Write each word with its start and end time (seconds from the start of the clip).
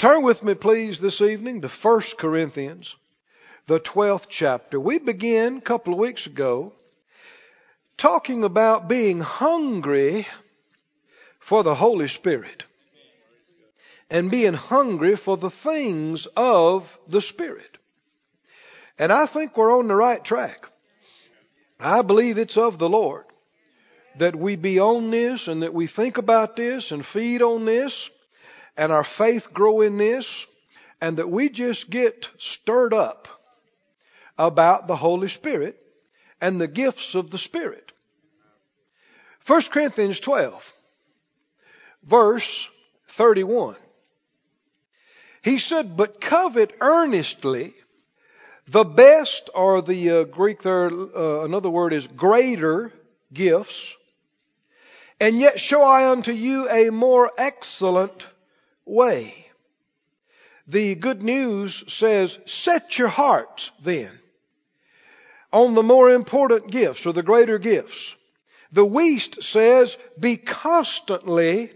Turn 0.00 0.22
with 0.22 0.42
me, 0.42 0.54
please, 0.54 0.98
this 0.98 1.20
evening 1.20 1.60
to 1.60 1.68
1 1.68 2.00
Corinthians, 2.16 2.96
the 3.66 3.78
12th 3.78 4.28
chapter. 4.30 4.80
We 4.80 4.98
began 4.98 5.58
a 5.58 5.60
couple 5.60 5.92
of 5.92 5.98
weeks 5.98 6.24
ago 6.24 6.72
talking 7.98 8.42
about 8.42 8.88
being 8.88 9.20
hungry 9.20 10.26
for 11.38 11.62
the 11.62 11.74
Holy 11.74 12.08
Spirit 12.08 12.64
and 14.08 14.30
being 14.30 14.54
hungry 14.54 15.16
for 15.16 15.36
the 15.36 15.50
things 15.50 16.26
of 16.34 16.98
the 17.06 17.20
Spirit. 17.20 17.76
And 18.98 19.12
I 19.12 19.26
think 19.26 19.54
we're 19.54 19.78
on 19.78 19.88
the 19.88 19.96
right 19.96 20.24
track. 20.24 20.66
I 21.78 22.00
believe 22.00 22.38
it's 22.38 22.56
of 22.56 22.78
the 22.78 22.88
Lord 22.88 23.26
that 24.16 24.34
we 24.34 24.56
be 24.56 24.80
on 24.80 25.10
this 25.10 25.46
and 25.46 25.62
that 25.62 25.74
we 25.74 25.86
think 25.86 26.16
about 26.16 26.56
this 26.56 26.90
and 26.90 27.04
feed 27.04 27.42
on 27.42 27.66
this 27.66 28.08
and 28.76 28.92
our 28.92 29.04
faith 29.04 29.52
grow 29.52 29.80
in 29.80 29.98
this 29.98 30.46
and 31.00 31.16
that 31.16 31.30
we 31.30 31.48
just 31.48 31.90
get 31.90 32.28
stirred 32.38 32.94
up 32.94 33.28
about 34.38 34.86
the 34.86 34.96
Holy 34.96 35.28
Spirit 35.28 35.76
and 36.40 36.60
the 36.60 36.68
gifts 36.68 37.14
of 37.14 37.30
the 37.30 37.38
Spirit. 37.38 37.92
1 39.46 39.62
Corinthians 39.70 40.20
12, 40.20 40.72
verse 42.04 42.68
31. 43.08 43.76
He 45.42 45.58
said, 45.58 45.96
But 45.96 46.20
covet 46.20 46.74
earnestly 46.80 47.74
the 48.66 48.84
best, 48.84 49.50
or 49.54 49.82
the 49.82 50.10
uh, 50.10 50.24
Greek 50.24 50.62
there, 50.62 50.86
uh, 50.86 51.44
another 51.44 51.70
word 51.70 51.92
is 51.92 52.06
greater 52.06 52.92
gifts, 53.32 53.94
and 55.18 55.40
yet 55.40 55.58
show 55.58 55.82
I 55.82 56.10
unto 56.10 56.32
you 56.32 56.68
a 56.68 56.90
more 56.90 57.32
excellent 57.36 58.26
way. 58.90 59.46
The 60.66 60.94
good 60.94 61.22
news 61.22 61.84
says, 61.88 62.38
set 62.46 62.98
your 62.98 63.08
hearts 63.08 63.70
then 63.82 64.20
on 65.52 65.74
the 65.74 65.82
more 65.82 66.10
important 66.10 66.70
gifts 66.70 67.06
or 67.06 67.12
the 67.12 67.22
greater 67.22 67.58
gifts. 67.58 68.14
The 68.72 68.86
Wuest 68.86 69.42
says, 69.42 69.96
be 70.18 70.36
constantly 70.36 71.72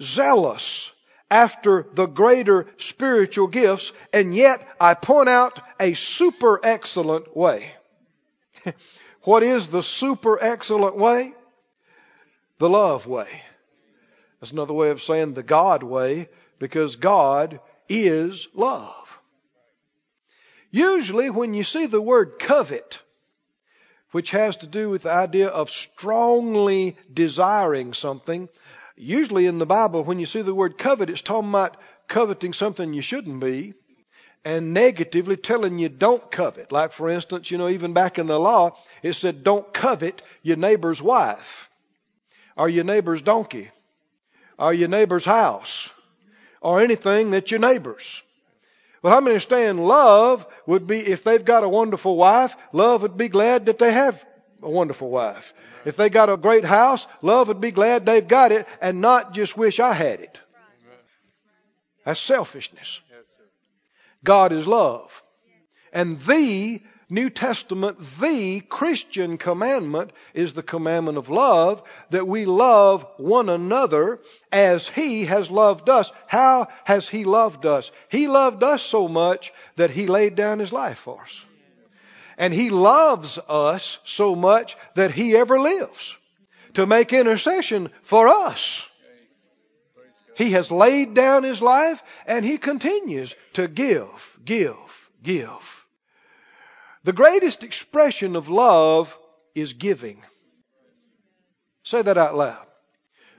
zealous 0.00 0.90
after 1.30 1.86
the 1.92 2.06
greater 2.06 2.66
spiritual 2.78 3.46
gifts, 3.46 3.92
and 4.12 4.34
yet 4.34 4.66
I 4.80 4.94
point 4.94 5.28
out 5.28 5.60
a 5.78 5.94
super 5.94 6.60
excellent 6.62 7.36
way. 7.36 7.72
what 9.22 9.42
is 9.42 9.68
the 9.68 9.82
super 9.82 10.42
excellent 10.42 10.96
way? 10.96 11.34
The 12.58 12.68
love 12.68 13.06
way. 13.06 13.42
That's 14.40 14.52
another 14.52 14.74
way 14.74 14.90
of 14.90 15.02
saying 15.02 15.34
the 15.34 15.42
God 15.42 15.82
way 15.82 16.28
because 16.58 16.96
God 16.96 17.60
is 17.88 18.48
love. 18.54 19.18
Usually, 20.70 21.30
when 21.30 21.54
you 21.54 21.62
see 21.62 21.86
the 21.86 22.00
word 22.00 22.38
covet, 22.38 23.00
which 24.10 24.32
has 24.32 24.56
to 24.58 24.66
do 24.66 24.90
with 24.90 25.02
the 25.02 25.12
idea 25.12 25.48
of 25.48 25.70
strongly 25.70 26.96
desiring 27.12 27.94
something, 27.94 28.48
usually 28.96 29.46
in 29.46 29.58
the 29.58 29.66
Bible, 29.66 30.04
when 30.04 30.18
you 30.18 30.26
see 30.26 30.42
the 30.42 30.54
word 30.54 30.78
covet, 30.78 31.10
it's 31.10 31.22
talking 31.22 31.48
about 31.48 31.76
coveting 32.08 32.52
something 32.52 32.92
you 32.92 33.02
shouldn't 33.02 33.40
be 33.40 33.74
and 34.44 34.74
negatively 34.74 35.36
telling 35.36 35.78
you 35.78 35.88
don't 35.88 36.30
covet. 36.30 36.70
Like, 36.70 36.92
for 36.92 37.08
instance, 37.08 37.50
you 37.50 37.58
know, 37.58 37.68
even 37.68 37.92
back 37.92 38.18
in 38.18 38.26
the 38.26 38.38
law, 38.38 38.76
it 39.02 39.14
said 39.14 39.42
don't 39.42 39.72
covet 39.72 40.22
your 40.42 40.56
neighbor's 40.56 41.00
wife 41.00 41.70
or 42.56 42.68
your 42.68 42.84
neighbor's 42.84 43.22
donkey 43.22 43.70
or 44.58 44.74
your 44.74 44.88
neighbor's 44.88 45.24
house 45.24 45.88
or 46.64 46.80
anything 46.80 47.30
that's 47.30 47.50
your 47.50 47.60
neighbor's. 47.60 48.22
Well, 49.02 49.12
how 49.12 49.20
many 49.20 49.34
understand 49.34 49.86
love 49.86 50.46
would 50.66 50.86
be, 50.86 50.98
if 50.98 51.22
they've 51.22 51.44
got 51.44 51.62
a 51.62 51.68
wonderful 51.68 52.16
wife, 52.16 52.56
love 52.72 53.02
would 53.02 53.18
be 53.18 53.28
glad 53.28 53.66
that 53.66 53.78
they 53.78 53.92
have 53.92 54.24
a 54.62 54.70
wonderful 54.70 55.10
wife. 55.10 55.52
If 55.84 55.98
they 55.98 56.08
got 56.08 56.30
a 56.30 56.38
great 56.38 56.64
house, 56.64 57.06
love 57.20 57.48
would 57.48 57.60
be 57.60 57.70
glad 57.70 58.06
they've 58.06 58.26
got 58.26 58.50
it 58.50 58.66
and 58.80 59.02
not 59.02 59.34
just 59.34 59.58
wish 59.58 59.78
I 59.78 59.92
had 59.92 60.20
it. 60.20 60.40
That's 62.06 62.18
selfishness. 62.18 63.00
God 64.24 64.54
is 64.54 64.66
love. 64.66 65.22
And 65.92 66.18
the 66.22 66.80
New 67.10 67.28
Testament, 67.30 67.98
the 68.20 68.60
Christian 68.60 69.36
commandment 69.36 70.10
is 70.32 70.54
the 70.54 70.62
commandment 70.62 71.18
of 71.18 71.28
love, 71.28 71.82
that 72.10 72.26
we 72.26 72.46
love 72.46 73.06
one 73.18 73.48
another 73.48 74.20
as 74.50 74.88
He 74.88 75.26
has 75.26 75.50
loved 75.50 75.88
us. 75.88 76.10
How 76.26 76.68
has 76.84 77.08
He 77.08 77.24
loved 77.24 77.66
us? 77.66 77.90
He 78.08 78.26
loved 78.26 78.62
us 78.62 78.82
so 78.82 79.06
much 79.06 79.52
that 79.76 79.90
He 79.90 80.06
laid 80.06 80.34
down 80.34 80.58
His 80.58 80.72
life 80.72 80.98
for 80.98 81.20
us. 81.20 81.44
And 82.38 82.54
He 82.54 82.70
loves 82.70 83.38
us 83.48 83.98
so 84.04 84.34
much 84.34 84.76
that 84.94 85.12
He 85.12 85.36
ever 85.36 85.60
lives 85.60 86.16
to 86.74 86.86
make 86.86 87.12
intercession 87.12 87.90
for 88.02 88.28
us. 88.28 88.84
He 90.36 90.52
has 90.52 90.70
laid 90.70 91.14
down 91.14 91.44
His 91.44 91.60
life 91.60 92.02
and 92.26 92.44
He 92.44 92.58
continues 92.58 93.34
to 93.52 93.68
give, 93.68 94.08
give, 94.44 94.76
give. 95.22 95.83
The 97.04 97.12
greatest 97.12 97.62
expression 97.62 98.34
of 98.34 98.48
love 98.48 99.16
is 99.54 99.74
giving. 99.74 100.22
Say 101.82 102.00
that 102.00 102.16
out 102.16 102.34
loud. 102.34 102.66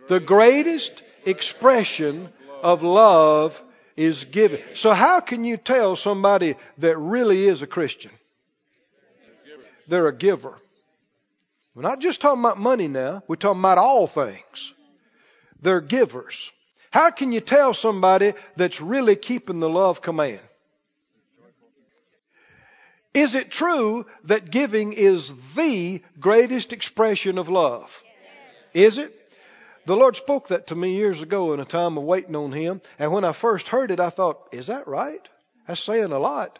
The 0.08 0.20
greatest 0.20 1.02
expression 1.26 2.30
of 2.62 2.84
love 2.84 3.59
is 3.98 4.25
giving. 4.25 4.62
So 4.75 4.94
how 4.94 5.20
can 5.20 5.44
you 5.44 5.58
tell 5.58 5.96
somebody 5.96 6.56
that 6.78 6.98
really 6.98 7.48
is 7.48 7.64
a 7.64 7.68
Christian? 7.68 8.12
They're 9.88 10.08
a 10.08 10.16
giver. 10.16 10.54
We're 11.74 11.81
not 11.81 12.00
just 12.00 12.22
talking 12.22 12.42
about 12.42 12.59
money 12.59 12.88
now. 12.88 13.24
We're 13.28 13.36
talking 13.36 13.59
about 13.59 13.80
all 13.80 14.06
things. 14.06 14.74
They're 15.62 15.81
givers. 15.81 16.52
How 16.92 17.09
can 17.12 17.31
you 17.31 17.42
tell 17.42 17.74
somebody 17.74 18.34
that's 18.56 18.80
really 18.80 19.16
keeping 19.16 19.59
the 19.59 19.70
love 19.70 20.02
command? 20.02 20.40
Is 23.16 23.34
it 23.34 23.50
true 23.50 24.06
that 24.26 24.52
giving 24.52 24.92
is 24.92 25.34
the 25.56 26.02
greatest 26.20 26.74
expression 26.74 27.38
of 27.38 27.48
love? 27.48 28.03
Is 28.74 28.98
it? 28.98 29.14
The 29.86 29.96
Lord 29.96 30.18
spoke 30.18 30.50
that 30.50 30.68
to 30.68 30.76
me 30.76 30.96
years 30.96 31.22
ago 31.22 31.54
in 31.54 31.62
a 31.62 31.66
time 31.66 31.98
of 31.98 32.04
waiting 32.04 32.36
on 32.36 32.52
Him. 32.52 32.81
And 33.00 33.14
when 33.14 33.24
I 33.24 33.31
first 33.31 33.70
heard 33.70 33.90
it, 33.90 34.02
I 34.02 34.09
thought, 34.09 34.50
is 34.52 34.68
that 34.68 34.90
right? 34.90 35.25
That's 35.66 35.81
saying 35.81 36.12
a 36.12 36.20
lot. 36.20 36.59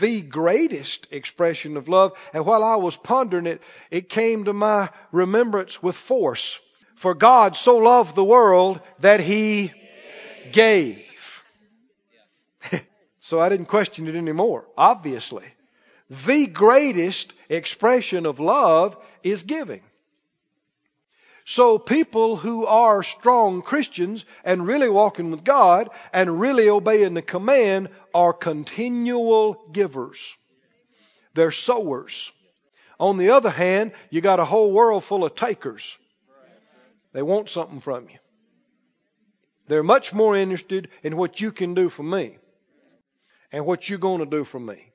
The 0.00 0.22
greatest 0.22 1.06
expression 1.10 1.76
of 1.76 1.86
love. 1.86 2.12
And 2.32 2.46
while 2.46 2.64
I 2.64 2.76
was 2.76 2.96
pondering 2.96 3.46
it, 3.46 3.60
it 3.90 4.08
came 4.08 4.44
to 4.44 4.54
my 4.54 4.88
remembrance 5.12 5.82
with 5.82 5.96
force. 5.96 6.58
For 6.96 7.12
God 7.12 7.56
so 7.56 7.76
loved 7.76 8.14
the 8.14 8.24
world 8.24 8.80
that 9.00 9.20
He 9.20 9.70
gave. 10.50 11.04
so 13.20 13.38
I 13.38 13.50
didn't 13.50 13.66
question 13.66 14.08
it 14.08 14.14
anymore, 14.14 14.66
obviously 14.78 15.44
the 16.10 16.46
greatest 16.46 17.32
expression 17.48 18.26
of 18.26 18.40
love 18.40 18.96
is 19.22 19.44
giving. 19.44 19.82
So 21.44 21.78
people 21.78 22.36
who 22.36 22.66
are 22.66 23.02
strong 23.02 23.62
Christians 23.62 24.24
and 24.44 24.66
really 24.66 24.88
walking 24.88 25.30
with 25.30 25.44
God 25.44 25.90
and 26.12 26.40
really 26.40 26.68
obeying 26.68 27.14
the 27.14 27.22
command 27.22 27.88
are 28.12 28.32
continual 28.32 29.64
givers. 29.72 30.36
They're 31.34 31.52
sowers. 31.52 32.32
On 32.98 33.16
the 33.16 33.30
other 33.30 33.50
hand, 33.50 33.92
you 34.10 34.20
got 34.20 34.40
a 34.40 34.44
whole 34.44 34.72
world 34.72 35.04
full 35.04 35.24
of 35.24 35.34
takers. 35.34 35.96
They 37.12 37.22
want 37.22 37.48
something 37.48 37.80
from 37.80 38.08
you. 38.10 38.18
They're 39.68 39.82
much 39.82 40.12
more 40.12 40.36
interested 40.36 40.88
in 41.02 41.16
what 41.16 41.40
you 41.40 41.52
can 41.52 41.74
do 41.74 41.88
for 41.88 42.02
me 42.02 42.38
and 43.52 43.64
what 43.64 43.88
you're 43.88 43.98
going 43.98 44.18
to 44.18 44.26
do 44.26 44.44
for 44.44 44.58
me 44.58 44.89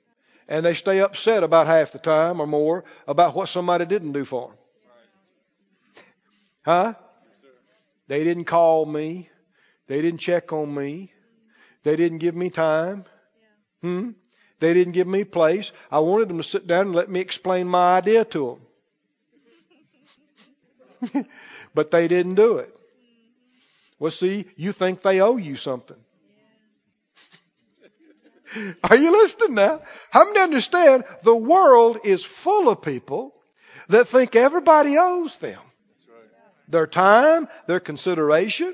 and 0.47 0.65
they 0.65 0.73
stay 0.73 1.01
upset 1.01 1.43
about 1.43 1.67
half 1.67 1.91
the 1.91 1.99
time 1.99 2.39
or 2.39 2.47
more 2.47 2.83
about 3.07 3.35
what 3.35 3.49
somebody 3.49 3.85
didn't 3.85 4.11
do 4.11 4.25
for 4.25 4.49
them. 4.49 4.57
Huh? 6.63 6.93
They 8.07 8.23
didn't 8.23 8.45
call 8.45 8.85
me. 8.85 9.29
They 9.87 10.01
didn't 10.01 10.19
check 10.19 10.51
on 10.53 10.73
me. 10.73 11.11
They 11.83 11.95
didn't 11.95 12.17
give 12.19 12.35
me 12.35 12.49
time. 12.49 13.05
Hmm? 13.81 14.11
They 14.59 14.73
didn't 14.73 14.93
give 14.93 15.07
me 15.07 15.23
place. 15.23 15.71
I 15.91 15.99
wanted 15.99 16.29
them 16.29 16.37
to 16.37 16.43
sit 16.43 16.65
down 16.65 16.87
and 16.87 16.95
let 16.95 17.09
me 17.09 17.19
explain 17.19 17.67
my 17.67 17.97
idea 17.97 18.25
to 18.25 18.59
them. 21.11 21.25
but 21.75 21.91
they 21.91 22.07
didn't 22.07 22.35
do 22.35 22.57
it. 22.57 22.75
Well, 23.99 24.11
see, 24.11 24.45
you 24.55 24.71
think 24.71 25.01
they 25.01 25.21
owe 25.21 25.37
you 25.37 25.55
something. 25.55 25.97
Are 28.83 28.97
you 28.97 29.11
listening 29.11 29.55
now? 29.55 29.81
How 30.09 30.25
many 30.25 30.39
understand 30.39 31.03
the 31.23 31.35
world 31.35 31.99
is 32.03 32.23
full 32.23 32.69
of 32.69 32.81
people 32.81 33.33
that 33.89 34.07
think 34.07 34.35
everybody 34.35 34.97
owes 34.97 35.37
them 35.37 35.59
their 36.67 36.87
time, 36.87 37.47
their 37.67 37.79
consideration. 37.79 38.73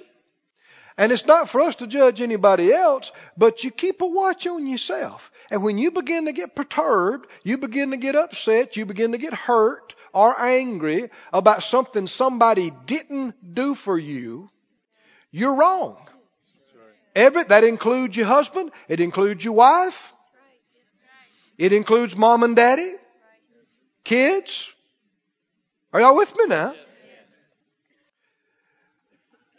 And 0.97 1.11
it's 1.11 1.25
not 1.25 1.49
for 1.49 1.61
us 1.61 1.75
to 1.77 1.87
judge 1.87 2.21
anybody 2.21 2.71
else, 2.71 3.11
but 3.37 3.63
you 3.63 3.71
keep 3.71 4.01
a 4.01 4.05
watch 4.05 4.45
on 4.45 4.67
yourself. 4.67 5.31
And 5.49 5.63
when 5.63 5.77
you 5.77 5.91
begin 5.91 6.25
to 6.25 6.33
get 6.33 6.55
perturbed, 6.55 7.27
you 7.43 7.57
begin 7.57 7.91
to 7.91 7.97
get 7.97 8.15
upset, 8.15 8.77
you 8.77 8.85
begin 8.85 9.13
to 9.13 9.17
get 9.17 9.33
hurt 9.33 9.95
or 10.13 10.39
angry 10.39 11.09
about 11.31 11.63
something 11.63 12.07
somebody 12.07 12.71
didn't 12.85 13.53
do 13.53 13.73
for 13.73 13.97
you, 13.97 14.49
you're 15.31 15.55
wrong. 15.55 15.97
Every, 17.15 17.43
that 17.45 17.63
includes 17.63 18.15
your 18.15 18.27
husband, 18.27 18.71
it 18.87 18.99
includes 18.99 19.43
your 19.43 19.53
wife, 19.53 20.13
it 21.57 21.73
includes 21.73 22.15
mom 22.15 22.43
and 22.43 22.55
daddy, 22.55 22.93
kids. 24.03 24.71
Are 25.93 25.99
y'all 25.99 26.15
with 26.15 26.33
me 26.35 26.47
now? 26.47 26.73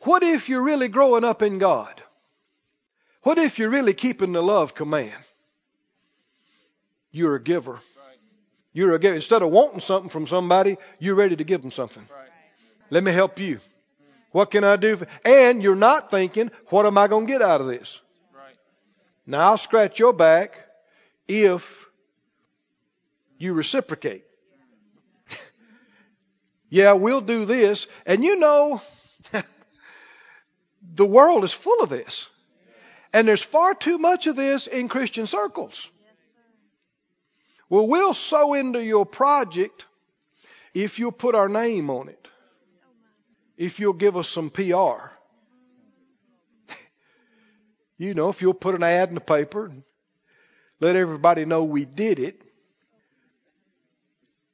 What 0.01 0.23
if 0.23 0.49
you're 0.49 0.63
really 0.63 0.89
growing 0.89 1.25
up 1.25 1.43
in 1.43 1.59
God? 1.59 2.03
What 3.23 3.39
if 3.39 3.59
you're 3.59 3.71
really 3.71 3.95
keeping 3.95 4.33
the 4.33 4.43
love 4.43 4.75
command? 4.75 5.23
You're 7.13 7.37
a 7.37 7.43
giver. 7.43 7.79
You're 8.73 8.95
a 8.95 8.99
giver. 8.99 9.15
Instead 9.15 9.43
of 9.43 9.51
wanting 9.51 9.81
something 9.81 10.11
from 10.11 10.27
somebody, 10.27 10.79
you're 10.99 11.15
ready 11.15 11.37
to 11.37 11.45
give 11.45 11.63
them 11.63 11.71
something. 11.71 12.05
Let 12.91 13.05
me 13.05 13.13
help 13.13 13.39
you. 13.39 13.61
What 14.33 14.51
can 14.51 14.65
I 14.65 14.77
do? 14.77 14.97
For, 14.97 15.07
and 15.25 15.63
you're 15.63 15.77
not 15.77 16.11
thinking, 16.11 16.51
what 16.69 16.87
am 16.87 16.99
I 16.99 17.07
going 17.07 17.27
to 17.27 17.33
get 17.33 17.43
out 17.43 17.61
of 17.61 17.67
this? 17.67 18.01
Now 19.27 19.51
I'll 19.51 19.59
scratch 19.59 19.99
your 19.99 20.13
back 20.13 20.59
if 21.29 21.87
you 23.39 23.53
reciprocate. 23.53 24.25
yeah, 26.69 26.95
we'll 26.95 27.21
do 27.21 27.45
this. 27.45 27.87
And 28.05 28.25
you 28.25 28.37
know, 28.37 28.83
the 30.95 31.07
world 31.07 31.45
is 31.45 31.53
full 31.53 31.81
of 31.83 31.89
this. 31.89 32.29
And 33.13 33.29
there's 33.29 33.43
far 33.43 33.75
too 33.75 33.99
much 33.99 34.27
of 34.27 34.37
this 34.37 34.67
in 34.67 34.89
Christian 34.89 35.27
circles. 35.27 35.89
Well, 37.69 37.87
we'll 37.87 38.15
sow 38.15 38.55
into 38.55 38.83
your 38.83 39.07
project 39.07 39.87
if 40.75 40.99
you'll 40.99 41.13
put 41.13 41.35
our 41.35 41.49
name 41.49 41.91
on 41.91 42.09
it. 42.09 42.29
If 43.57 43.81
you'll 43.81 43.93
give 43.93 44.17
us 44.17 44.29
some 44.29 44.51
PR. 44.51 44.63
you 47.99 48.15
know, 48.15 48.29
if 48.29 48.43
you'll 48.43 48.55
put 48.55 48.75
an 48.75 48.83
ad 48.83 49.09
in 49.09 49.15
the 49.15 49.21
paper 49.21 49.67
and 49.67 49.83
let 50.81 50.97
everybody 50.97 51.45
know 51.45 51.65
we 51.65 51.85
did 51.85 52.19
it. 52.19 52.43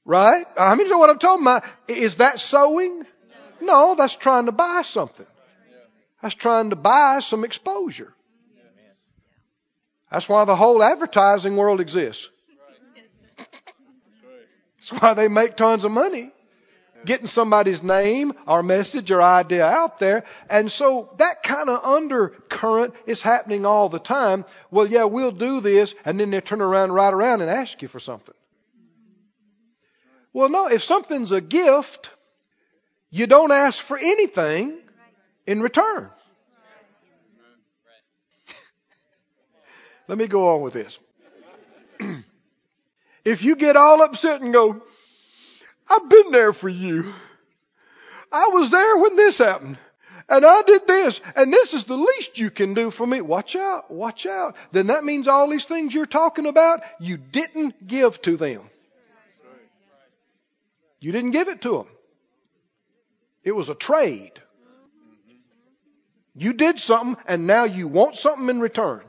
Right? 0.05 0.47
I 0.57 0.75
mean, 0.75 0.87
you 0.87 0.93
know 0.93 0.99
what 0.99 1.11
I'm 1.11 1.19
talking 1.19 1.45
about? 1.45 1.65
Is 1.87 2.17
that 2.17 2.39
sowing? 2.39 3.05
No, 3.61 3.95
that's 3.95 4.17
trying 4.17 4.47
to 4.47 4.53
buy 4.53 4.83
something. 4.83 5.27
That's 6.23 6.35
trying 6.35 6.71
to 6.71 6.77
buy 6.77 7.21
some 7.21 7.45
exposure. 7.45 8.15
That's 10.11 10.29
why 10.29 10.45
the 10.45 10.57
whole 10.57 10.83
advertising 10.83 11.57
world 11.57 11.81
exists. 11.81 12.29
That's 13.37 15.03
why 15.03 15.15
they 15.15 15.29
make 15.29 15.57
tons 15.57 15.85
of 15.85 15.93
money. 15.93 16.33
Getting 17.05 17.27
somebody's 17.27 17.83
name 17.83 18.33
or 18.47 18.63
message 18.63 19.11
or 19.11 19.23
idea 19.23 19.65
out 19.65 19.99
there. 19.99 20.25
And 20.51 20.71
so 20.71 21.15
that 21.19 21.43
kind 21.43 21.69
of 21.69 21.85
undercurrent 21.85 22.95
is 23.07 23.23
happening 23.23 23.65
all 23.65 23.89
the 23.89 24.01
time. 24.01 24.45
Well, 24.71 24.87
yeah, 24.87 25.05
we'll 25.05 25.33
do 25.33 25.61
this. 25.61 25.95
And 26.05 26.19
then 26.19 26.31
they 26.31 26.41
turn 26.41 26.61
around 26.61 26.93
right 26.93 27.13
around 27.13 27.41
and 27.41 27.51
ask 27.51 27.81
you 27.83 27.89
for 27.89 28.01
something. 28.01 28.35
Well, 30.33 30.49
no, 30.49 30.67
if 30.67 30.83
something's 30.83 31.33
a 31.33 31.41
gift, 31.41 32.11
you 33.11 33.27
don't 33.27 33.53
ask 33.53 33.83
for 33.83 33.97
anything 33.97 34.79
in 35.47 35.63
return. 35.63 36.11
Let 40.09 40.19
me 40.19 40.27
go 40.27 40.49
on 40.55 40.63
with 40.63 40.75
this. 40.75 40.99
if 43.25 43.43
you 43.43 43.57
get 43.57 43.77
all 43.77 44.03
upset 44.03 44.43
and 44.43 44.53
go, 44.53 44.83
I've 45.89 46.09
been 46.09 46.31
there 46.31 46.53
for 46.53 46.69
you. 46.69 47.13
I 48.31 48.49
was 48.49 48.71
there 48.71 48.97
when 48.99 49.17
this 49.17 49.39
happened. 49.39 49.79
And 50.31 50.45
I 50.45 50.61
did 50.63 50.87
this, 50.87 51.21
and 51.37 51.51
this 51.51 51.73
is 51.73 51.85
the 51.85 51.97
least 51.97 52.39
you 52.39 52.51
can 52.51 52.75
do 52.75 52.91
for 52.91 53.07
me. 53.07 53.23
Watch 53.23 53.57
out, 53.57 53.91
watch 53.91 54.27
out. 54.27 54.57
Then 54.73 54.89
that 54.89 55.03
means 55.03 55.27
all 55.27 55.49
these 55.49 55.65
things 55.65 55.95
you're 55.95 56.05
talking 56.05 56.45
about, 56.45 56.83
you 57.01 57.17
didn't 57.17 57.87
give 57.87 58.21
to 58.23 58.37
them. 58.37 58.69
You 61.01 61.13
didn't 61.13 61.31
give 61.31 61.49
it 61.49 61.63
to 61.63 61.71
them. 61.71 61.87
It 63.43 63.53
was 63.53 63.71
a 63.71 63.75
trade. 63.75 64.33
You 66.35 66.53
did 66.53 66.79
something 66.79 67.17
and 67.27 67.47
now 67.47 67.65
you 67.65 67.89
want 67.89 68.17
something 68.17 68.49
in 68.49 68.61
return. 68.61 69.03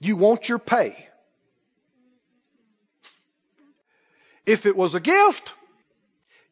You 0.00 0.16
want 0.16 0.48
your 0.48 0.58
pay. 0.58 1.08
If 4.46 4.66
it 4.66 4.76
was 4.76 4.94
a 4.94 5.00
gift, 5.00 5.52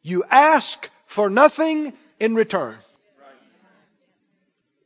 you 0.01 0.23
ask 0.29 0.89
for 1.07 1.29
nothing 1.29 1.93
in 2.19 2.35
return. 2.35 2.77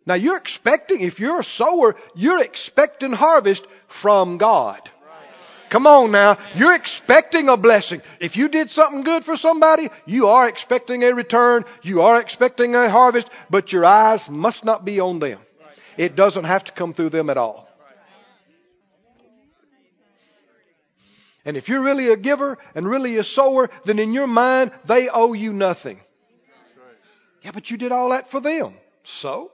Now 0.06 0.14
you're 0.14 0.38
expecting, 0.38 1.02
if 1.02 1.20
you're 1.20 1.42
a 1.42 1.44
sower, 1.44 1.96
you're 2.16 2.42
expecting 2.42 3.12
harvest 3.12 3.66
from 3.88 4.38
God. 4.38 4.90
Come 5.70 5.86
on 5.86 6.12
now. 6.12 6.38
You're 6.56 6.76
expecting 6.76 7.50
a 7.50 7.58
blessing. 7.58 8.02
If 8.22 8.38
you 8.38 8.48
did 8.48 8.72
something 8.72 9.04
good 9.04 9.26
for 9.26 9.36
somebody, 9.36 9.90
you 10.06 10.28
are 10.28 10.48
expecting 10.48 11.04
a 11.04 11.14
return. 11.14 11.66
You 11.82 12.04
are 12.04 12.22
expecting 12.22 12.74
a 12.74 12.90
harvest, 12.90 13.30
but 13.50 13.74
your 13.74 13.84
eyes 13.84 14.30
must 14.30 14.64
not 14.64 14.86
be 14.86 15.02
on 15.02 15.20
them. 15.20 15.40
It 15.98 16.16
doesn't 16.16 16.46
have 16.46 16.64
to 16.66 16.72
come 16.72 16.94
through 16.94 17.10
them 17.10 17.30
at 17.30 17.38
all. 17.38 17.68
And 21.48 21.56
if 21.56 21.70
you're 21.70 21.82
really 21.82 22.10
a 22.10 22.18
giver 22.18 22.58
and 22.76 22.86
really 22.86 23.16
a 23.16 23.24
sower, 23.24 23.70
then 23.86 24.00
in 24.00 24.12
your 24.12 24.28
mind, 24.28 24.72
they 24.84 25.08
owe 25.08 25.32
you 25.32 25.54
nothing. 25.54 26.02
Yeah, 27.42 27.52
but 27.54 27.72
you 27.72 27.78
did 27.78 27.94
all 27.94 28.10
that 28.10 28.30
for 28.30 28.42
them. 28.42 28.74
So? 29.04 29.52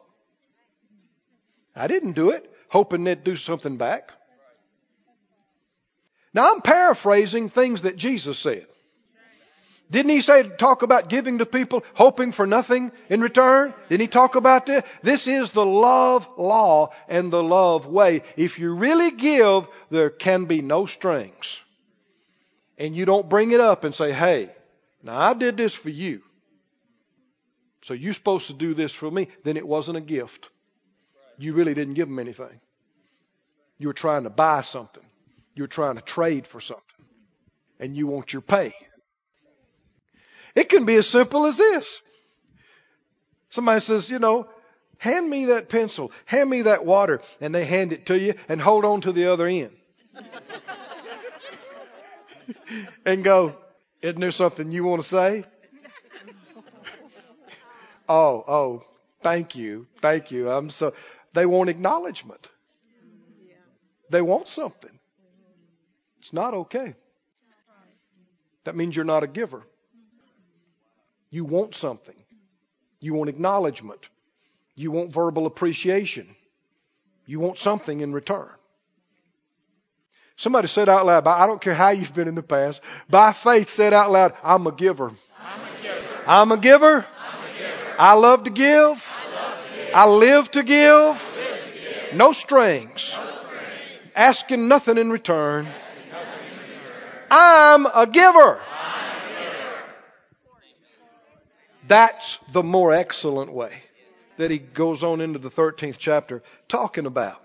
I 1.75 1.85
didn't 1.85 2.13
do 2.13 2.31
it, 2.31 2.51
hoping 2.67 3.03
they'd 3.03 3.23
do 3.23 3.35
something 3.35 3.77
back. 3.77 4.11
Now 6.33 6.51
I'm 6.51 6.61
paraphrasing 6.61 7.51
things 7.51 7.83
that 7.83 7.95
Jesus 7.95 8.39
said. 8.39 8.65
Didn't 9.91 10.09
he 10.09 10.21
say 10.21 10.41
talk 10.41 10.81
about 10.81 11.09
giving 11.09 11.37
to 11.37 11.45
people, 11.45 11.83
hoping 11.93 12.31
for 12.31 12.47
nothing 12.47 12.91
in 13.07 13.21
return? 13.21 13.71
Didn't 13.89 14.01
he 14.01 14.07
talk 14.07 14.33
about 14.33 14.65
this? 14.65 14.83
This 15.03 15.27
is 15.27 15.51
the 15.51 15.65
love 15.65 16.27
law 16.37 16.91
and 17.07 17.31
the 17.31 17.43
love 17.43 17.85
way. 17.85 18.23
If 18.35 18.57
you 18.57 18.73
really 18.73 19.11
give, 19.11 19.67
there 19.91 20.09
can 20.09 20.45
be 20.45 20.63
no 20.63 20.87
strings. 20.87 21.61
And 22.77 22.95
you 22.95 23.05
don't 23.05 23.29
bring 23.29 23.51
it 23.51 23.59
up 23.59 23.83
and 23.83 23.93
say, 23.93 24.11
hey, 24.11 24.49
now 25.03 25.17
I 25.17 25.33
did 25.33 25.57
this 25.57 25.73
for 25.73 25.89
you. 25.89 26.21
So 27.83 27.93
you're 27.93 28.13
supposed 28.13 28.47
to 28.47 28.53
do 28.53 28.73
this 28.73 28.93
for 28.93 29.11
me. 29.11 29.27
Then 29.43 29.57
it 29.57 29.67
wasn't 29.67 29.97
a 29.97 30.01
gift. 30.01 30.49
You 31.37 31.53
really 31.53 31.73
didn't 31.73 31.95
give 31.95 32.07
them 32.07 32.19
anything. 32.19 32.59
You 33.77 33.87
were 33.87 33.93
trying 33.93 34.23
to 34.23 34.29
buy 34.29 34.61
something. 34.61 35.03
You 35.55 35.63
were 35.63 35.67
trying 35.67 35.95
to 35.95 36.01
trade 36.01 36.47
for 36.47 36.61
something 36.61 36.83
and 37.79 37.95
you 37.95 38.07
want 38.07 38.31
your 38.31 38.41
pay. 38.41 38.73
It 40.55 40.69
can 40.69 40.85
be 40.85 40.95
as 40.95 41.07
simple 41.07 41.45
as 41.45 41.57
this. 41.57 42.01
Somebody 43.49 43.81
says, 43.81 44.09
you 44.09 44.19
know, 44.19 44.47
hand 44.97 45.29
me 45.29 45.45
that 45.45 45.69
pencil, 45.69 46.11
hand 46.25 46.49
me 46.49 46.63
that 46.63 46.85
water, 46.85 47.21
and 47.41 47.53
they 47.53 47.65
hand 47.65 47.91
it 47.91 48.05
to 48.07 48.17
you 48.17 48.35
and 48.47 48.61
hold 48.61 48.85
on 48.85 49.01
to 49.01 49.11
the 49.11 49.25
other 49.25 49.47
end. 49.47 49.71
and 53.05 53.23
go, 53.23 53.55
isn't 54.01 54.19
there 54.19 54.31
something 54.31 54.71
you 54.71 54.83
want 54.83 55.01
to 55.01 55.07
say? 55.07 55.43
oh, 58.09 58.43
oh, 58.47 58.83
thank 59.21 59.55
you, 59.55 59.87
thank 60.01 60.31
you. 60.31 60.49
I'm 60.49 60.69
so, 60.69 60.93
they 61.33 61.45
want 61.45 61.69
acknowledgement. 61.69 62.49
They 64.09 64.21
want 64.21 64.47
something. 64.47 64.99
It's 66.19 66.33
not 66.33 66.53
okay. 66.53 66.95
That 68.63 68.75
means 68.75 68.95
you're 68.95 69.05
not 69.05 69.23
a 69.23 69.27
giver. 69.27 69.63
You 71.29 71.45
want 71.45 71.75
something. 71.75 72.15
You 72.99 73.13
want 73.15 73.29
acknowledgement. 73.29 74.07
You 74.75 74.91
want 74.91 75.11
verbal 75.11 75.45
appreciation. 75.45 76.35
You 77.25 77.39
want 77.39 77.57
something 77.57 78.01
in 78.01 78.13
return. 78.13 78.49
Somebody 80.35 80.67
said 80.67 80.89
out 80.89 81.05
loud, 81.05 81.27
I 81.27 81.45
don't 81.45 81.61
care 81.61 81.75
how 81.75 81.89
you've 81.89 82.13
been 82.13 82.27
in 82.27 82.35
the 82.35 82.43
past, 82.43 82.81
by 83.09 83.33
faith 83.33 83.69
said 83.69 83.93
out 83.93 84.11
loud, 84.11 84.33
I'm 84.43 84.65
a 84.65 84.71
giver. 84.71 85.11
I'm 85.39 85.61
a 85.61 85.81
giver. 85.81 86.25
I'm 86.25 86.51
a 86.51 86.57
giver. 86.57 87.05
I'm 87.19 87.43
a 87.43 87.57
giver. 87.57 87.95
I 87.99 88.13
love 88.13 88.43
to 88.43 88.49
give. 88.49 88.73
I, 88.73 89.31
love 89.35 89.57
to 89.63 89.85
give. 89.85 89.95
I 89.95 90.05
live 90.07 90.51
to 90.51 90.63
give. 90.63 91.05
Live 91.05 91.17
to 91.17 92.09
give. 92.09 92.17
No, 92.17 92.31
strings. 92.33 93.15
no 93.15 93.25
strings. 93.25 94.11
Asking 94.15 94.67
nothing 94.67 94.97
in 94.97 95.11
return. 95.11 95.67
I'm 97.29 97.85
a 97.87 98.07
giver. 98.07 98.61
That's 101.87 102.39
the 102.51 102.63
more 102.63 102.93
excellent 102.93 103.51
way. 103.51 103.83
that 104.37 104.49
he 104.49 104.57
goes 104.57 105.03
on 105.03 105.21
into 105.21 105.39
the 105.39 105.51
13th 105.51 105.97
chapter 105.97 106.41
talking 106.67 107.05
about. 107.05 107.41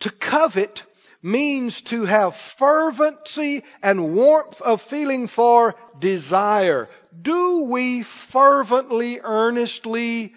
To 0.00 0.10
covet 0.10 0.84
means 1.24 1.80
to 1.80 2.04
have 2.04 2.36
fervency 2.36 3.64
and 3.82 4.14
warmth 4.14 4.60
of 4.60 4.82
feeling 4.82 5.26
for 5.26 5.74
desire. 5.98 6.86
Do 7.20 7.62
we 7.62 8.02
fervently, 8.02 9.20
earnestly 9.24 10.34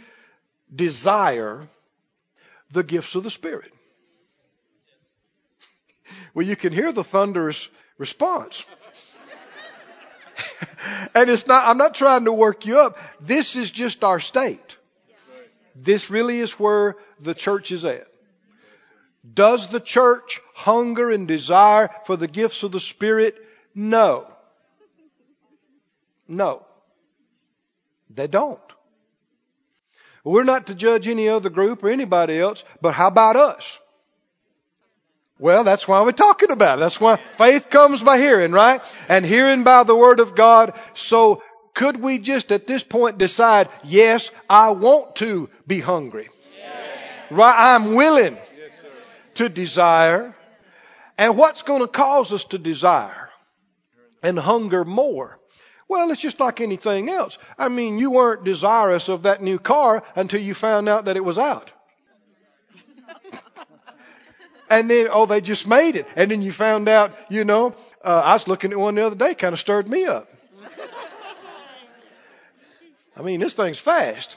desire 0.73 1.67
the 2.71 2.83
gifts 2.83 3.15
of 3.15 3.25
the 3.25 3.29
Spirit? 3.29 3.71
Well, 6.33 6.45
you 6.45 6.55
can 6.55 6.71
hear 6.71 6.93
the 6.93 7.03
thunderous 7.03 7.67
response. 7.97 8.63
and 11.13 11.29
it's 11.29 11.47
not, 11.47 11.67
I'm 11.67 11.77
not 11.77 11.95
trying 11.95 12.25
to 12.25 12.31
work 12.31 12.65
you 12.65 12.79
up. 12.79 12.97
This 13.19 13.57
is 13.57 13.69
just 13.69 14.05
our 14.05 14.21
state. 14.21 14.77
This 15.75 16.09
really 16.09 16.39
is 16.39 16.53
where 16.53 16.95
the 17.19 17.33
church 17.33 17.71
is 17.73 17.83
at. 17.83 18.07
Does 19.33 19.67
the 19.67 19.79
church 19.79 20.41
hunger 20.53 21.09
and 21.09 21.27
desire 21.27 21.89
for 22.05 22.15
the 22.15 22.27
gifts 22.27 22.63
of 22.63 22.71
the 22.71 22.79
Spirit? 22.79 23.35
No. 23.73 24.27
No. 26.27 26.65
They 28.09 28.27
don't. 28.27 28.59
We're 30.23 30.43
not 30.43 30.67
to 30.67 30.75
judge 30.75 31.07
any 31.07 31.29
other 31.29 31.49
group 31.49 31.83
or 31.83 31.89
anybody 31.89 32.37
else, 32.37 32.63
but 32.81 32.93
how 32.93 33.07
about 33.07 33.35
us? 33.35 33.79
Well, 35.39 35.63
that's 35.63 35.87
why 35.87 36.01
we're 36.01 36.11
talking 36.11 36.51
about 36.51 36.79
it. 36.79 36.81
That's 36.81 36.99
why 36.99 37.17
faith 37.37 37.69
comes 37.69 38.01
by 38.01 38.17
hearing, 38.17 38.51
right? 38.51 38.81
And 39.07 39.25
hearing 39.25 39.63
by 39.63 39.83
the 39.83 39.95
Word 39.95 40.19
of 40.19 40.35
God. 40.35 40.73
So 40.95 41.43
could 41.73 42.01
we 42.01 42.17
just 42.17 42.51
at 42.51 42.65
this 42.65 42.83
point 42.83 43.19
decide, 43.19 43.69
yes, 43.83 44.31
I 44.49 44.71
want 44.71 45.17
to 45.17 45.49
be 45.67 45.79
hungry. 45.79 46.29
Yes. 46.57 47.31
Right? 47.31 47.73
I'm 47.73 47.93
willing 47.93 48.37
to 49.37 49.49
desire. 49.49 50.35
And 51.17 51.37
what's 51.37 51.63
going 51.63 51.81
to 51.81 51.87
cause 51.87 52.31
us 52.31 52.43
to 52.45 52.57
desire 52.57 53.29
and 54.21 54.37
hunger 54.37 54.85
more? 54.85 55.39
Well, 55.87 56.11
it's 56.11 56.21
just 56.21 56.39
like 56.39 56.59
anything 56.59 57.09
else. 57.09 57.37
I 57.57 57.69
mean, 57.69 57.97
you 57.97 58.11
weren't 58.11 58.43
desirous 58.43 59.07
of 59.07 59.23
that 59.23 59.41
new 59.41 59.57
car 59.57 60.03
until 60.15 60.41
you 60.41 60.53
found 60.53 60.89
out 60.89 61.05
that 61.05 61.15
it 61.15 61.23
was 61.23 61.37
out. 61.37 61.71
and 64.69 64.89
then, 64.89 65.07
oh, 65.09 65.25
they 65.25 65.39
just 65.39 65.65
made 65.65 65.95
it. 65.95 66.05
And 66.15 66.29
then 66.29 66.41
you 66.41 66.51
found 66.51 66.89
out, 66.89 67.13
you 67.29 67.45
know, 67.45 67.73
uh, 68.03 68.21
I 68.23 68.33
was 68.33 68.47
looking 68.47 68.73
at 68.73 68.79
one 68.79 68.95
the 68.95 69.05
other 69.05 69.15
day, 69.15 69.33
kind 69.33 69.53
of 69.53 69.59
stirred 69.59 69.87
me 69.87 70.05
up. 70.05 70.27
I 73.15 73.21
mean, 73.21 73.39
this 73.39 73.55
thing's 73.55 73.79
fast. 73.79 74.35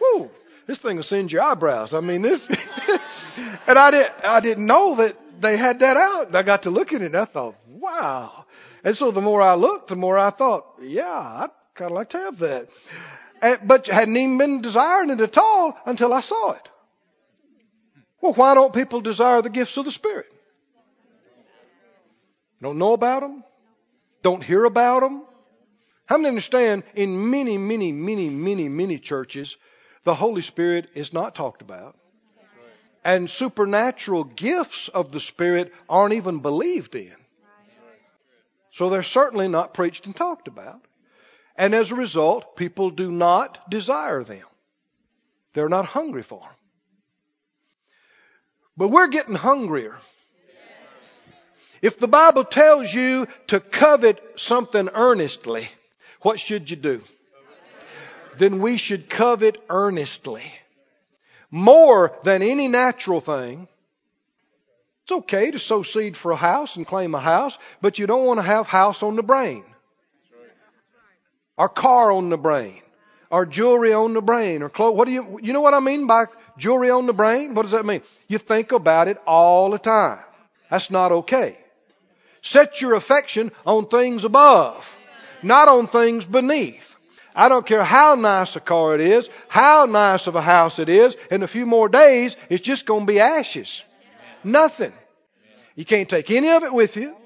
Whoo, 0.00 0.30
this 0.66 0.78
thing 0.78 0.96
will 0.96 1.02
send 1.02 1.32
your 1.32 1.42
eyebrows. 1.42 1.94
I 1.94 2.00
mean, 2.00 2.22
this, 2.22 2.48
and 3.66 3.78
I 3.78 3.90
didn't, 3.90 4.12
I 4.24 4.40
didn't 4.40 4.66
know 4.66 4.96
that 4.96 5.16
they 5.40 5.56
had 5.56 5.80
that 5.80 5.96
out. 5.96 6.34
I 6.34 6.42
got 6.42 6.62
to 6.62 6.70
look 6.70 6.92
at 6.92 7.02
it 7.02 7.06
and 7.06 7.16
I 7.16 7.24
thought, 7.24 7.56
wow. 7.68 8.44
And 8.82 8.96
so 8.96 9.10
the 9.10 9.20
more 9.20 9.42
I 9.42 9.54
looked, 9.54 9.88
the 9.88 9.96
more 9.96 10.18
I 10.18 10.30
thought, 10.30 10.66
yeah, 10.82 11.04
I'd 11.08 11.50
kind 11.74 11.90
of 11.90 11.94
like 11.94 12.10
to 12.10 12.18
have 12.18 12.38
that. 12.38 12.68
And, 13.42 13.60
but 13.64 13.86
hadn't 13.86 14.16
even 14.16 14.38
been 14.38 14.62
desiring 14.62 15.10
it 15.10 15.20
at 15.20 15.36
all 15.36 15.76
until 15.86 16.12
I 16.12 16.20
saw 16.20 16.52
it. 16.52 16.68
Well, 18.20 18.34
why 18.34 18.54
don't 18.54 18.72
people 18.72 19.00
desire 19.00 19.42
the 19.42 19.50
gifts 19.50 19.76
of 19.76 19.84
the 19.84 19.90
Spirit? 19.90 20.26
Don't 22.62 22.78
know 22.78 22.94
about 22.94 23.20
them? 23.20 23.44
Don't 24.22 24.42
hear 24.42 24.64
about 24.64 25.00
them? 25.00 25.24
How 26.06 26.16
many 26.16 26.28
understand 26.28 26.84
in 26.94 27.30
many, 27.30 27.58
many, 27.58 27.92
many, 27.92 28.30
many, 28.30 28.68
many 28.68 28.98
churches, 28.98 29.56
the 30.04 30.14
Holy 30.14 30.42
Spirit 30.42 30.88
is 30.94 31.12
not 31.12 31.34
talked 31.34 31.62
about? 31.62 31.96
And 33.04 33.28
supernatural 33.28 34.24
gifts 34.24 34.88
of 34.88 35.12
the 35.12 35.20
Spirit 35.20 35.72
aren't 35.88 36.14
even 36.14 36.38
believed 36.40 36.94
in. 36.94 37.14
So 38.70 38.88
they're 38.88 39.02
certainly 39.02 39.48
not 39.48 39.74
preached 39.74 40.06
and 40.06 40.16
talked 40.16 40.48
about. 40.48 40.80
And 41.56 41.74
as 41.74 41.92
a 41.92 41.96
result, 41.96 42.56
people 42.56 42.90
do 42.90 43.12
not 43.12 43.70
desire 43.70 44.24
them. 44.24 44.46
They're 45.52 45.68
not 45.68 45.86
hungry 45.86 46.22
for 46.22 46.40
them. 46.40 46.48
But 48.76 48.88
we're 48.88 49.08
getting 49.08 49.36
hungrier. 49.36 49.98
If 51.80 51.98
the 51.98 52.08
Bible 52.08 52.44
tells 52.44 52.92
you 52.92 53.28
to 53.48 53.60
covet 53.60 54.20
something 54.36 54.88
earnestly, 54.88 55.68
what 56.22 56.40
should 56.40 56.70
you 56.70 56.76
do? 56.76 57.02
Then 58.38 58.60
we 58.60 58.76
should 58.76 59.08
covet 59.08 59.62
earnestly. 59.68 60.44
More 61.50 62.12
than 62.24 62.42
any 62.42 62.68
natural 62.68 63.20
thing. 63.20 63.68
It's 65.04 65.12
okay 65.12 65.50
to 65.50 65.58
sow 65.58 65.82
seed 65.82 66.16
for 66.16 66.32
a 66.32 66.36
house 66.36 66.76
and 66.76 66.86
claim 66.86 67.14
a 67.14 67.20
house, 67.20 67.58
but 67.80 67.98
you 67.98 68.06
don't 68.06 68.24
want 68.24 68.38
to 68.38 68.46
have 68.46 68.66
house 68.66 69.02
on 69.02 69.16
the 69.16 69.22
brain. 69.22 69.64
Or 71.56 71.68
car 71.68 72.10
on 72.10 72.30
the 72.30 72.38
brain. 72.38 72.80
Or 73.30 73.46
jewelry 73.46 73.92
on 73.92 74.14
the 74.14 74.22
brain. 74.22 74.62
Or 74.62 74.70
clothes. 74.70 74.96
What 74.96 75.04
do 75.04 75.12
you, 75.12 75.38
you 75.42 75.52
know 75.52 75.60
what 75.60 75.74
I 75.74 75.80
mean 75.80 76.06
by 76.06 76.26
jewelry 76.58 76.90
on 76.90 77.06
the 77.06 77.12
brain? 77.12 77.54
What 77.54 77.62
does 77.62 77.72
that 77.72 77.86
mean? 77.86 78.02
You 78.26 78.38
think 78.38 78.72
about 78.72 79.08
it 79.08 79.18
all 79.26 79.70
the 79.70 79.78
time. 79.78 80.24
That's 80.70 80.90
not 80.90 81.12
okay. 81.12 81.58
Set 82.42 82.80
your 82.80 82.94
affection 82.94 83.52
on 83.64 83.86
things 83.86 84.24
above 84.24 84.84
not 85.44 85.68
on 85.68 85.86
things 85.86 86.24
beneath. 86.24 86.93
I 87.34 87.48
don't 87.48 87.66
care 87.66 87.82
how 87.82 88.14
nice 88.14 88.54
a 88.54 88.60
car 88.60 88.94
it 88.94 89.00
is, 89.00 89.28
how 89.48 89.86
nice 89.86 90.26
of 90.26 90.36
a 90.36 90.42
house 90.42 90.78
it 90.78 90.88
is, 90.88 91.16
in 91.30 91.42
a 91.42 91.48
few 91.48 91.66
more 91.66 91.88
days, 91.88 92.36
it's 92.48 92.62
just 92.62 92.86
going 92.86 93.06
to 93.06 93.12
be 93.12 93.18
ashes. 93.18 93.84
Nothing. 94.44 94.92
You 95.74 95.84
can't 95.84 96.08
take 96.08 96.30
any 96.30 96.50
of 96.50 96.62
it 96.62 96.72
with 96.72 96.96
you. 96.96 97.16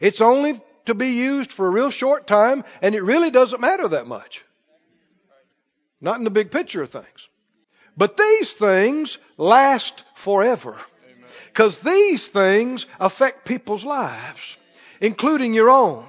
It's 0.00 0.20
only 0.20 0.60
to 0.86 0.94
be 0.94 1.08
used 1.08 1.52
for 1.52 1.66
a 1.66 1.70
real 1.70 1.90
short 1.90 2.26
time, 2.26 2.64
and 2.80 2.94
it 2.94 3.02
really 3.02 3.30
doesn't 3.30 3.60
matter 3.60 3.88
that 3.88 4.06
much. 4.06 4.42
Not 6.00 6.18
in 6.18 6.24
the 6.24 6.30
big 6.30 6.50
picture 6.50 6.82
of 6.82 6.90
things. 6.90 7.28
But 7.96 8.16
these 8.16 8.52
things 8.52 9.18
last 9.36 10.04
forever. 10.14 10.76
Because 11.48 11.78
these 11.80 12.28
things 12.28 12.86
affect 13.00 13.44
people's 13.44 13.84
lives, 13.84 14.56
including 15.00 15.52
your 15.52 15.68
own. 15.68 16.06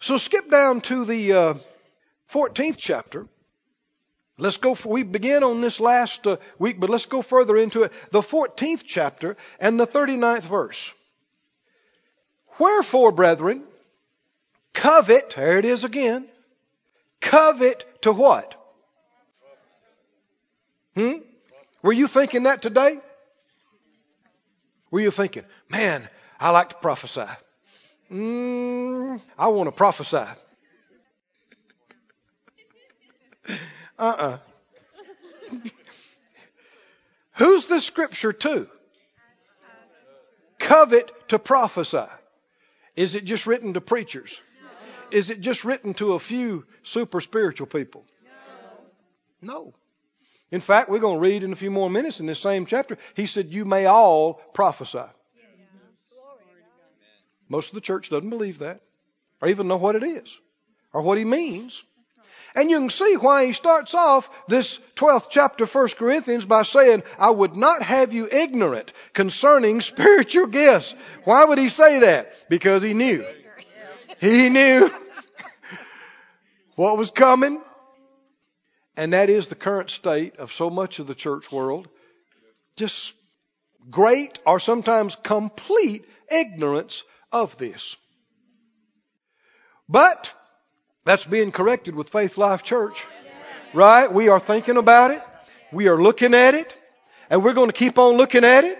So 0.00 0.16
skip 0.16 0.50
down 0.50 0.80
to 0.82 1.04
the 1.04 1.32
uh, 1.32 1.54
14th 2.32 2.76
chapter. 2.78 3.26
Let's 4.38 4.56
go, 4.56 4.74
for, 4.74 4.88
we 4.88 5.02
begin 5.02 5.44
on 5.44 5.60
this 5.60 5.78
last 5.78 6.26
uh, 6.26 6.38
week, 6.58 6.80
but 6.80 6.88
let's 6.88 7.04
go 7.04 7.20
further 7.20 7.56
into 7.58 7.82
it. 7.82 7.92
The 8.10 8.22
14th 8.22 8.82
chapter 8.86 9.36
and 9.58 9.78
the 9.78 9.86
39th 9.86 10.44
verse. 10.44 10.92
Wherefore, 12.58 13.12
brethren, 13.12 13.62
covet, 14.72 15.34
there 15.36 15.58
it 15.58 15.66
is 15.66 15.84
again, 15.84 16.26
covet 17.20 17.84
to 18.02 18.12
what? 18.12 18.54
Hmm? 20.94 21.18
Were 21.82 21.92
you 21.92 22.06
thinking 22.06 22.44
that 22.44 22.62
today? 22.62 22.98
Were 24.90 25.00
you 25.00 25.10
thinking, 25.10 25.44
man, 25.68 26.08
I 26.38 26.50
like 26.50 26.70
to 26.70 26.76
prophesy? 26.76 27.26
Mm, 28.10 29.20
I 29.38 29.48
want 29.48 29.68
to 29.68 29.72
prophesy. 29.72 30.16
uh 30.16 30.26
uh-uh. 33.98 34.02
uh 34.02 34.38
Who's 37.36 37.66
the 37.66 37.80
scripture 37.80 38.32
to? 38.32 38.68
Covet 40.58 41.10
to 41.28 41.38
prophesy. 41.38 42.04
Is 42.96 43.14
it 43.14 43.24
just 43.24 43.46
written 43.46 43.74
to 43.74 43.80
preachers? 43.80 44.40
Is 45.10 45.30
it 45.30 45.40
just 45.40 45.64
written 45.64 45.94
to 45.94 46.14
a 46.14 46.18
few 46.18 46.64
super 46.82 47.20
spiritual 47.20 47.66
people? 47.66 48.04
No. 49.40 49.72
In 50.50 50.60
fact, 50.60 50.90
we're 50.90 50.98
going 50.98 51.16
to 51.16 51.20
read 51.20 51.44
in 51.44 51.52
a 51.52 51.56
few 51.56 51.70
more 51.70 51.88
minutes 51.88 52.20
in 52.20 52.26
this 52.26 52.40
same 52.40 52.66
chapter. 52.66 52.98
He 53.14 53.26
said, 53.26 53.48
You 53.48 53.64
may 53.64 53.86
all 53.86 54.34
prophesy. 54.52 55.04
Most 57.50 57.68
of 57.68 57.74
the 57.74 57.80
church 57.82 58.08
doesn't 58.08 58.30
believe 58.30 58.60
that 58.60 58.80
or 59.42 59.48
even 59.48 59.68
know 59.68 59.76
what 59.76 59.96
it 59.96 60.04
is 60.04 60.34
or 60.94 61.02
what 61.02 61.18
he 61.18 61.24
means. 61.26 61.82
And 62.54 62.70
you 62.70 62.78
can 62.78 62.90
see 62.90 63.16
why 63.16 63.46
he 63.46 63.52
starts 63.52 63.92
off 63.92 64.28
this 64.48 64.80
12th 64.96 65.28
chapter 65.30 65.66
1 65.66 65.88
Corinthians 65.90 66.44
by 66.44 66.62
saying, 66.62 67.02
I 67.18 67.30
would 67.30 67.56
not 67.56 67.82
have 67.82 68.12
you 68.12 68.28
ignorant 68.30 68.92
concerning 69.12 69.80
spiritual 69.80 70.46
gifts. 70.46 70.94
Why 71.24 71.44
would 71.44 71.58
he 71.58 71.68
say 71.68 72.00
that? 72.00 72.32
Because 72.48 72.82
he 72.82 72.94
knew. 72.94 73.24
He 74.20 74.48
knew 74.48 74.90
what 76.76 76.98
was 76.98 77.10
coming. 77.10 77.60
And 78.96 79.12
that 79.12 79.30
is 79.30 79.48
the 79.48 79.54
current 79.54 79.90
state 79.90 80.36
of 80.36 80.52
so 80.52 80.70
much 80.70 80.98
of 80.98 81.06
the 81.06 81.14
church 81.14 81.50
world. 81.50 81.88
Just 82.76 83.14
great 83.90 84.38
or 84.44 84.60
sometimes 84.60 85.16
complete 85.16 86.04
ignorance 86.30 87.04
of 87.32 87.56
this. 87.58 87.96
But 89.88 90.32
that's 91.04 91.24
being 91.24 91.52
corrected 91.52 91.94
with 91.94 92.10
Faith 92.10 92.38
Life 92.38 92.62
Church. 92.62 93.04
Right? 93.72 94.12
We 94.12 94.28
are 94.28 94.40
thinking 94.40 94.76
about 94.76 95.10
it. 95.10 95.22
We 95.72 95.88
are 95.88 96.00
looking 96.00 96.34
at 96.34 96.54
it. 96.54 96.74
And 97.28 97.44
we're 97.44 97.54
going 97.54 97.68
to 97.68 97.76
keep 97.76 97.98
on 97.98 98.16
looking 98.16 98.44
at 98.44 98.64
it 98.64 98.78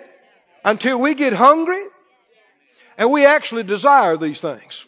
until 0.65 1.01
we 1.01 1.15
get 1.15 1.33
hungry 1.33 1.83
and 2.99 3.11
we 3.11 3.25
actually 3.25 3.63
desire 3.63 4.17
these 4.17 4.41
things. 4.41 4.85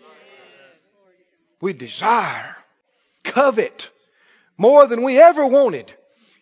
We 1.61 1.73
desire, 1.73 2.57
covet 3.25 3.89
more 4.59 4.87
than 4.87 5.03
we 5.03 5.19
ever 5.19 5.47
wanted 5.47 5.93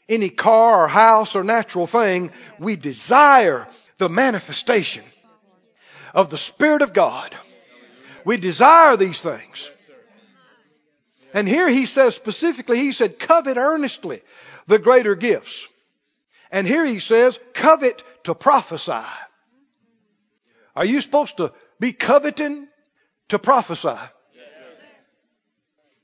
any 0.08 0.30
car 0.30 0.84
or 0.84 0.88
house 0.88 1.36
or 1.36 1.44
natural 1.44 1.86
thing. 1.86 2.32
We 2.58 2.74
desire 2.74 3.68
the 3.98 4.08
manifestation 4.08 5.04
of 6.14 6.30
the 6.30 6.38
Spirit 6.38 6.82
of 6.82 6.92
God. 6.92 7.34
We 8.24 8.36
desire 8.36 8.96
these 8.96 9.20
things. 9.20 9.70
And 11.32 11.48
here 11.48 11.68
he 11.68 11.86
says 11.86 12.14
specifically, 12.14 12.78
he 12.78 12.92
said, 12.92 13.18
covet 13.18 13.56
earnestly 13.56 14.22
the 14.66 14.78
greater 14.78 15.14
gifts. 15.14 15.68
And 16.50 16.66
here 16.66 16.84
he 16.84 16.98
says, 16.98 17.38
covet 17.54 18.02
to 18.24 18.34
prophesy. 18.34 19.06
Are 20.74 20.84
you 20.84 21.00
supposed 21.00 21.36
to 21.36 21.52
be 21.78 21.92
coveting 21.92 22.66
to 23.28 23.38
prophesy? 23.38 23.96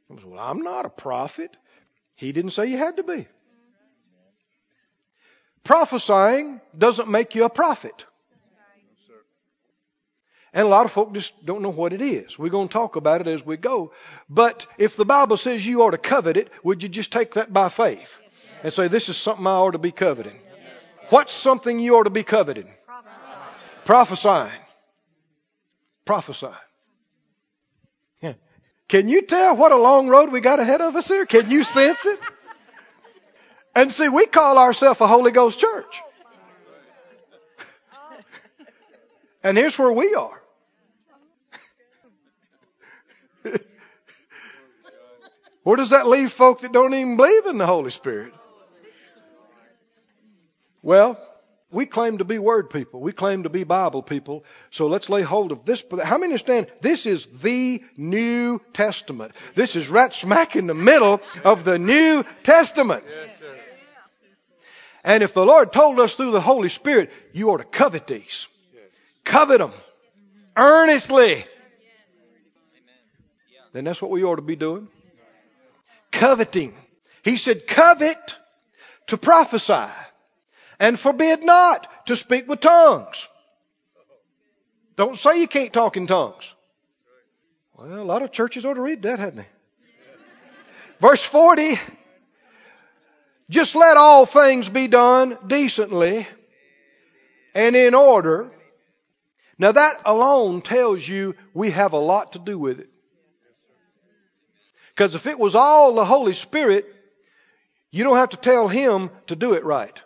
Well, 0.09 0.39
I'm 0.39 0.63
not 0.63 0.87
a 0.87 0.91
prophet. 0.91 1.57
He 2.15 2.33
didn't 2.33 2.53
say 2.53 2.67
you 2.67 2.79
had 2.79 2.97
to 2.97 3.03
be. 3.03 3.27
Prophesying 5.65 6.61
doesn't 6.77 7.09
make 7.09 7.35
you 7.35 7.45
a 7.45 7.51
prophet. 7.51 8.05
And 10.57 10.65
a 10.65 10.69
lot 10.71 10.87
of 10.87 10.93
folk 10.93 11.13
just 11.13 11.35
don't 11.45 11.61
know 11.61 11.69
what 11.69 11.93
it 11.93 12.01
is. 12.01 12.39
We're 12.39 12.49
going 12.49 12.69
to 12.69 12.73
talk 12.73 12.97
about 12.97 13.21
it 13.21 13.27
as 13.27 13.45
we 13.45 13.59
go. 13.59 13.93
But 14.27 14.67
if 14.79 14.97
the 14.97 15.05
Bible 15.05 15.37
says 15.37 15.67
you 15.67 15.83
ought 15.83 15.91
to 15.91 15.99
covet 15.99 16.39
it, 16.39 16.51
would 16.65 16.83
you 16.83 16.89
just 16.89 17.13
take 17.13 17.35
that 17.35 17.53
by 17.53 17.69
faith 17.69 18.11
and 18.63 18.73
say, 18.73 18.89
this 18.89 19.11
is 19.11 19.19
something 19.19 19.47
I 19.47 19.51
ought 19.51 19.73
to 19.73 19.79
be 19.79 19.93
coveting? 19.93 20.41
What's 21.11 21.35
something 21.35 21.79
you 21.79 21.97
ought 21.97 22.05
to 22.05 22.11
be 22.11 22.23
coveting? 22.23 22.71
Prophesying. 23.85 24.59
Prophesying. 26.07 26.55
Yeah. 28.23 28.33
Can 28.89 29.11
you 29.11 29.21
tell 29.21 29.59
what 29.59 29.73
a 29.73 29.77
long 29.77 30.09
road 30.09 30.33
we 30.33 30.41
got 30.41 30.59
ahead 30.59 30.81
of 30.81 30.97
us 30.97 31.07
here? 31.07 31.27
Can 31.27 31.51
you 31.51 31.65
sense 31.65 32.07
it? 32.07 32.19
And 33.75 33.93
see, 33.93 34.09
we 34.09 34.25
call 34.25 34.57
ourselves 34.57 35.03
a 35.03 35.07
Holy 35.07 35.33
Ghost 35.33 35.59
church. 35.59 36.01
And 39.43 39.57
here's 39.57 39.79
where 39.79 39.93
we 39.93 40.13
are. 40.15 40.43
Where 45.67 45.77
does 45.77 45.91
that 45.91 46.07
leave 46.07 46.33
folk 46.33 46.61
that 46.61 46.71
don't 46.71 46.95
even 46.95 47.17
believe 47.17 47.47
in 47.47 47.59
the 47.59 47.67
Holy 47.67 47.91
Spirit? 47.91 48.33
Well, 50.81 51.19
we 51.73 51.87
claim 51.87 52.19
to 52.19 52.25
be 52.25 52.39
Word 52.39 52.71
people. 52.71 53.01
We 53.01 53.11
claim 53.11 53.43
to 53.43 53.49
be 53.49 53.65
Bible 53.65 54.05
people. 54.05 54.45
So 54.71 54.87
let's 54.87 55.11
lay 55.11 55.23
hold 55.23 55.51
of 55.51 55.65
this. 55.65 55.83
How 56.05 56.19
many 56.19 56.27
understand 56.31 56.69
this 56.83 57.05
is 57.05 57.27
the 57.43 57.83
New 57.97 58.61
Testament? 58.75 59.33
This 59.57 59.75
is 59.75 59.89
right 59.89 60.15
smack 60.15 60.55
in 60.55 60.69
the 60.69 60.75
middle 60.75 61.21
of 61.43 61.65
the 61.65 61.81
New 61.81 62.25
Testament. 62.45 63.03
Yes, 63.05 63.37
sir. 63.41 63.47
And 65.03 65.25
if 65.25 65.35
the 65.35 65.45
Lord 65.45 65.73
told 65.73 65.99
us 65.99 66.15
through 66.15 66.31
the 66.31 66.41
Holy 66.41 66.69
Spirit, 66.69 67.11
you 67.33 67.51
ought 67.51 67.57
to 67.57 67.65
covet 67.65 68.07
these. 68.07 68.47
Covet 69.25 69.59
them. 69.59 69.73
Earnestly. 70.57 71.45
Then 73.73 73.83
that's 73.83 74.01
what 74.01 74.13
we 74.13 74.23
ought 74.23 74.37
to 74.37 74.43
be 74.43 74.55
doing 74.55 74.87
coveting. 76.17 76.75
He 77.23 77.37
said, 77.37 77.67
covet 77.67 78.37
to 79.09 79.17
prophesy 79.17 79.91
and 80.79 80.99
forbid 80.99 81.43
not 81.43 82.07
to 82.07 82.17
speak 82.17 82.49
with 82.49 82.61
tongues. 82.61 83.29
Don't 84.97 85.19
say 85.19 85.41
you 85.41 85.49
can't 85.49 85.73
talk 85.73 85.97
in 85.97 86.07
tongues. 86.07 86.55
Well, 87.75 88.01
a 88.01 88.05
lot 88.05 88.23
of 88.23 88.33
churches 88.33 88.65
ought 88.65 88.75
to 88.75 88.81
read 88.81 89.03
that, 89.03 89.19
hadn't 89.19 89.37
they? 89.37 89.47
Verse 90.99 91.23
40, 91.23 91.79
just 93.51 93.75
let 93.75 93.99
all 93.99 94.25
things 94.25 94.69
be 94.69 94.89
done 94.89 95.37
decently 95.47 96.27
and 97.55 97.77
in 97.77 97.95
order. 97.95 98.51
Now 99.59 99.73
that 99.73 100.01
alone 100.07 100.63
tells 100.63 101.07
you 101.07 101.35
we 101.53 101.71
have 101.71 101.93
a 101.93 101.99
lot 101.99 102.33
to 102.33 102.39
do 102.39 102.59
with 102.59 102.81
it. 102.81 102.89
Because 104.97 105.15
if 105.15 105.27
it 105.27 105.39
was 105.39 105.55
all 105.55 105.95
the 105.95 106.07
Holy 106.07 106.33
Spirit, 106.33 106.87
you 107.91 108.03
don't 108.03 108.17
have 108.17 108.31
to 108.31 108.39
tell 108.39 108.67
Him 108.67 109.11
to 109.27 109.37
do 109.37 109.53
it 109.53 109.63
right. 109.65 110.03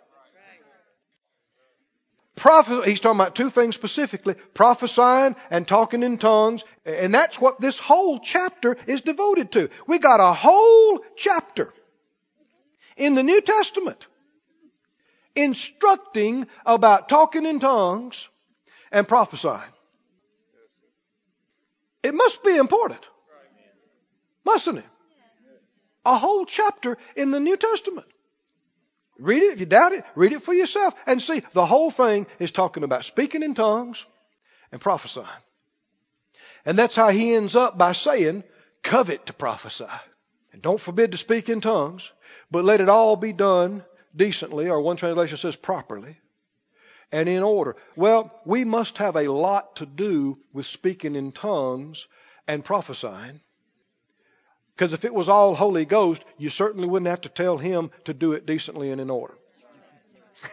Prophes- 2.35 2.85
he's 2.85 2.99
talking 2.99 3.19
about 3.19 3.35
two 3.35 3.49
things 3.49 3.75
specifically 3.75 4.33
prophesying 4.53 5.35
and 5.49 5.67
talking 5.67 6.01
in 6.03 6.17
tongues. 6.17 6.63
And 6.85 7.13
that's 7.13 7.39
what 7.39 7.61
this 7.61 7.77
whole 7.77 8.19
chapter 8.19 8.77
is 8.87 9.01
devoted 9.01 9.51
to. 9.53 9.69
We 9.87 9.99
got 9.99 10.19
a 10.19 10.33
whole 10.33 11.03
chapter 11.15 11.71
in 12.97 13.15
the 13.15 13.23
New 13.23 13.41
Testament 13.41 14.07
instructing 15.35 16.47
about 16.65 17.07
talking 17.09 17.45
in 17.45 17.59
tongues 17.59 18.27
and 18.91 19.07
prophesying. 19.07 19.71
It 22.03 22.13
must 22.13 22.43
be 22.43 22.57
important. 22.57 23.05
Mustn't 24.45 24.79
it? 24.79 24.85
A 26.03 26.17
whole 26.17 26.45
chapter 26.45 26.97
in 27.15 27.31
the 27.31 27.39
New 27.39 27.57
Testament. 27.57 28.07
Read 29.19 29.43
it 29.43 29.53
if 29.53 29.59
you 29.59 29.67
doubt 29.67 29.91
it. 29.91 30.03
Read 30.15 30.33
it 30.33 30.41
for 30.41 30.53
yourself 30.53 30.95
and 31.05 31.21
see. 31.21 31.43
The 31.53 31.65
whole 31.65 31.91
thing 31.91 32.25
is 32.39 32.51
talking 32.51 32.83
about 32.83 33.05
speaking 33.05 33.43
in 33.43 33.53
tongues 33.53 34.03
and 34.71 34.81
prophesying. 34.81 35.27
And 36.65 36.77
that's 36.77 36.95
how 36.95 37.09
he 37.09 37.35
ends 37.35 37.55
up 37.55 37.77
by 37.77 37.93
saying, 37.93 38.43
covet 38.83 39.27
to 39.27 39.33
prophesy. 39.33 39.85
And 40.53 40.61
don't 40.61 40.81
forbid 40.81 41.11
to 41.11 41.17
speak 41.17 41.49
in 41.49 41.61
tongues, 41.61 42.11
but 42.49 42.63
let 42.63 42.81
it 42.81 42.89
all 42.89 43.15
be 43.15 43.33
done 43.33 43.83
decently, 44.15 44.69
or 44.69 44.81
one 44.81 44.97
translation 44.97 45.37
says 45.37 45.55
properly, 45.55 46.17
and 47.11 47.29
in 47.29 47.43
order. 47.43 47.75
Well, 47.95 48.31
we 48.45 48.63
must 48.63 48.97
have 48.97 49.15
a 49.15 49.31
lot 49.31 49.77
to 49.77 49.85
do 49.85 50.37
with 50.51 50.65
speaking 50.65 51.15
in 51.15 51.31
tongues 51.31 52.07
and 52.47 52.65
prophesying. 52.65 53.39
Because 54.75 54.93
if 54.93 55.05
it 55.05 55.13
was 55.13 55.29
all 55.29 55.55
Holy 55.55 55.85
Ghost, 55.85 56.23
you 56.37 56.49
certainly 56.49 56.87
wouldn't 56.87 57.09
have 57.09 57.21
to 57.21 57.29
tell 57.29 57.57
him 57.57 57.91
to 58.05 58.13
do 58.13 58.33
it 58.33 58.45
decently 58.45 58.91
and 58.91 58.99
in 58.99 59.09
order. 59.09 59.35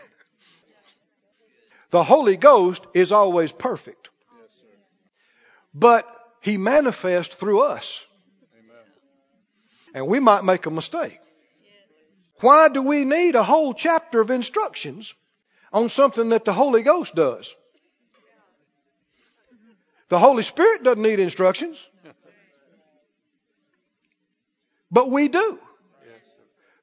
the 1.90 2.04
Holy 2.04 2.36
Ghost 2.36 2.86
is 2.94 3.12
always 3.12 3.52
perfect. 3.52 4.10
But 5.74 6.06
he 6.40 6.56
manifests 6.56 7.34
through 7.34 7.62
us. 7.62 8.04
And 9.94 10.06
we 10.06 10.20
might 10.20 10.44
make 10.44 10.66
a 10.66 10.70
mistake. 10.70 11.18
Why 12.40 12.68
do 12.68 12.82
we 12.82 13.04
need 13.04 13.34
a 13.34 13.42
whole 13.42 13.74
chapter 13.74 14.20
of 14.20 14.30
instructions 14.30 15.14
on 15.72 15.88
something 15.88 16.28
that 16.28 16.44
the 16.44 16.52
Holy 16.52 16.82
Ghost 16.82 17.14
does? 17.14 17.54
The 20.08 20.18
Holy 20.18 20.42
Spirit 20.42 20.84
doesn't 20.84 21.02
need 21.02 21.18
instructions. 21.18 21.84
But 24.90 25.10
we 25.10 25.28
do. 25.28 25.58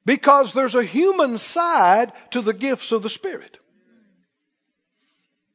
Because 0.04 0.52
there's 0.52 0.76
a 0.76 0.84
human 0.84 1.36
side 1.36 2.12
to 2.30 2.40
the 2.40 2.54
gifts 2.54 2.92
of 2.92 3.02
the 3.02 3.08
Spirit. 3.08 3.58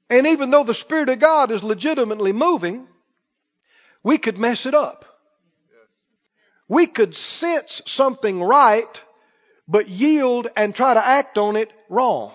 And 0.09 0.27
even 0.27 0.49
though 0.49 0.65
the 0.65 0.73
Spirit 0.73 1.07
of 1.07 1.19
God 1.19 1.51
is 1.51 1.63
legitimately 1.63 2.33
moving, 2.33 2.85
we 4.03 4.17
could 4.17 4.37
mess 4.37 4.65
it 4.65 4.73
up. 4.73 5.05
We 6.67 6.87
could 6.87 7.15
sense 7.15 7.81
something 7.85 8.43
right, 8.43 9.01
but 9.67 9.87
yield 9.87 10.49
and 10.55 10.75
try 10.75 10.93
to 10.93 11.05
act 11.05 11.37
on 11.37 11.55
it 11.55 11.71
wrong. 11.89 12.33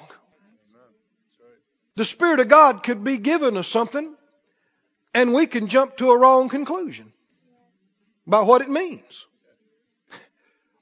The 1.97 2.05
Spirit 2.05 2.41
of 2.41 2.49
God 2.49 2.83
could 2.83 3.05
be 3.05 3.19
given 3.19 3.57
us 3.59 3.69
something, 3.69 4.15
and 5.13 5.35
we 5.35 5.47
can 5.47 5.69
jump 5.69 5.99
to 5.99 6.11
a 6.11 6.19
wrong 6.19 6.49
conclusion 6.49 7.13
about 8.27 8.47
what 8.47 8.63
it 8.63 8.71
means 8.71 9.27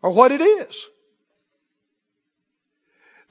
or 0.04 0.10
what 0.10 0.32
it 0.32 0.42
is. 0.42 0.86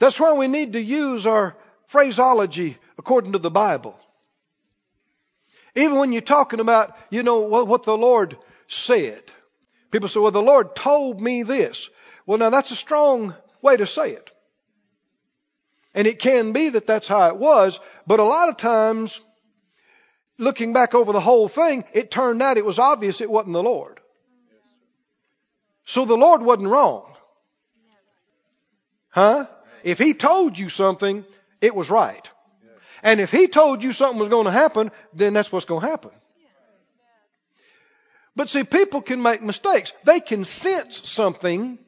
That's 0.00 0.18
why 0.18 0.32
we 0.32 0.48
need 0.48 0.72
to 0.72 0.82
use 0.82 1.24
our 1.24 1.56
phraseology 1.86 2.76
according 2.98 3.30
to 3.32 3.38
the 3.38 3.48
Bible. 3.48 3.96
Even 5.76 5.98
when 5.98 6.12
you're 6.12 6.20
talking 6.20 6.58
about, 6.58 6.96
you 7.10 7.22
know, 7.22 7.42
what 7.42 7.84
the 7.84 7.96
Lord 7.96 8.36
said. 8.66 9.22
People 9.92 10.08
say, 10.08 10.18
well, 10.18 10.32
the 10.32 10.42
Lord 10.42 10.74
told 10.74 11.20
me 11.20 11.44
this. 11.44 11.88
Well, 12.26 12.38
now 12.38 12.50
that's 12.50 12.72
a 12.72 12.76
strong 12.76 13.36
way 13.62 13.76
to 13.76 13.86
say 13.86 14.10
it. 14.10 14.32
And 15.94 16.08
it 16.08 16.18
can 16.18 16.50
be 16.50 16.70
that 16.70 16.88
that's 16.88 17.06
how 17.06 17.28
it 17.28 17.36
was, 17.36 17.78
but 18.04 18.18
a 18.18 18.24
lot 18.24 18.48
of 18.48 18.56
times, 18.56 19.20
looking 20.38 20.72
back 20.72 20.92
over 20.92 21.12
the 21.12 21.20
whole 21.20 21.46
thing, 21.46 21.84
it 21.92 22.10
turned 22.10 22.42
out 22.42 22.56
it 22.56 22.66
was 22.66 22.80
obvious 22.80 23.20
it 23.20 23.30
wasn't 23.30 23.52
the 23.52 23.62
Lord. 23.62 24.00
So 25.84 26.04
the 26.04 26.16
Lord 26.16 26.42
wasn't 26.42 26.68
wrong. 26.68 27.12
Huh? 29.10 29.46
If 29.82 29.98
he 29.98 30.14
told 30.14 30.58
you 30.58 30.68
something, 30.68 31.24
it 31.60 31.74
was 31.74 31.90
right. 31.90 32.28
And 33.02 33.20
if 33.20 33.30
he 33.30 33.48
told 33.48 33.82
you 33.82 33.92
something 33.92 34.18
was 34.18 34.30
going 34.30 34.46
to 34.46 34.50
happen, 34.50 34.90
then 35.12 35.34
that's 35.34 35.52
what's 35.52 35.66
going 35.66 35.82
to 35.82 35.86
happen. 35.86 36.10
But 38.34 38.48
see, 38.48 38.64
people 38.64 39.02
can 39.02 39.22
make 39.22 39.42
mistakes. 39.42 39.92
They 40.04 40.20
can 40.20 40.42
sense 40.44 41.02
something 41.04 41.78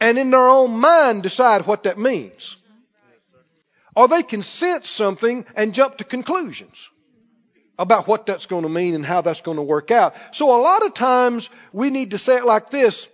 and 0.00 0.18
in 0.18 0.30
their 0.30 0.48
own 0.48 0.78
mind 0.78 1.22
decide 1.22 1.66
what 1.66 1.82
that 1.82 1.98
means. 1.98 2.56
Or 3.94 4.08
they 4.08 4.22
can 4.22 4.42
sense 4.42 4.88
something 4.88 5.44
and 5.54 5.74
jump 5.74 5.98
to 5.98 6.04
conclusions 6.04 6.88
about 7.80 8.06
what 8.06 8.26
that's 8.26 8.44
going 8.44 8.62
to 8.62 8.68
mean 8.68 8.94
and 8.94 9.06
how 9.06 9.22
that's 9.22 9.40
going 9.40 9.56
to 9.56 9.62
work 9.62 9.90
out. 9.90 10.14
So 10.32 10.54
a 10.54 10.60
lot 10.60 10.84
of 10.84 10.92
times 10.92 11.48
we 11.72 11.88
need 11.88 12.10
to 12.10 12.18
say 12.18 12.36
it 12.36 12.44
like 12.44 12.68
this. 12.68 13.08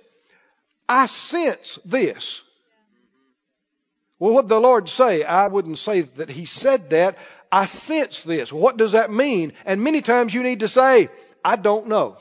I 0.88 1.06
sense 1.06 1.78
this. 1.84 2.42
Well, 4.18 4.32
what 4.32 4.48
the 4.48 4.58
Lord 4.58 4.88
say? 4.88 5.22
I 5.22 5.46
wouldn't 5.46 5.78
say 5.78 6.02
that 6.02 6.30
He 6.30 6.46
said 6.46 6.90
that. 6.90 7.16
I 7.52 7.66
sense 7.66 8.24
this. 8.24 8.52
What 8.52 8.76
does 8.76 8.92
that 8.92 9.12
mean? 9.12 9.52
And 9.64 9.84
many 9.84 10.02
times 10.02 10.34
you 10.34 10.42
need 10.42 10.60
to 10.60 10.68
say, 10.68 11.10
I 11.44 11.54
don't 11.54 11.86
know. 11.86 12.16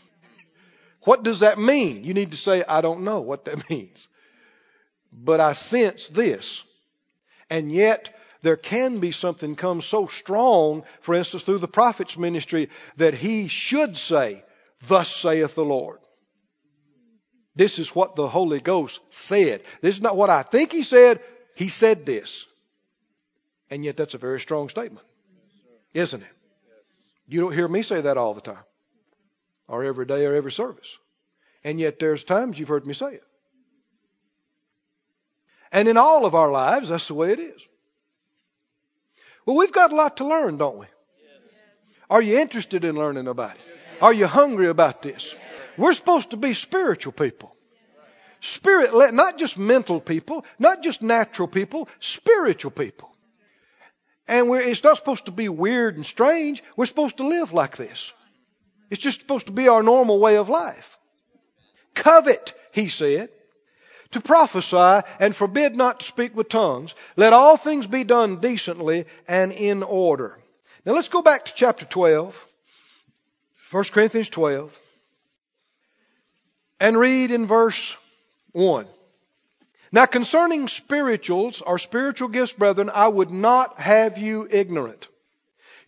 what 1.04 1.22
does 1.22 1.40
that 1.40 1.58
mean? 1.58 2.04
You 2.04 2.12
need 2.12 2.32
to 2.32 2.36
say, 2.36 2.62
I 2.62 2.82
don't 2.82 3.04
know 3.04 3.20
what 3.22 3.46
that 3.46 3.70
means. 3.70 4.06
But 5.10 5.40
I 5.40 5.54
sense 5.54 6.08
this. 6.08 6.62
And 7.48 7.72
yet, 7.72 8.14
there 8.42 8.56
can 8.56 8.98
be 8.98 9.12
something 9.12 9.54
come 9.54 9.80
so 9.82 10.06
strong, 10.08 10.84
for 11.00 11.14
instance, 11.14 11.44
through 11.44 11.58
the 11.58 11.68
prophet's 11.68 12.18
ministry, 12.18 12.68
that 12.96 13.14
he 13.14 13.48
should 13.48 13.96
say, 13.96 14.44
Thus 14.88 15.14
saith 15.14 15.54
the 15.54 15.64
Lord. 15.64 15.98
This 17.54 17.78
is 17.78 17.94
what 17.94 18.16
the 18.16 18.28
Holy 18.28 18.60
Ghost 18.60 19.00
said. 19.10 19.62
This 19.80 19.96
is 19.96 20.02
not 20.02 20.16
what 20.16 20.30
I 20.30 20.42
think 20.42 20.72
He 20.72 20.82
said. 20.82 21.20
He 21.54 21.68
said 21.68 22.06
this. 22.06 22.46
And 23.70 23.84
yet 23.84 23.96
that's 23.96 24.14
a 24.14 24.18
very 24.18 24.40
strong 24.40 24.68
statement. 24.68 25.06
Isn't 25.94 26.22
it? 26.22 26.28
You 27.26 27.40
don't 27.40 27.52
hear 27.52 27.68
me 27.68 27.82
say 27.82 28.00
that 28.00 28.16
all 28.16 28.34
the 28.34 28.40
time. 28.40 28.64
Or 29.68 29.84
every 29.84 30.06
day 30.06 30.26
or 30.26 30.34
every 30.34 30.52
service. 30.52 30.98
And 31.62 31.78
yet 31.78 31.98
there's 31.98 32.24
times 32.24 32.58
you've 32.58 32.68
heard 32.68 32.86
me 32.86 32.94
say 32.94 33.14
it. 33.14 33.24
And 35.70 35.88
in 35.88 35.96
all 35.96 36.26
of 36.26 36.34
our 36.34 36.50
lives, 36.50 36.88
that's 36.88 37.08
the 37.08 37.14
way 37.14 37.32
it 37.32 37.38
is. 37.38 37.62
Well, 39.44 39.56
we've 39.56 39.72
got 39.72 39.92
a 39.92 39.96
lot 39.96 40.18
to 40.18 40.26
learn, 40.26 40.56
don't 40.56 40.78
we? 40.78 40.86
Are 42.08 42.22
you 42.22 42.38
interested 42.38 42.84
in 42.84 42.96
learning 42.96 43.26
about 43.26 43.56
it? 43.56 43.62
Are 44.00 44.12
you 44.12 44.26
hungry 44.26 44.68
about 44.68 45.02
this? 45.02 45.34
We're 45.78 45.94
supposed 45.94 46.30
to 46.30 46.36
be 46.36 46.54
spiritual 46.54 47.12
people. 47.12 47.56
Spirit 48.40 48.92
led, 48.92 49.14
not 49.14 49.38
just 49.38 49.56
mental 49.56 50.00
people, 50.00 50.44
not 50.58 50.82
just 50.82 51.00
natural 51.00 51.48
people, 51.48 51.88
spiritual 52.00 52.72
people. 52.72 53.10
And 54.28 54.50
it's 54.54 54.82
not 54.82 54.96
supposed 54.96 55.26
to 55.26 55.32
be 55.32 55.48
weird 55.48 55.96
and 55.96 56.04
strange. 56.04 56.62
We're 56.76 56.86
supposed 56.86 57.18
to 57.18 57.26
live 57.26 57.52
like 57.52 57.76
this. 57.76 58.12
It's 58.90 59.02
just 59.02 59.20
supposed 59.20 59.46
to 59.46 59.52
be 59.52 59.68
our 59.68 59.82
normal 59.82 60.18
way 60.18 60.36
of 60.36 60.48
life. 60.48 60.98
Covet, 61.94 62.54
he 62.72 62.88
said, 62.88 63.30
to 64.12 64.20
prophesy 64.20 65.06
and 65.18 65.34
forbid 65.34 65.76
not 65.76 66.00
to 66.00 66.06
speak 66.06 66.36
with 66.36 66.48
tongues. 66.48 66.94
Let 67.16 67.32
all 67.32 67.56
things 67.56 67.86
be 67.86 68.04
done 68.04 68.40
decently 68.40 69.06
and 69.26 69.52
in 69.52 69.82
order. 69.82 70.38
Now 70.84 70.92
let's 70.92 71.08
go 71.08 71.22
back 71.22 71.44
to 71.44 71.54
chapter 71.54 71.84
12, 71.84 72.46
1 73.70 73.84
Corinthians 73.92 74.30
12 74.30 74.78
and 76.80 76.98
read 76.98 77.30
in 77.30 77.46
verse 77.46 77.96
1. 78.52 78.86
Now 79.92 80.06
concerning 80.06 80.68
spirituals 80.68 81.60
or 81.60 81.78
spiritual 81.78 82.28
gifts, 82.28 82.52
brethren, 82.52 82.90
I 82.92 83.08
would 83.08 83.30
not 83.30 83.78
have 83.78 84.18
you 84.18 84.48
ignorant. 84.50 85.06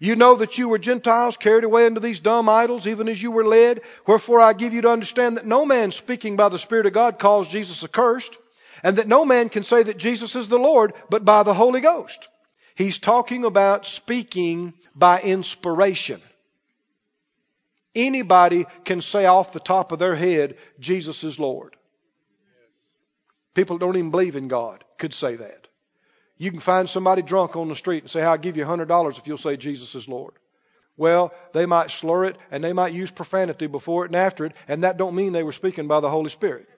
You 0.04 0.16
know 0.16 0.34
that 0.34 0.58
you 0.58 0.68
were 0.68 0.76
Gentiles 0.76 1.38
carried 1.38 1.64
away 1.64 1.86
into 1.86 1.98
these 1.98 2.20
dumb 2.20 2.46
idols, 2.46 2.86
even 2.86 3.08
as 3.08 3.22
you 3.22 3.30
were 3.30 3.42
led. 3.42 3.80
Wherefore 4.06 4.38
I 4.38 4.52
give 4.52 4.74
you 4.74 4.82
to 4.82 4.90
understand 4.90 5.38
that 5.38 5.46
no 5.46 5.64
man 5.64 5.92
speaking 5.92 6.36
by 6.36 6.50
the 6.50 6.58
Spirit 6.58 6.84
of 6.84 6.92
God 6.92 7.18
calls 7.18 7.48
Jesus 7.48 7.82
accursed, 7.82 8.36
and 8.82 8.98
that 8.98 9.08
no 9.08 9.24
man 9.24 9.48
can 9.48 9.62
say 9.62 9.82
that 9.82 9.96
Jesus 9.96 10.36
is 10.36 10.50
the 10.50 10.58
Lord, 10.58 10.92
but 11.08 11.24
by 11.24 11.42
the 11.42 11.54
Holy 11.54 11.80
Ghost. 11.80 12.28
He's 12.74 12.98
talking 12.98 13.46
about 13.46 13.86
speaking 13.86 14.74
by 14.94 15.22
inspiration. 15.22 16.20
Anybody 17.94 18.66
can 18.84 19.00
say 19.00 19.24
off 19.24 19.54
the 19.54 19.58
top 19.58 19.90
of 19.90 20.00
their 20.00 20.16
head, 20.16 20.58
Jesus 20.78 21.24
is 21.24 21.38
Lord. 21.38 21.76
People 23.54 23.78
don't 23.78 23.96
even 23.96 24.10
believe 24.10 24.36
in 24.36 24.48
God 24.48 24.84
could 24.98 25.14
say 25.14 25.36
that. 25.36 25.66
You 26.44 26.50
can 26.50 26.60
find 26.60 26.90
somebody 26.90 27.22
drunk 27.22 27.56
on 27.56 27.70
the 27.70 27.74
street 27.74 28.02
and 28.02 28.10
say, 28.10 28.20
I'll 28.20 28.36
give 28.36 28.58
you 28.58 28.66
$100 28.66 29.18
if 29.18 29.26
you'll 29.26 29.38
say 29.38 29.56
Jesus 29.56 29.94
is 29.94 30.06
Lord. 30.06 30.34
Well, 30.94 31.32
they 31.54 31.64
might 31.64 31.90
slur 31.90 32.26
it 32.26 32.36
and 32.50 32.62
they 32.62 32.74
might 32.74 32.92
use 32.92 33.10
profanity 33.10 33.66
before 33.66 34.04
it 34.04 34.10
and 34.10 34.16
after 34.16 34.44
it, 34.44 34.52
and 34.68 34.84
that 34.84 34.98
don't 34.98 35.14
mean 35.14 35.32
they 35.32 35.42
were 35.42 35.52
speaking 35.52 35.88
by 35.88 36.00
the 36.00 36.10
Holy 36.10 36.28
Spirit. 36.28 36.68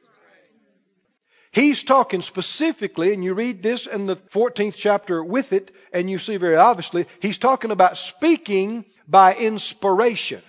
He's 1.50 1.82
talking 1.82 2.22
specifically, 2.22 3.12
and 3.12 3.24
you 3.24 3.34
read 3.34 3.60
this 3.60 3.88
in 3.88 4.06
the 4.06 4.14
14th 4.14 4.76
chapter 4.76 5.24
with 5.24 5.52
it, 5.52 5.72
and 5.92 6.08
you 6.08 6.20
see 6.20 6.36
very 6.36 6.54
obviously, 6.54 7.06
he's 7.20 7.38
talking 7.38 7.72
about 7.72 7.96
speaking 7.96 8.84
by 9.08 9.34
inspiration. 9.34 10.42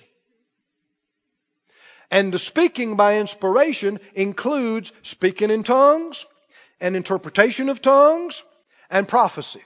And 2.12 2.32
the 2.32 2.38
speaking 2.38 2.97
by 2.97 3.17
inspiration 3.17 3.99
includes 4.13 4.91
speaking 5.01 5.49
in 5.49 5.63
tongues, 5.63 6.23
and 6.80 6.95
interpretation 6.95 7.69
of 7.69 7.82
tongues, 7.82 8.43
and 8.89 9.08
prophecy. 9.08 9.63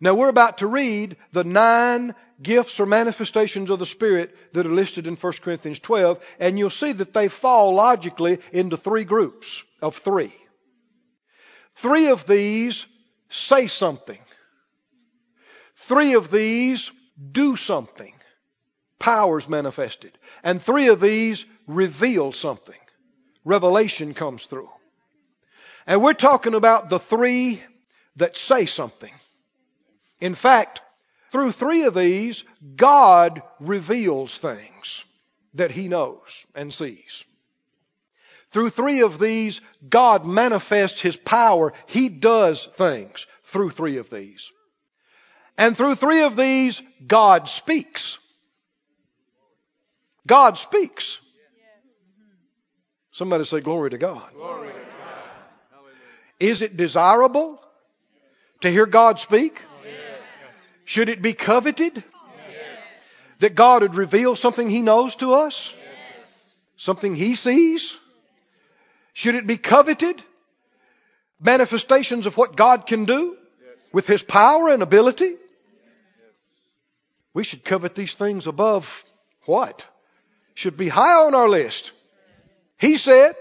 Now 0.00 0.14
we're 0.14 0.28
about 0.28 0.58
to 0.58 0.66
read 0.66 1.16
the 1.32 1.44
nine 1.44 2.14
gifts 2.42 2.80
or 2.80 2.86
manifestations 2.86 3.68
of 3.68 3.78
the 3.78 3.86
Spirit 3.86 4.34
that 4.54 4.66
are 4.66 4.70
listed 4.70 5.06
in 5.06 5.16
1 5.16 5.32
Corinthians 5.42 5.78
12, 5.78 6.18
and 6.38 6.58
you'll 6.58 6.70
see 6.70 6.92
that 6.92 7.12
they 7.12 7.28
fall 7.28 7.74
logically 7.74 8.38
into 8.52 8.76
three 8.76 9.04
groups 9.04 9.62
of 9.82 9.96
three. 9.96 10.32
Three 11.76 12.08
of 12.08 12.26
these 12.26 12.86
say 13.28 13.66
something. 13.66 14.20
Three 15.76 16.14
of 16.14 16.30
these 16.30 16.90
do 17.32 17.56
something 17.56 18.14
powers 19.00 19.48
manifested. 19.48 20.16
And 20.44 20.62
three 20.62 20.88
of 20.88 21.00
these 21.00 21.44
reveal 21.66 22.32
something. 22.32 22.78
Revelation 23.44 24.14
comes 24.14 24.46
through. 24.46 24.68
And 25.90 26.00
we're 26.00 26.12
talking 26.12 26.54
about 26.54 26.88
the 26.88 27.00
three 27.00 27.60
that 28.14 28.36
say 28.36 28.66
something. 28.66 29.12
In 30.20 30.36
fact, 30.36 30.80
through 31.32 31.50
three 31.50 31.82
of 31.82 31.94
these, 31.94 32.44
God 32.76 33.42
reveals 33.58 34.38
things 34.38 35.04
that 35.54 35.72
He 35.72 35.88
knows 35.88 36.46
and 36.54 36.72
sees. 36.72 37.24
Through 38.52 38.70
three 38.70 39.00
of 39.00 39.18
these, 39.18 39.60
God 39.88 40.24
manifests 40.24 41.00
His 41.00 41.16
power. 41.16 41.72
He 41.86 42.08
does 42.08 42.66
things 42.66 43.26
through 43.42 43.70
three 43.70 43.96
of 43.96 44.10
these. 44.10 44.52
And 45.58 45.76
through 45.76 45.96
three 45.96 46.22
of 46.22 46.36
these, 46.36 46.80
God 47.04 47.48
speaks. 47.48 48.20
God 50.24 50.56
speaks. 50.56 51.18
Somebody 53.10 53.44
say, 53.44 53.58
Glory 53.58 53.90
to 53.90 53.98
God. 53.98 54.32
Glory 54.34 54.68
to 54.68 54.78
God. 54.78 54.89
Is 56.40 56.62
it 56.62 56.76
desirable 56.76 57.60
to 58.62 58.70
hear 58.70 58.86
God 58.86 59.20
speak? 59.20 59.60
Yes. 59.84 59.94
Should 60.86 61.08
it 61.08 61.22
be 61.22 61.34
coveted? 61.34 61.96
Yes. 61.96 62.04
That 63.40 63.54
God 63.54 63.82
would 63.82 63.94
reveal 63.94 64.34
something 64.34 64.68
He 64.68 64.80
knows 64.80 65.14
to 65.16 65.34
us? 65.34 65.72
Yes. 65.76 66.26
Something 66.78 67.14
He 67.14 67.36
sees? 67.36 67.96
Should 69.12 69.34
it 69.34 69.46
be 69.46 69.58
coveted? 69.58 70.22
Manifestations 71.38 72.26
of 72.26 72.36
what 72.36 72.56
God 72.56 72.86
can 72.86 73.04
do 73.04 73.36
with 73.92 74.06
His 74.06 74.22
power 74.22 74.70
and 74.70 74.82
ability? 74.82 75.36
We 77.32 77.44
should 77.44 77.64
covet 77.64 77.94
these 77.94 78.14
things 78.14 78.46
above 78.46 79.04
what? 79.44 79.86
should 80.60 80.76
be 80.76 80.88
high 80.88 81.24
on 81.24 81.34
our 81.34 81.48
list. 81.48 81.92
He 82.78 82.96
said, 82.96 83.34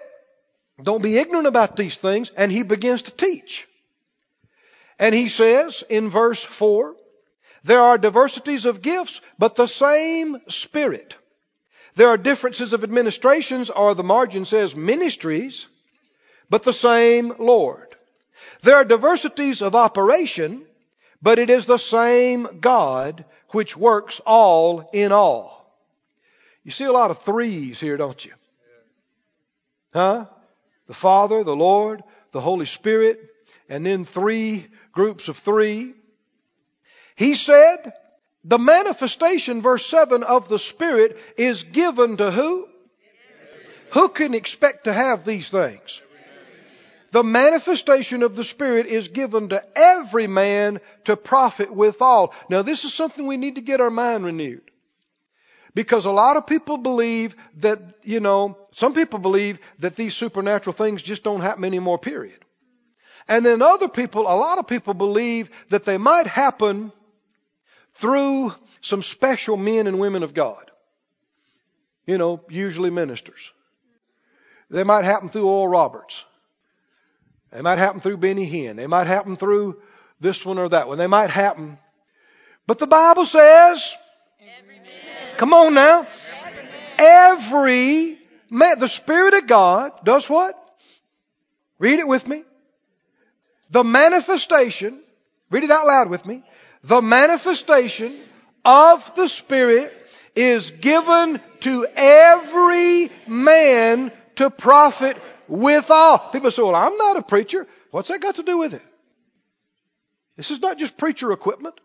don't 0.81 1.01
be 1.01 1.17
ignorant 1.17 1.47
about 1.47 1.75
these 1.75 1.97
things, 1.97 2.31
and 2.35 2.51
he 2.51 2.63
begins 2.63 3.03
to 3.03 3.11
teach. 3.11 3.67
And 4.97 5.15
he 5.15 5.29
says 5.29 5.83
in 5.89 6.09
verse 6.09 6.43
4, 6.43 6.95
there 7.63 7.81
are 7.81 7.97
diversities 7.97 8.65
of 8.65 8.81
gifts, 8.81 9.21
but 9.37 9.55
the 9.55 9.67
same 9.67 10.37
Spirit. 10.47 11.15
There 11.95 12.07
are 12.07 12.17
differences 12.17 12.73
of 12.73 12.83
administrations, 12.83 13.69
or 13.69 13.95
the 13.95 14.03
margin 14.03 14.45
says 14.45 14.75
ministries, 14.75 15.67
but 16.49 16.63
the 16.63 16.73
same 16.73 17.33
Lord. 17.39 17.95
There 18.61 18.75
are 18.75 18.85
diversities 18.85 19.61
of 19.61 19.75
operation, 19.75 20.65
but 21.21 21.39
it 21.39 21.49
is 21.49 21.65
the 21.65 21.77
same 21.77 22.59
God 22.61 23.25
which 23.49 23.75
works 23.75 24.21
all 24.25 24.89
in 24.93 25.11
all. 25.11 25.59
You 26.63 26.71
see 26.71 26.85
a 26.85 26.91
lot 26.91 27.11
of 27.11 27.21
threes 27.23 27.79
here, 27.79 27.97
don't 27.97 28.23
you? 28.23 28.33
Huh? 29.93 30.25
The 30.89 30.95
Father, 30.95 31.43
the 31.43 31.55
Lord, 31.55 32.03
the 32.31 32.41
Holy 32.41 32.65
Spirit, 32.65 33.19
and 33.69 33.85
then 33.85 34.05
three 34.05 34.65
groups 34.91 35.27
of 35.27 35.37
three. 35.37 35.93
He 37.15 37.35
said, 37.35 37.93
the 38.43 38.57
manifestation, 38.57 39.61
verse 39.61 39.85
7, 39.85 40.23
of 40.23 40.49
the 40.49 40.57
Spirit 40.57 41.15
is 41.37 41.61
given 41.61 42.17
to 42.17 42.31
who? 42.31 42.67
Who 43.93 44.09
can 44.09 44.33
expect 44.33 44.85
to 44.85 44.93
have 44.93 45.25
these 45.25 45.51
things? 45.51 46.01
The 47.11 47.23
manifestation 47.23 48.23
of 48.23 48.35
the 48.35 48.43
Spirit 48.43 48.87
is 48.87 49.09
given 49.09 49.49
to 49.49 49.63
every 49.77 50.25
man 50.25 50.79
to 51.05 51.15
profit 51.15 51.71
withal. 51.71 52.33
Now 52.49 52.63
this 52.63 52.83
is 52.83 52.95
something 52.95 53.27
we 53.27 53.37
need 53.37 53.55
to 53.55 53.61
get 53.61 53.79
our 53.79 53.91
mind 53.91 54.25
renewed. 54.25 54.68
Because 55.75 56.05
a 56.05 56.11
lot 56.11 56.37
of 56.37 56.47
people 56.47 56.77
believe 56.77 57.35
that, 57.57 57.79
you 58.03 58.19
know, 58.19 58.57
some 58.71 58.93
people 58.93 59.19
believe 59.19 59.59
that 59.79 59.95
these 59.95 60.15
supernatural 60.15 60.73
things 60.73 61.01
just 61.01 61.23
don't 61.23 61.41
happen 61.41 61.63
anymore, 61.63 61.99
period. 61.99 62.39
And 63.27 63.45
then 63.45 63.61
other 63.61 63.87
people, 63.87 64.23
a 64.23 64.33
lot 64.35 64.57
of 64.57 64.67
people 64.67 64.95
believe 64.95 65.49
that 65.69 65.85
they 65.85 65.97
might 65.97 66.25
happen 66.25 66.91
through 67.95 68.53
some 68.81 69.03
special 69.03 69.57
men 69.57 69.85
and 69.85 69.99
women 69.99 70.23
of 70.23 70.33
God. 70.33 70.71
You 72.07 72.17
know, 72.17 72.41
usually 72.49 72.89
ministers. 72.89 73.51
They 74.71 74.83
might 74.83 75.05
happen 75.05 75.29
through 75.29 75.47
Oral 75.47 75.67
Roberts. 75.67 76.23
They 77.51 77.61
might 77.61 77.77
happen 77.77 78.01
through 78.01 78.17
Benny 78.17 78.49
Hinn. 78.49 78.77
They 78.77 78.87
might 78.87 79.07
happen 79.07 79.35
through 79.35 79.81
this 80.19 80.45
one 80.45 80.57
or 80.57 80.69
that 80.69 80.87
one. 80.87 80.97
They 80.97 81.07
might 81.07 81.29
happen. 81.29 81.77
But 82.67 82.79
the 82.79 82.87
Bible 82.87 83.25
says, 83.25 83.95
come 85.39 85.53
on 85.53 85.73
now, 85.73 86.05
every 86.97 88.19
man, 88.49 88.77
the 88.77 88.89
Spirit 88.89 89.33
of 89.33 89.47
God 89.47 90.03
does 90.03 90.29
what? 90.29 90.53
Read 91.79 91.99
it 91.99 92.07
with 92.07 92.27
me. 92.27 92.43
The 93.71 93.85
manifestation, 93.85 94.99
read 95.49 95.63
it 95.63 95.71
out 95.71 95.87
loud 95.87 96.09
with 96.09 96.25
me. 96.25 96.43
The 96.83 97.01
manifestation 97.01 98.19
of 98.65 99.15
the 99.15 99.29
Spirit 99.29 99.93
is 100.35 100.71
given 100.71 101.39
to 101.61 101.87
every 101.95 103.09
man 103.25 104.11
to 104.35 104.49
profit 104.49 105.17
withal. 105.47 106.19
People 106.31 106.51
say, 106.51 106.61
well, 106.61 106.75
I'm 106.75 106.97
not 106.97 107.15
a 107.15 107.21
preacher. 107.21 107.65
What's 107.91 108.09
that 108.09 108.19
got 108.19 108.35
to 108.35 108.43
do 108.43 108.57
with 108.57 108.73
it? 108.73 108.81
This 110.35 110.51
is 110.51 110.59
not 110.59 110.77
just 110.77 110.97
preacher 110.97 111.31
equipment. 111.31 111.79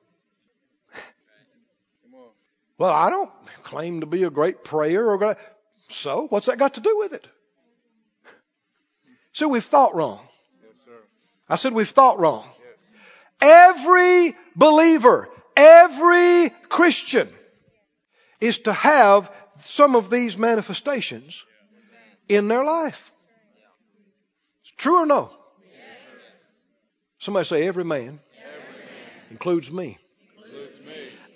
Well, 2.79 2.93
I 2.93 3.11
don't 3.11 3.31
claim 3.63 4.01
to 4.01 4.07
be 4.07 4.25
a 4.25 4.31
great 4.31 4.65
prayer 4.65 5.11
or 5.11 5.19
great, 5.19 5.37
so 5.89 6.27
what's 6.29 6.47
that 6.47 6.59
got 6.59 6.75
to 6.75 6.81
do 6.81 6.99
with 6.99 7.13
it? 7.13 7.27
So 9.33 9.49
we've 9.49 9.65
thought 9.65 9.95
wrong. 9.95 10.27
I 11.49 11.57
said 11.57 11.73
we've 11.73 11.89
thought 11.89 12.19
wrong. 12.19 12.49
Every 13.41 14.35
believer, 14.57 15.29
every 15.57 16.51
Christian 16.69 17.29
is 18.41 18.61
to 18.61 18.73
have 18.73 19.31
some 19.65 19.95
of 19.95 20.11
these 20.11 20.37
manifestations 20.37 21.45
in 22.29 22.49
their 22.49 22.65
life. 22.65 23.13
It's 24.63 24.73
True 24.77 25.03
or 25.03 25.07
no? 25.07 25.31
Somebody 27.19 27.47
say 27.47 27.67
every 27.67 27.85
man, 27.85 28.21
every 28.39 28.61
man. 28.61 28.89
Includes, 29.31 29.71
me. 29.71 29.99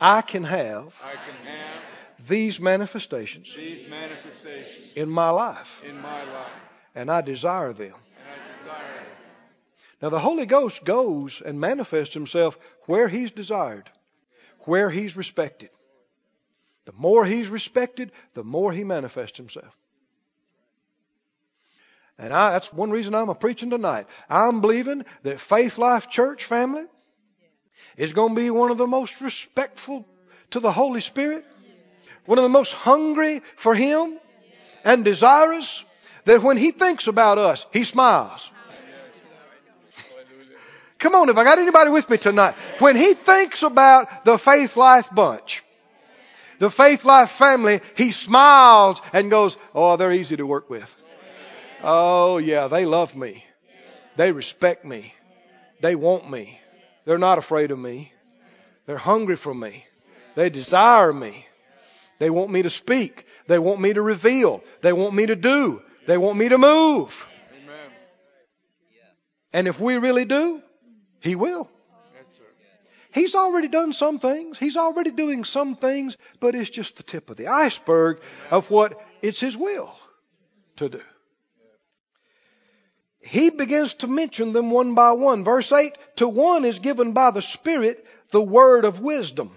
I 0.01 0.23
can 0.23 0.45
have, 0.45 0.95
I 1.03 1.13
can 1.13 1.47
have 1.47 1.83
these, 2.29 2.61
manifestations 2.61 3.55
these 3.57 3.89
manifestations 3.89 4.93
in 4.97 5.09
my 5.09 5.31
life. 5.31 5.83
In 5.87 6.01
my 6.01 6.23
life. 6.25 6.53
And 6.95 7.11
I 7.11 7.21
desire 7.21 7.73
them. 7.73 7.95
I 7.95 8.59
desire 8.59 8.95
them. 8.95 9.07
Now 10.03 10.09
the 10.11 10.19
Holy 10.19 10.47
Ghost 10.47 10.85
goes 10.85 11.43
and 11.45 11.61
manifests 11.61 12.15
himself 12.15 12.59
where 12.87 13.09
he's 13.09 13.31
desired, 13.31 13.91
where 14.61 14.91
he's 14.91 15.17
respected. 15.17 15.71
The 16.85 16.93
more 16.97 17.25
he's 17.25 17.49
respected, 17.49 18.13
the 18.35 18.45
more 18.45 18.73
he 18.73 18.85
manifests 18.85 19.37
himself. 19.37 19.77
And 22.19 22.33
I, 22.33 22.53
that's 22.53 22.73
one 22.73 22.91
reason 22.91 23.15
I'm 23.15 23.29
a 23.29 23.35
preaching 23.35 23.71
tonight. 23.71 24.07
I'm 24.29 24.61
believing 24.61 25.05
that 25.23 25.39
Faith 25.39 25.79
Life 25.79 26.09
Church 26.09 26.45
family 26.45 26.85
is 27.99 28.13
going 28.13 28.35
to 28.35 28.41
be 28.41 28.49
one 28.49 28.71
of 28.71 28.79
the 28.79 28.87
most 28.87 29.21
respectful 29.21 30.07
to 30.53 30.61
the 30.61 30.73
Holy 30.73 31.01
Spirit, 31.01 31.45
one 32.25 32.39
of 32.39 32.45
the 32.45 32.49
most 32.49 32.73
hungry 32.73 33.43
for 33.57 33.75
Him 33.75 34.19
and 34.85 35.05
desirous 35.05 35.85
that 36.25 36.43
when 36.43 36.57
He 36.57 36.71
thinks 36.71 37.09
about 37.09 37.39
us, 37.39 37.67
He 37.73 37.85
smiles. 37.85 38.51
Come 40.99 41.15
on, 41.15 41.29
if 41.29 41.37
I 41.37 41.45
got 41.45 41.59
anybody 41.59 41.91
with 41.91 42.09
me 42.09 42.19
tonight, 42.19 42.55
when 42.79 42.97
He 42.97 43.15
thinks 43.15 43.63
about 43.63 44.25
the 44.25 44.39
Faith 44.39 44.77
Life 44.77 45.09
bunch, 45.13 45.65
the 46.61 46.71
Faith 46.71 47.05
Life 47.05 47.33
family, 47.33 47.81
He 47.97 48.13
smiles 48.13 49.03
and 49.13 49.31
goes, 49.31 49.57
Oh, 49.75 49.97
they're 49.97 50.13
easy 50.13 50.37
to 50.37 50.47
work 50.47 50.71
with. 50.71 50.95
Oh, 51.83 52.39
yeah, 52.39 52.69
they 52.69 52.85
love 52.85 53.15
me. 53.17 53.45
They 54.17 54.33
respect 54.33 54.85
me. 54.85 55.15
They 55.81 55.95
want 55.95 56.29
me. 56.29 56.61
They're 57.09 57.17
not 57.17 57.39
afraid 57.39 57.71
of 57.71 57.79
me. 57.79 58.13
They're 58.85 58.99
hungry 58.99 59.37
for 59.37 59.55
me. 59.55 59.87
They 60.35 60.51
desire 60.51 61.11
me. 61.11 61.47
They 62.19 62.29
want 62.29 62.51
me 62.51 62.61
to 62.61 62.69
speak. 62.69 63.25
They 63.47 63.59
want 63.59 63.81
me 63.81 63.95
to 63.95 64.03
reveal. 64.03 64.63
They 64.83 64.93
want 64.93 65.15
me 65.15 65.25
to 65.25 65.35
do. 65.35 65.81
They 66.07 66.19
want 66.19 66.37
me 66.37 66.51
to 66.51 66.59
move. 66.59 67.27
And 69.55 69.67
if 69.67 69.81
we 69.81 69.97
really 69.97 70.27
do, 70.27 70.61
He 71.21 71.35
will. 71.35 71.71
He's 73.11 73.35
already 73.35 73.69
done 73.69 73.95
some 73.95 74.19
things. 74.19 74.59
He's 74.59 74.77
already 74.77 75.11
doing 75.11 75.45
some 75.45 75.77
things, 75.77 76.19
but 76.41 76.55
it's 76.55 76.69
just 76.69 76.99
the 76.99 77.03
tip 77.03 77.31
of 77.31 77.39
the 77.39 77.47
iceberg 77.47 78.21
of 78.51 78.71
what 78.71 79.01
it's 79.23 79.41
His 79.41 79.57
will 79.57 79.95
to 80.77 80.91
do 80.91 81.01
he 83.21 83.51
begins 83.51 83.95
to 83.95 84.07
mention 84.07 84.53
them 84.53 84.71
one 84.71 84.95
by 84.95 85.13
one. 85.13 85.45
Verse 85.45 85.71
8, 85.73 85.97
to 86.17 86.29
one 86.29 86.65
is 86.65 86.79
given 86.79 87.13
by 87.13 87.31
the 87.31 87.43
Spirit 87.43 88.05
the 88.31 88.43
word 88.43 88.85
of 88.85 89.01
wisdom. 89.01 89.53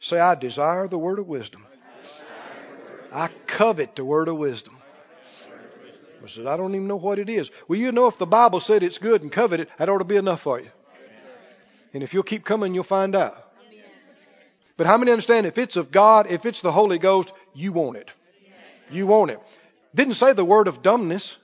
Say, 0.00 0.20
I 0.20 0.34
desire 0.36 0.86
the 0.86 0.98
word 0.98 1.18
of 1.18 1.26
wisdom. 1.26 1.64
I 3.12 3.28
covet 3.46 3.96
the 3.96 4.04
word 4.04 4.28
of 4.28 4.36
wisdom. 4.36 4.76
I 6.22 6.28
said, 6.28 6.46
I 6.46 6.56
don't 6.56 6.74
even 6.74 6.86
know 6.86 6.96
what 6.96 7.18
it 7.18 7.28
is. 7.28 7.50
Well, 7.68 7.78
you 7.78 7.90
know 7.90 8.06
if 8.06 8.18
the 8.18 8.26
Bible 8.26 8.60
said 8.60 8.82
it's 8.82 8.98
good 8.98 9.22
and 9.22 9.32
covet 9.32 9.60
it, 9.60 9.70
that 9.78 9.88
ought 9.88 9.98
to 9.98 10.04
be 10.04 10.16
enough 10.16 10.42
for 10.42 10.60
you. 10.60 10.70
And 11.94 12.02
if 12.02 12.12
you'll 12.12 12.22
keep 12.22 12.44
coming, 12.44 12.74
you'll 12.74 12.84
find 12.84 13.16
out. 13.16 13.44
But 14.76 14.86
how 14.86 14.98
many 14.98 15.10
understand 15.10 15.46
if 15.46 15.58
it's 15.58 15.76
of 15.76 15.90
God, 15.90 16.30
if 16.30 16.46
it's 16.46 16.60
the 16.60 16.70
Holy 16.70 16.98
Ghost, 16.98 17.32
you 17.54 17.72
want 17.72 17.96
it. 17.96 18.10
You 18.90 19.06
want 19.06 19.30
it. 19.30 19.40
Didn't 19.94 20.14
say 20.14 20.32
the 20.32 20.44
word 20.44 20.68
of 20.68 20.82
dumbness. 20.82 21.36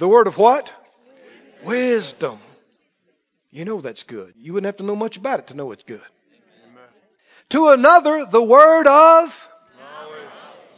The 0.00 0.08
word 0.08 0.28
of 0.28 0.38
what? 0.38 0.72
Wisdom. 1.62 2.38
You 3.50 3.66
know 3.66 3.82
that's 3.82 4.02
good. 4.02 4.32
You 4.34 4.54
wouldn't 4.54 4.64
have 4.64 4.78
to 4.78 4.82
know 4.82 4.96
much 4.96 5.18
about 5.18 5.40
it 5.40 5.48
to 5.48 5.54
know 5.54 5.72
it's 5.72 5.84
good. 5.84 6.00
Amen. 6.64 6.88
To 7.50 7.68
another, 7.68 8.24
the 8.24 8.42
word 8.42 8.86
of 8.86 9.48
Knowledge. 9.78 10.28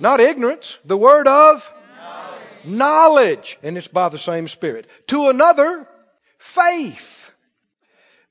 not 0.01 0.19
ignorance, 0.19 0.77
the 0.85 0.97
word 0.97 1.29
of 1.29 1.65
Knowledge. 2.01 2.41
knowledge, 2.65 3.59
and 3.63 3.79
it's 3.79 3.87
by 3.87 4.09
the 4.09 4.19
same 4.19 4.49
Spirit. 4.49 4.89
To 5.07 5.29
another, 5.29 5.87
faith 6.39 7.31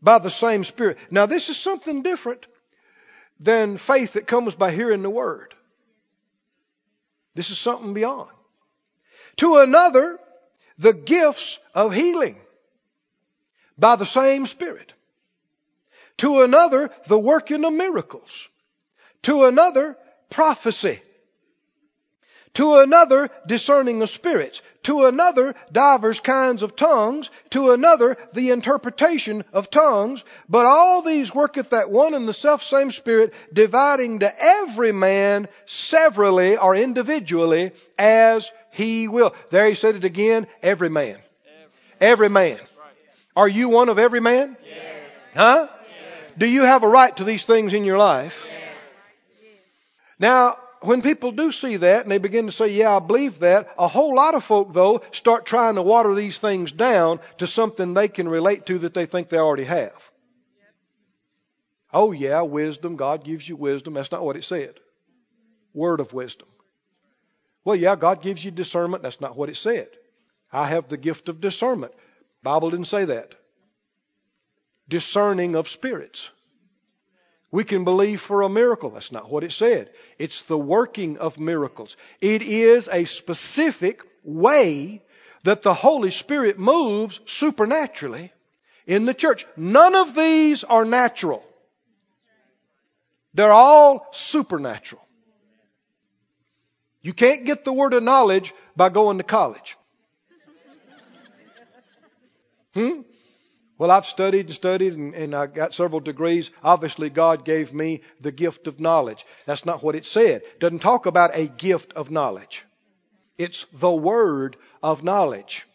by 0.01 0.19
the 0.19 0.29
same 0.29 0.65
Spirit. 0.65 0.97
Now, 1.09 1.25
this 1.25 1.47
is 1.47 1.55
something 1.55 2.01
different 2.01 2.45
than 3.39 3.77
faith 3.77 4.13
that 4.13 4.27
comes 4.27 4.55
by 4.55 4.71
hearing 4.71 5.03
the 5.03 5.09
Word. 5.09 5.55
This 7.33 7.49
is 7.49 7.57
something 7.57 7.93
beyond. 7.93 8.29
To 9.37 9.59
another, 9.59 10.19
the 10.81 10.93
gifts 10.93 11.59
of 11.75 11.93
healing 11.93 12.35
by 13.77 13.95
the 13.95 14.05
same 14.05 14.47
Spirit. 14.47 14.93
To 16.17 16.41
another, 16.41 16.89
the 17.07 17.19
working 17.19 17.63
of 17.63 17.73
miracles. 17.73 18.47
To 19.23 19.45
another, 19.45 19.95
prophecy. 20.29 20.99
To 22.55 22.79
another, 22.79 23.29
discerning 23.47 24.01
of 24.01 24.09
spirits. 24.09 24.61
To 24.83 25.05
another, 25.05 25.53
divers 25.71 26.19
kinds 26.19 26.63
of 26.63 26.75
tongues. 26.75 27.29
To 27.51 27.71
another, 27.71 28.17
the 28.33 28.49
interpretation 28.49 29.43
of 29.53 29.69
tongues. 29.69 30.23
But 30.49 30.65
all 30.65 31.01
these 31.03 31.33
worketh 31.33 31.69
that 31.69 31.91
one 31.91 32.13
and 32.13 32.27
the 32.27 32.33
self 32.33 32.63
same 32.63 32.91
Spirit, 32.91 33.33
dividing 33.53 34.19
to 34.19 34.43
every 34.43 34.91
man 34.91 35.47
severally 35.65 36.57
or 36.57 36.75
individually 36.75 37.71
as 37.97 38.51
he 38.71 39.07
will. 39.07 39.35
There 39.51 39.67
he 39.67 39.75
said 39.75 39.95
it 39.95 40.03
again, 40.03 40.47
every 40.63 40.89
man. 40.89 41.17
Every 41.99 42.29
man. 42.29 42.59
Are 43.35 43.47
you 43.47 43.69
one 43.69 43.89
of 43.89 43.99
every 43.99 44.19
man? 44.19 44.57
Yes. 44.65 44.95
Huh? 45.35 45.67
Do 46.37 46.45
you 46.45 46.63
have 46.63 46.83
a 46.83 46.87
right 46.87 47.15
to 47.17 47.23
these 47.23 47.43
things 47.43 47.73
in 47.73 47.85
your 47.85 47.97
life? 47.97 48.43
Yes. 48.45 48.73
Now, 50.19 50.57
when 50.81 51.01
people 51.01 51.31
do 51.31 51.51
see 51.51 51.77
that 51.77 52.03
and 52.03 52.11
they 52.11 52.17
begin 52.17 52.47
to 52.47 52.51
say, 52.51 52.69
yeah, 52.69 52.95
I 52.95 52.99
believe 52.99 53.39
that, 53.39 53.69
a 53.77 53.87
whole 53.87 54.15
lot 54.15 54.33
of 54.33 54.43
folk, 54.43 54.73
though, 54.73 55.01
start 55.11 55.45
trying 55.45 55.75
to 55.75 55.81
water 55.81 56.15
these 56.15 56.39
things 56.39 56.71
down 56.71 57.19
to 57.37 57.47
something 57.47 57.93
they 57.93 58.07
can 58.07 58.27
relate 58.27 58.65
to 58.65 58.79
that 58.79 58.93
they 58.93 59.05
think 59.05 59.29
they 59.29 59.37
already 59.37 59.63
have. 59.63 59.93
Oh, 61.93 62.11
yeah, 62.11 62.41
wisdom. 62.41 62.95
God 62.95 63.23
gives 63.23 63.47
you 63.47 63.55
wisdom. 63.55 63.93
That's 63.93 64.11
not 64.11 64.23
what 64.23 64.37
it 64.37 64.43
said. 64.43 64.75
Word 65.73 65.99
of 65.99 66.13
wisdom. 66.13 66.47
Well, 67.63 67.75
yeah, 67.75 67.95
God 67.95 68.21
gives 68.21 68.43
you 68.43 68.49
discernment. 68.49 69.03
That's 69.03 69.21
not 69.21 69.37
what 69.37 69.49
it 69.49 69.57
said. 69.57 69.89
I 70.51 70.67
have 70.67 70.87
the 70.87 70.97
gift 70.97 71.29
of 71.29 71.41
discernment. 71.41 71.93
Bible 72.41 72.71
didn't 72.71 72.87
say 72.87 73.05
that. 73.05 73.35
Discerning 74.89 75.55
of 75.55 75.69
spirits. 75.69 76.31
We 77.51 77.65
can 77.65 77.83
believe 77.83 78.21
for 78.21 78.41
a 78.41 78.49
miracle. 78.49 78.91
That's 78.91 79.11
not 79.11 79.29
what 79.29 79.43
it 79.43 79.51
said. 79.51 79.91
It's 80.17 80.41
the 80.43 80.57
working 80.57 81.17
of 81.17 81.37
miracles. 81.37 81.97
It 82.21 82.41
is 82.41 82.87
a 82.87 83.05
specific 83.05 84.01
way 84.23 85.03
that 85.43 85.61
the 85.61 85.73
Holy 85.73 86.11
Spirit 86.11 86.57
moves 86.57 87.19
supernaturally 87.25 88.31
in 88.87 89.05
the 89.05 89.13
church. 89.13 89.45
None 89.57 89.95
of 89.95 90.15
these 90.15 90.63
are 90.63 90.85
natural. 90.85 91.43
They're 93.33 93.51
all 93.51 94.07
supernatural. 94.11 95.01
You 97.01 97.13
can't 97.13 97.45
get 97.45 97.63
the 97.63 97.73
word 97.73 97.93
of 97.93 98.03
knowledge 98.03 98.53
by 98.75 98.89
going 98.89 99.17
to 99.17 99.23
college. 99.23 99.77
Hmm? 102.73 103.01
Well, 103.81 103.89
I've 103.89 104.05
studied 104.05 104.45
and 104.45 104.53
studied 104.53 104.93
and, 104.93 105.15
and 105.15 105.33
I 105.33 105.47
got 105.47 105.73
several 105.73 106.01
degrees. 106.01 106.51
Obviously, 106.63 107.09
God 107.09 107.43
gave 107.43 107.73
me 107.73 108.01
the 108.19 108.31
gift 108.31 108.67
of 108.67 108.79
knowledge. 108.79 109.25
That's 109.47 109.65
not 109.65 109.81
what 109.81 109.95
it 109.95 110.05
said. 110.05 110.43
It 110.43 110.59
doesn't 110.59 110.83
talk 110.83 111.07
about 111.07 111.31
a 111.33 111.47
gift 111.47 111.93
of 111.93 112.11
knowledge. 112.11 112.63
It's 113.39 113.65
the 113.73 113.89
word 113.89 114.55
of 114.83 115.03
knowledge. 115.03 115.65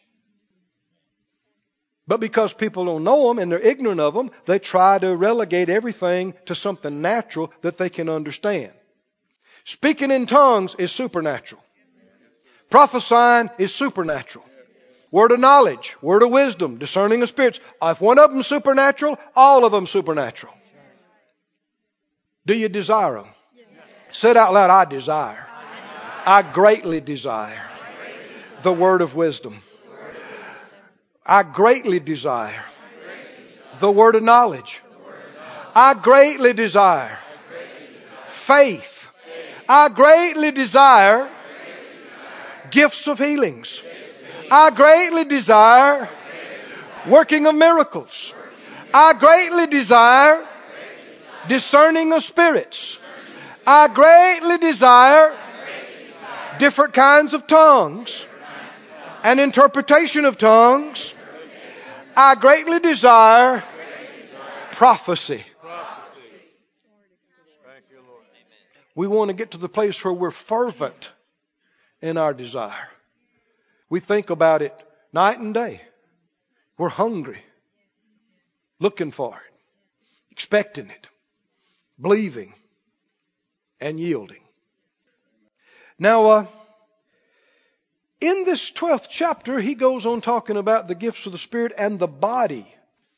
But 2.06 2.20
because 2.20 2.54
people 2.54 2.84
don't 2.84 3.02
know 3.02 3.26
them 3.26 3.40
and 3.40 3.50
they're 3.50 3.58
ignorant 3.58 3.98
of 3.98 4.14
them, 4.14 4.30
they 4.44 4.60
try 4.60 5.00
to 5.00 5.16
relegate 5.16 5.68
everything 5.68 6.34
to 6.44 6.54
something 6.54 7.02
natural 7.02 7.52
that 7.62 7.76
they 7.76 7.90
can 7.90 8.08
understand. 8.08 8.72
Speaking 9.64 10.12
in 10.12 10.26
tongues 10.26 10.76
is 10.78 10.92
supernatural. 10.92 11.60
Prophesying 12.70 13.50
is 13.58 13.74
supernatural. 13.74 14.44
Word 15.16 15.32
of 15.32 15.40
knowledge, 15.40 15.96
word 16.02 16.22
of 16.22 16.30
wisdom, 16.30 16.76
discerning 16.76 17.22
of 17.22 17.30
spirits. 17.30 17.58
Uh, 17.80 17.94
if 17.96 18.02
one 18.02 18.18
of 18.18 18.30
them 18.32 18.42
supernatural, 18.42 19.18
all 19.34 19.64
of 19.64 19.72
them 19.72 19.86
supernatural. 19.86 20.52
Do 22.44 22.52
you 22.52 22.68
desire 22.68 23.14
them? 23.14 23.28
Say 24.10 24.36
out 24.36 24.52
loud, 24.52 24.68
I 24.68 24.84
desire. 24.84 25.46
I 26.26 26.42
greatly 26.42 27.00
desire 27.00 27.62
the 28.62 28.74
word 28.74 29.00
of 29.00 29.14
wisdom. 29.14 29.62
I 31.24 31.44
greatly 31.44 31.98
desire 31.98 32.62
the 33.80 33.90
word 33.90 34.16
of 34.16 34.22
knowledge. 34.22 34.82
I 35.74 35.94
greatly 35.94 36.52
desire 36.52 37.18
faith. 38.28 39.08
I 39.66 39.88
greatly 39.88 40.50
desire 40.50 41.30
gifts 42.70 43.08
of 43.08 43.18
healings. 43.18 43.82
I 44.50 44.70
greatly 44.70 45.24
desire 45.24 46.08
working 47.08 47.46
of 47.46 47.54
miracles. 47.54 48.34
I 48.92 49.12
greatly 49.14 49.66
desire 49.66 50.46
discerning 51.48 52.12
of 52.12 52.22
spirits. 52.22 52.98
I 53.66 53.88
greatly 53.88 54.58
desire 54.58 55.36
different 56.58 56.94
kinds 56.94 57.34
of 57.34 57.46
tongues 57.46 58.26
and 59.22 59.40
interpretation 59.40 60.24
of 60.24 60.38
tongues. 60.38 61.14
I 62.16 62.34
greatly 62.36 62.78
desire 62.78 63.64
prophecy. 64.72 65.44
We 68.94 69.06
want 69.06 69.28
to 69.28 69.34
get 69.34 69.50
to 69.50 69.58
the 69.58 69.68
place 69.68 70.02
where 70.02 70.14
we're 70.14 70.30
fervent 70.30 71.12
in 72.00 72.16
our 72.16 72.32
desire. 72.32 72.88
We 73.88 74.00
think 74.00 74.30
about 74.30 74.62
it 74.62 74.74
night 75.12 75.38
and 75.38 75.54
day. 75.54 75.80
We're 76.78 76.88
hungry, 76.88 77.42
looking 78.78 79.10
for 79.10 79.34
it, 79.34 79.54
expecting 80.30 80.90
it, 80.90 81.08
believing, 82.00 82.52
and 83.80 83.98
yielding. 83.98 84.42
Now, 85.98 86.26
uh, 86.26 86.46
in 88.20 88.44
this 88.44 88.70
12th 88.72 89.06
chapter, 89.10 89.58
he 89.58 89.74
goes 89.74 90.04
on 90.04 90.20
talking 90.20 90.56
about 90.56 90.88
the 90.88 90.94
gifts 90.94 91.26
of 91.26 91.32
the 91.32 91.38
Spirit 91.38 91.72
and 91.76 91.98
the 91.98 92.06
body 92.06 92.66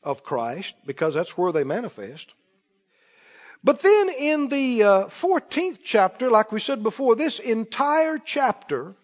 of 0.03 0.23
Christ, 0.23 0.75
because 0.85 1.13
that's 1.13 1.37
where 1.37 1.51
they 1.51 1.63
manifest. 1.63 2.31
But 3.63 3.81
then 3.81 4.09
in 4.09 4.47
the 4.47 4.83
uh, 4.83 5.05
14th 5.21 5.79
chapter, 5.83 6.29
like 6.29 6.51
we 6.53 6.61
said 6.61 6.81
before, 6.81 7.15
this 7.15 7.39
entire 7.39 8.17
chapter 8.17 8.95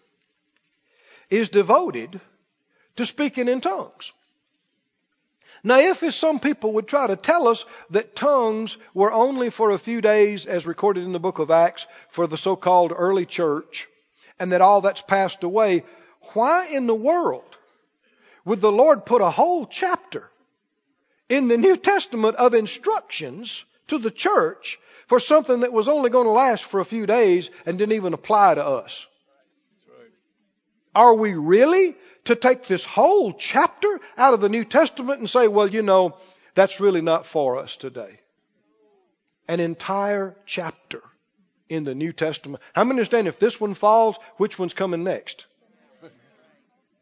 is 1.30 1.48
devoted 1.48 2.20
to 2.96 3.06
speaking 3.06 3.48
in 3.48 3.60
tongues. 3.60 4.12
Now, 5.64 5.78
if 5.78 6.02
as 6.02 6.14
some 6.14 6.38
people 6.38 6.74
would 6.74 6.86
try 6.86 7.06
to 7.06 7.16
tell 7.16 7.48
us 7.48 7.64
that 7.90 8.14
tongues 8.14 8.76
were 8.94 9.12
only 9.12 9.50
for 9.50 9.70
a 9.70 9.78
few 9.78 10.00
days, 10.00 10.46
as 10.46 10.66
recorded 10.66 11.04
in 11.04 11.12
the 11.12 11.18
book 11.18 11.38
of 11.38 11.50
Acts, 11.50 11.86
for 12.10 12.26
the 12.26 12.38
so-called 12.38 12.92
early 12.96 13.26
church, 13.26 13.88
and 14.38 14.52
that 14.52 14.60
all 14.60 14.80
that's 14.80 15.02
passed 15.02 15.42
away, 15.42 15.84
why 16.34 16.66
in 16.66 16.86
the 16.86 16.94
world 16.94 17.56
would 18.44 18.60
the 18.60 18.72
Lord 18.72 19.04
put 19.04 19.22
a 19.22 19.30
whole 19.30 19.66
chapter 19.66 20.30
in 21.28 21.48
the 21.48 21.56
New 21.56 21.76
Testament 21.76 22.36
of 22.36 22.54
instructions 22.54 23.64
to 23.88 23.98
the 23.98 24.10
church 24.10 24.78
for 25.08 25.18
something 25.18 25.60
that 25.60 25.72
was 25.72 25.88
only 25.88 26.10
going 26.10 26.26
to 26.26 26.32
last 26.32 26.64
for 26.64 26.80
a 26.80 26.84
few 26.84 27.06
days 27.06 27.50
and 27.64 27.78
didn't 27.78 27.96
even 27.96 28.14
apply 28.14 28.54
to 28.54 28.64
us? 28.64 29.06
Are 30.96 31.14
we 31.14 31.34
really 31.34 31.94
to 32.24 32.34
take 32.34 32.66
this 32.66 32.82
whole 32.82 33.34
chapter 33.34 34.00
out 34.16 34.32
of 34.32 34.40
the 34.40 34.48
New 34.48 34.64
Testament 34.64 35.20
and 35.20 35.28
say, 35.28 35.46
well, 35.46 35.68
you 35.68 35.82
know, 35.82 36.16
that's 36.54 36.80
really 36.80 37.02
not 37.02 37.26
for 37.26 37.58
us 37.58 37.76
today? 37.76 38.18
An 39.46 39.60
entire 39.60 40.34
chapter 40.46 41.02
in 41.68 41.84
the 41.84 41.94
New 41.94 42.14
Testament. 42.14 42.62
How 42.72 42.82
many 42.82 42.92
understand 42.92 43.28
if 43.28 43.38
this 43.38 43.60
one 43.60 43.74
falls, 43.74 44.16
which 44.38 44.58
one's 44.58 44.72
coming 44.72 45.04
next? 45.04 45.44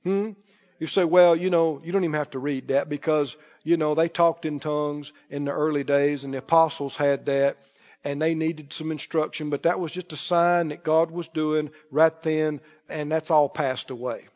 Hmm? 0.02 0.32
You 0.80 0.88
say, 0.88 1.04
well, 1.04 1.36
you 1.36 1.48
know, 1.48 1.80
you 1.84 1.92
don't 1.92 2.02
even 2.02 2.14
have 2.14 2.32
to 2.32 2.40
read 2.40 2.68
that 2.68 2.88
because, 2.88 3.36
you 3.62 3.76
know, 3.76 3.94
they 3.94 4.08
talked 4.08 4.44
in 4.44 4.58
tongues 4.58 5.12
in 5.30 5.44
the 5.44 5.52
early 5.52 5.84
days 5.84 6.24
and 6.24 6.34
the 6.34 6.38
apostles 6.38 6.96
had 6.96 7.26
that 7.26 7.58
and 8.04 8.20
they 8.20 8.34
needed 8.34 8.72
some 8.72 8.92
instruction, 8.92 9.48
but 9.50 9.62
that 9.62 9.80
was 9.80 9.90
just 9.90 10.12
a 10.12 10.16
sign 10.16 10.68
that 10.68 10.84
God 10.84 11.10
was 11.10 11.26
doing 11.28 11.70
right 11.90 12.22
then, 12.22 12.60
and 12.88 13.10
that's 13.10 13.30
all 13.30 13.48
passed 13.48 13.90
away. 13.90 14.26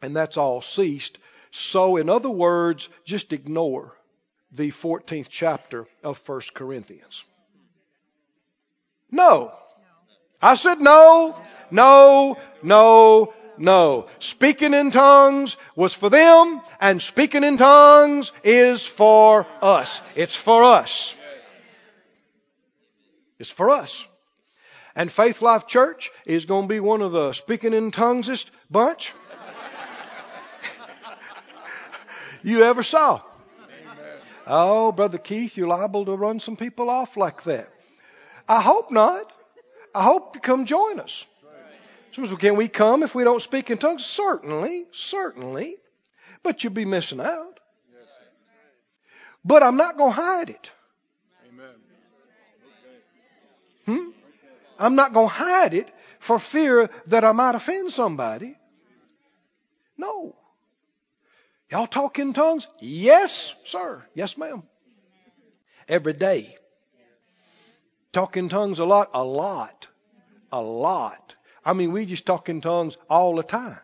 And 0.00 0.16
that's 0.16 0.38
all 0.38 0.62
ceased. 0.62 1.18
So, 1.50 1.96
in 1.96 2.08
other 2.08 2.30
words, 2.30 2.88
just 3.04 3.32
ignore 3.32 3.94
the 4.50 4.70
14th 4.70 5.28
chapter 5.28 5.86
of 6.02 6.20
1 6.26 6.40
Corinthians. 6.54 7.24
No. 9.10 9.52
I 10.40 10.56
said 10.56 10.80
no, 10.80 11.36
no, 11.70 12.36
no, 12.62 13.32
no. 13.58 14.08
Speaking 14.18 14.74
in 14.74 14.90
tongues 14.90 15.56
was 15.76 15.94
for 15.94 16.10
them, 16.10 16.62
and 16.80 17.00
speaking 17.00 17.44
in 17.44 17.58
tongues 17.58 18.32
is 18.42 18.84
for 18.84 19.46
us. 19.60 20.00
It's 20.16 20.34
for 20.34 20.64
us. 20.64 21.14
It's 23.42 23.50
for 23.50 23.70
us. 23.70 24.06
And 24.94 25.10
Faith 25.10 25.42
Life 25.42 25.66
Church 25.66 26.12
is 26.24 26.44
going 26.44 26.62
to 26.62 26.68
be 26.68 26.78
one 26.78 27.02
of 27.02 27.10
the 27.10 27.32
speaking 27.32 27.74
in 27.74 27.90
tonguesest 27.90 28.48
bunch 28.70 29.12
you 32.44 32.62
ever 32.62 32.84
saw. 32.84 33.20
Oh, 34.46 34.92
Brother 34.92 35.18
Keith, 35.18 35.56
you're 35.56 35.66
liable 35.66 36.04
to 36.04 36.14
run 36.14 36.38
some 36.38 36.56
people 36.56 36.88
off 36.88 37.16
like 37.16 37.42
that. 37.42 37.68
I 38.48 38.62
hope 38.62 38.92
not. 38.92 39.32
I 39.92 40.04
hope 40.04 40.36
you 40.36 40.40
come 40.40 40.64
join 40.64 41.00
us. 41.00 41.26
So, 42.12 42.36
can 42.36 42.54
we 42.54 42.68
come 42.68 43.02
if 43.02 43.12
we 43.12 43.24
don't 43.24 43.42
speak 43.42 43.70
in 43.70 43.78
tongues? 43.78 44.04
Certainly, 44.04 44.86
certainly. 44.92 45.78
But 46.44 46.62
you'll 46.62 46.74
be 46.74 46.84
missing 46.84 47.20
out. 47.20 47.58
But 49.44 49.64
I'm 49.64 49.76
not 49.76 49.96
going 49.96 50.14
to 50.14 50.20
hide 50.20 50.50
it. 50.50 50.70
I'm 54.82 54.96
not 54.96 55.12
going 55.12 55.28
to 55.28 55.34
hide 55.34 55.74
it 55.74 55.88
for 56.18 56.40
fear 56.40 56.90
that 57.06 57.22
I 57.22 57.30
might 57.30 57.54
offend 57.54 57.92
somebody. 57.92 58.58
No. 59.96 60.34
Y'all 61.70 61.86
talk 61.86 62.18
in 62.18 62.32
tongues? 62.32 62.66
Yes, 62.80 63.54
sir. 63.64 64.04
Yes, 64.12 64.36
ma'am. 64.36 64.64
Every 65.88 66.14
day. 66.14 66.56
Talk 68.12 68.36
in 68.36 68.48
tongues 68.48 68.80
a 68.80 68.84
lot? 68.84 69.10
A 69.14 69.22
lot. 69.22 69.86
A 70.50 70.60
lot. 70.60 71.36
I 71.64 71.74
mean, 71.74 71.92
we 71.92 72.04
just 72.04 72.26
talk 72.26 72.48
in 72.48 72.60
tongues 72.60 72.96
all 73.08 73.36
the 73.36 73.44
time. 73.44 73.78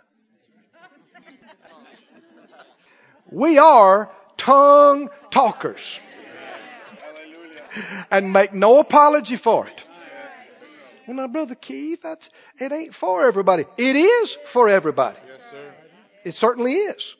We 3.30 3.58
are 3.58 4.10
tongue 4.36 5.10
talkers. 5.30 6.00
And 8.10 8.32
make 8.32 8.52
no 8.52 8.80
apology 8.80 9.36
for 9.36 9.68
it. 9.68 9.84
Well, 11.08 11.16
now, 11.16 11.26
Brother 11.26 11.54
Keith, 11.54 12.02
that's, 12.02 12.28
it 12.60 12.70
ain't 12.70 12.94
for 12.94 13.26
everybody. 13.26 13.64
It 13.78 13.96
is 13.96 14.36
for 14.52 14.68
everybody. 14.68 15.16
Yes, 15.26 15.38
sir. 15.50 15.74
It 16.22 16.34
certainly 16.34 16.74
is. 16.74 17.16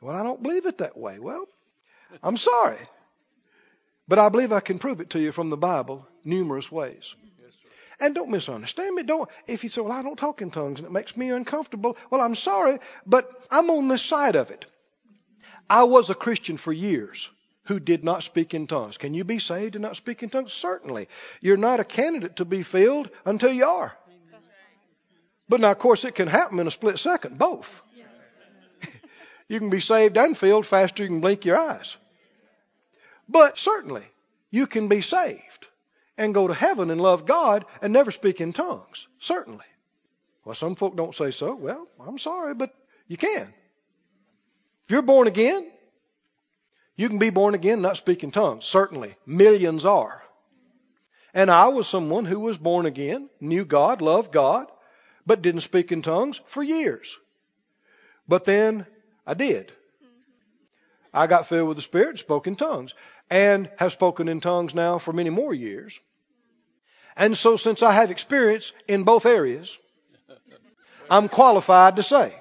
Well, 0.00 0.14
I 0.14 0.22
don't 0.22 0.40
believe 0.40 0.64
it 0.64 0.78
that 0.78 0.96
way. 0.96 1.18
Well, 1.18 1.44
I'm 2.22 2.36
sorry. 2.36 2.78
But 4.06 4.20
I 4.20 4.28
believe 4.28 4.52
I 4.52 4.60
can 4.60 4.78
prove 4.78 5.00
it 5.00 5.10
to 5.10 5.18
you 5.18 5.32
from 5.32 5.50
the 5.50 5.56
Bible 5.56 6.06
numerous 6.24 6.70
ways. 6.70 7.16
Yes. 7.42 7.52
And 7.98 8.14
don't 8.14 8.30
misunderstand 8.30 8.94
me. 8.94 9.02
Don't, 9.02 9.28
if 9.48 9.64
you 9.64 9.68
say, 9.68 9.80
well, 9.80 9.90
I 9.90 10.02
don't 10.02 10.16
talk 10.16 10.40
in 10.40 10.52
tongues 10.52 10.78
and 10.78 10.86
it 10.86 10.92
makes 10.92 11.16
me 11.16 11.30
uncomfortable. 11.30 11.96
Well, 12.10 12.20
I'm 12.20 12.36
sorry, 12.36 12.78
but 13.04 13.28
I'm 13.50 13.70
on 13.70 13.88
this 13.88 14.02
side 14.02 14.36
of 14.36 14.52
it. 14.52 14.66
I 15.68 15.82
was 15.82 16.10
a 16.10 16.14
Christian 16.14 16.58
for 16.58 16.72
years 16.72 17.28
who 17.66 17.80
did 17.80 18.04
not 18.04 18.22
speak 18.22 18.54
in 18.54 18.66
tongues. 18.66 18.96
Can 18.96 19.14
you 19.14 19.24
be 19.24 19.38
saved 19.38 19.74
and 19.74 19.82
not 19.82 19.96
speak 19.96 20.22
in 20.22 20.30
tongues? 20.30 20.52
Certainly. 20.52 21.08
You're 21.40 21.56
not 21.56 21.80
a 21.80 21.84
candidate 21.84 22.36
to 22.36 22.44
be 22.44 22.62
filled 22.62 23.10
until 23.24 23.52
you 23.52 23.66
are. 23.66 23.96
But 25.48 25.60
now, 25.60 25.70
of 25.70 25.78
course, 25.78 26.04
it 26.04 26.14
can 26.14 26.28
happen 26.28 26.58
in 26.58 26.66
a 26.66 26.72
split 26.72 26.98
second, 26.98 27.38
both. 27.38 27.82
you 29.48 29.58
can 29.58 29.70
be 29.70 29.80
saved 29.80 30.16
and 30.16 30.36
filled 30.36 30.66
faster 30.66 31.04
than 31.04 31.04
you 31.04 31.16
can 31.16 31.20
blink 31.20 31.44
your 31.44 31.56
eyes. 31.56 31.96
But 33.28 33.58
certainly, 33.58 34.04
you 34.50 34.66
can 34.66 34.88
be 34.88 35.02
saved 35.02 35.68
and 36.16 36.34
go 36.34 36.48
to 36.48 36.54
heaven 36.54 36.90
and 36.90 37.00
love 37.00 37.26
God 37.26 37.64
and 37.82 37.92
never 37.92 38.10
speak 38.10 38.40
in 38.40 38.52
tongues. 38.52 39.06
Certainly. 39.18 39.64
Well, 40.44 40.54
some 40.54 40.76
folk 40.76 40.96
don't 40.96 41.14
say 41.14 41.32
so. 41.32 41.54
Well, 41.54 41.88
I'm 42.00 42.18
sorry, 42.18 42.54
but 42.54 42.72
you 43.08 43.16
can. 43.16 43.52
If 44.84 44.90
you're 44.90 45.02
born 45.02 45.26
again, 45.26 45.70
you 46.96 47.08
can 47.08 47.18
be 47.18 47.30
born 47.30 47.54
again, 47.54 47.82
not 47.82 47.98
speaking 47.98 48.30
tongues. 48.30 48.64
Certainly. 48.64 49.16
Millions 49.26 49.84
are. 49.84 50.22
And 51.34 51.50
I 51.50 51.68
was 51.68 51.86
someone 51.86 52.24
who 52.24 52.40
was 52.40 52.56
born 52.56 52.86
again, 52.86 53.28
knew 53.40 53.66
God, 53.66 54.00
loved 54.00 54.32
God, 54.32 54.66
but 55.26 55.42
didn't 55.42 55.60
speak 55.60 55.92
in 55.92 56.00
tongues 56.00 56.40
for 56.46 56.62
years. 56.62 57.18
But 58.26 58.46
then 58.46 58.86
I 59.26 59.34
did. 59.34 59.72
I 61.12 61.26
got 61.26 61.48
filled 61.48 61.68
with 61.68 61.76
the 61.76 61.82
Spirit, 61.82 62.18
spoke 62.18 62.46
in 62.46 62.56
tongues, 62.56 62.94
and 63.28 63.70
have 63.76 63.92
spoken 63.92 64.28
in 64.28 64.40
tongues 64.40 64.74
now 64.74 64.98
for 64.98 65.12
many 65.12 65.30
more 65.30 65.52
years. 65.52 65.98
And 67.16 67.36
so, 67.36 67.56
since 67.56 67.82
I 67.82 67.92
have 67.92 68.10
experience 68.10 68.72
in 68.86 69.04
both 69.04 69.26
areas, 69.26 69.78
I'm 71.10 71.28
qualified 71.28 71.96
to 71.96 72.02
say. 72.02 72.34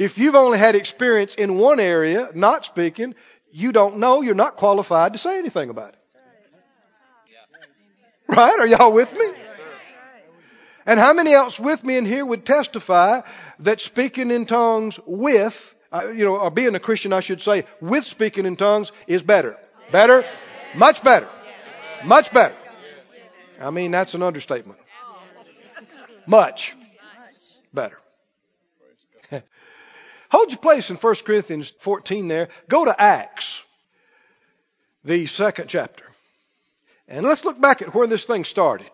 If 0.00 0.16
you've 0.16 0.34
only 0.34 0.58
had 0.58 0.76
experience 0.76 1.34
in 1.34 1.58
one 1.58 1.78
area, 1.78 2.30
not 2.34 2.64
speaking, 2.64 3.14
you 3.52 3.70
don't 3.70 3.98
know, 3.98 4.22
you're 4.22 4.34
not 4.34 4.56
qualified 4.56 5.12
to 5.12 5.18
say 5.18 5.38
anything 5.38 5.68
about 5.68 5.90
it. 5.90 5.98
Right? 8.26 8.58
Are 8.58 8.66
y'all 8.66 8.94
with 8.94 9.12
me? 9.12 9.26
And 10.86 10.98
how 10.98 11.12
many 11.12 11.34
else 11.34 11.60
with 11.60 11.84
me 11.84 11.98
in 11.98 12.06
here 12.06 12.24
would 12.24 12.46
testify 12.46 13.20
that 13.58 13.82
speaking 13.82 14.30
in 14.30 14.46
tongues 14.46 14.98
with, 15.04 15.54
uh, 15.92 16.08
you 16.08 16.24
know, 16.24 16.36
or 16.36 16.50
being 16.50 16.74
a 16.74 16.80
Christian, 16.80 17.12
I 17.12 17.20
should 17.20 17.42
say, 17.42 17.66
with 17.82 18.06
speaking 18.06 18.46
in 18.46 18.56
tongues 18.56 18.92
is 19.06 19.22
better? 19.22 19.58
Better? 19.92 20.24
Much 20.74 21.04
better. 21.04 21.28
Much 22.06 22.32
better. 22.32 22.56
I 23.60 23.68
mean, 23.70 23.90
that's 23.90 24.14
an 24.14 24.22
understatement. 24.22 24.78
Much 26.26 26.74
better. 27.74 27.99
Hold 30.30 30.50
your 30.50 30.58
place 30.58 30.90
in 30.90 30.96
1 30.96 31.14
Corinthians 31.26 31.72
14 31.80 32.28
there. 32.28 32.48
Go 32.68 32.84
to 32.84 33.00
Acts, 33.00 33.62
the 35.04 35.26
second 35.26 35.68
chapter. 35.68 36.04
And 37.08 37.26
let's 37.26 37.44
look 37.44 37.60
back 37.60 37.82
at 37.82 37.92
where 37.94 38.06
this 38.06 38.24
thing 38.24 38.44
started. 38.44 38.88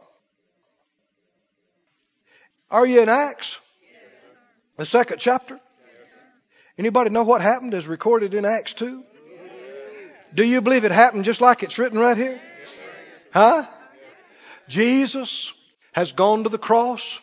Are 2.70 2.86
you 2.86 3.02
in 3.02 3.08
Acts? 3.08 3.58
The 4.78 4.86
second 4.86 5.18
chapter? 5.18 5.60
Anybody 6.78 7.10
know 7.10 7.22
what 7.22 7.42
happened 7.42 7.74
as 7.74 7.86
recorded 7.86 8.34
in 8.34 8.44
Acts 8.44 8.72
2? 8.74 9.02
Do 10.34 10.44
you 10.44 10.60
believe 10.60 10.84
it 10.84 10.90
happened 10.90 11.24
just 11.24 11.40
like 11.40 11.62
it's 11.62 11.78
written 11.78 11.98
right 11.98 12.16
here? 12.16 12.40
Huh? 13.32 13.66
Jesus 14.68 15.52
has 15.92 16.12
gone 16.12 16.44
to 16.44 16.48
the 16.48 16.58
cross. 16.58 17.20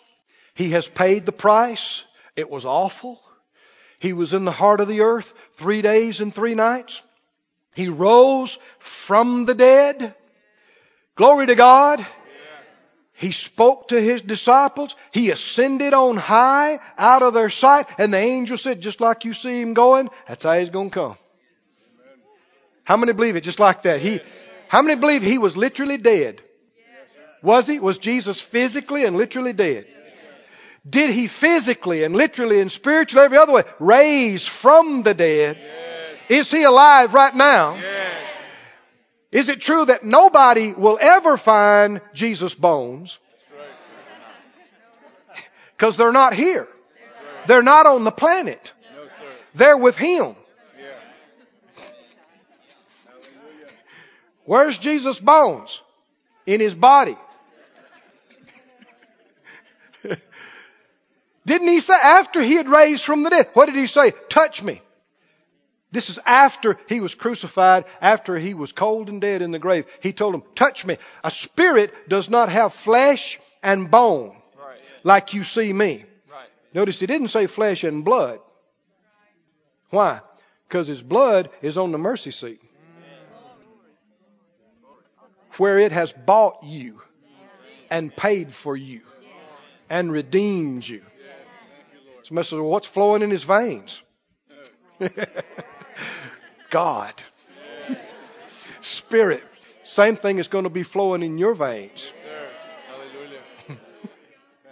He 0.53 0.71
has 0.71 0.87
paid 0.87 1.25
the 1.25 1.31
price. 1.31 2.03
It 2.35 2.49
was 2.49 2.65
awful. 2.65 3.19
He 4.03 4.11
was 4.11 4.33
in 4.33 4.43
the 4.43 4.51
heart 4.51 4.81
of 4.81 4.89
the 4.89 4.99
earth 4.99 5.33
three 5.55 5.81
days 5.81 6.19
and 6.19 6.35
three 6.35 6.55
nights. 6.55 7.01
He 7.73 7.87
rose 7.87 8.59
from 8.79 9.45
the 9.45 9.55
dead. 9.55 10.13
Glory 11.15 11.45
to 11.45 11.55
God. 11.55 12.05
He 13.13 13.31
spoke 13.31 13.87
to 13.87 14.01
his 14.01 14.21
disciples. 14.21 14.93
He 15.13 15.31
ascended 15.31 15.93
on 15.93 16.17
high 16.17 16.81
out 16.97 17.23
of 17.23 17.33
their 17.33 17.49
sight. 17.49 17.87
And 17.97 18.13
the 18.13 18.17
angel 18.17 18.57
said, 18.57 18.81
just 18.81 18.99
like 18.99 19.23
you 19.23 19.33
see 19.33 19.61
him 19.61 19.73
going, 19.73 20.09
that's 20.27 20.43
how 20.43 20.59
he's 20.59 20.69
going 20.69 20.89
to 20.89 20.93
come. 20.93 21.17
How 22.83 22.97
many 22.97 23.13
believe 23.13 23.37
it 23.37 23.45
just 23.45 23.61
like 23.61 23.83
that? 23.83 24.01
He, 24.01 24.19
how 24.67 24.81
many 24.81 24.99
believe 24.99 25.21
he 25.21 25.37
was 25.37 25.55
literally 25.55 25.97
dead? 25.97 26.41
Was 27.41 27.67
he? 27.67 27.79
Was 27.79 27.99
Jesus 27.99 28.41
physically 28.41 29.05
and 29.05 29.15
literally 29.15 29.53
dead? 29.53 29.87
Did 30.87 31.11
he 31.11 31.27
physically 31.27 32.03
and 32.03 32.15
literally 32.15 32.59
and 32.59 32.71
spiritually 32.71 33.23
every 33.25 33.37
other 33.37 33.53
way 33.53 33.63
raise 33.79 34.45
from 34.45 35.03
the 35.03 35.13
dead? 35.13 35.57
Is 36.29 36.51
he 36.51 36.63
alive 36.63 37.13
right 37.13 37.35
now? 37.35 37.75
Yes. 37.75 38.13
Is 39.31 39.49
it 39.49 39.61
true 39.61 39.85
that 39.85 40.03
nobody 40.03 40.73
will 40.73 40.97
ever 41.01 41.37
find 41.37 42.01
Jesus' 42.13 42.53
bones? 42.53 43.17
Because 45.75 45.97
they're 45.97 46.11
not 46.11 46.33
here. 46.33 46.67
They're 47.47 47.63
not 47.63 47.85
on 47.85 48.03
the 48.03 48.11
planet. 48.11 48.73
No, 48.95 49.05
sir. 49.05 49.09
They're 49.55 49.77
with 49.77 49.95
Him. 49.95 50.35
Yeah. 50.79 51.83
Where's 54.45 54.77
Jesus' 54.77 55.19
bones? 55.19 55.81
In 56.45 56.59
His 56.61 56.75
body. 56.75 57.17
Didn't 61.45 61.67
He 61.67 61.79
say 61.79 61.93
after 61.93 62.41
He 62.41 62.55
had 62.55 62.69
raised 62.69 63.03
from 63.03 63.23
the 63.23 63.29
dead? 63.29 63.49
What 63.53 63.65
did 63.67 63.75
He 63.75 63.87
say? 63.87 64.13
Touch 64.29 64.61
me. 64.61 64.81
This 65.93 66.09
is 66.09 66.17
after 66.25 66.79
he 66.87 67.01
was 67.01 67.13
crucified, 67.13 67.85
after 68.01 68.35
he 68.35 68.55
was 68.55 68.71
cold 68.71 69.09
and 69.09 69.21
dead 69.21 69.43
in 69.43 69.51
the 69.51 69.59
grave. 69.59 69.85
He 70.01 70.11
told 70.11 70.33
him, 70.33 70.41
touch 70.55 70.83
me. 70.83 70.97
A 71.23 71.29
spirit 71.29 71.93
does 72.09 72.31
not 72.31 72.49
have 72.49 72.73
flesh 72.73 73.39
and 73.61 73.91
bone 73.91 74.35
Right. 74.57 74.79
like 75.03 75.35
you 75.35 75.43
see 75.43 75.71
me. 75.71 76.03
Right. 76.31 76.47
Notice 76.73 76.99
he 76.99 77.05
didn't 77.05 77.27
say 77.27 77.45
flesh 77.45 77.83
and 77.83 78.03
blood. 78.03 78.39
Why? 79.91 80.21
Because 80.67 80.87
his 80.87 81.03
blood 81.03 81.51
is 81.61 81.77
on 81.77 81.91
the 81.91 81.99
mercy 81.99 82.31
seat. 82.31 82.59
Where 85.57 85.77
it 85.77 85.91
has 85.91 86.11
bought 86.11 86.63
you 86.63 86.99
and 87.91 88.15
paid 88.15 88.51
for 88.51 88.75
you 88.75 89.01
and 89.91 90.11
redeemed 90.11 90.87
you. 90.87 91.03
Somebody 92.23 92.47
says, 92.47 92.59
well, 92.59 92.69
what's 92.69 92.87
flowing 92.87 93.21
in 93.21 93.29
his 93.29 93.43
veins? 93.43 94.01
God. 96.69 97.13
Spirit. 98.81 99.43
Same 99.83 100.15
thing 100.15 100.39
is 100.39 100.47
going 100.47 100.63
to 100.63 100.69
be 100.69 100.83
flowing 100.83 101.23
in 101.23 101.37
your 101.37 101.53
veins. 101.53 102.11
Sir. 102.23 102.49
Hallelujah. 102.87 103.41
Thank 103.67 103.79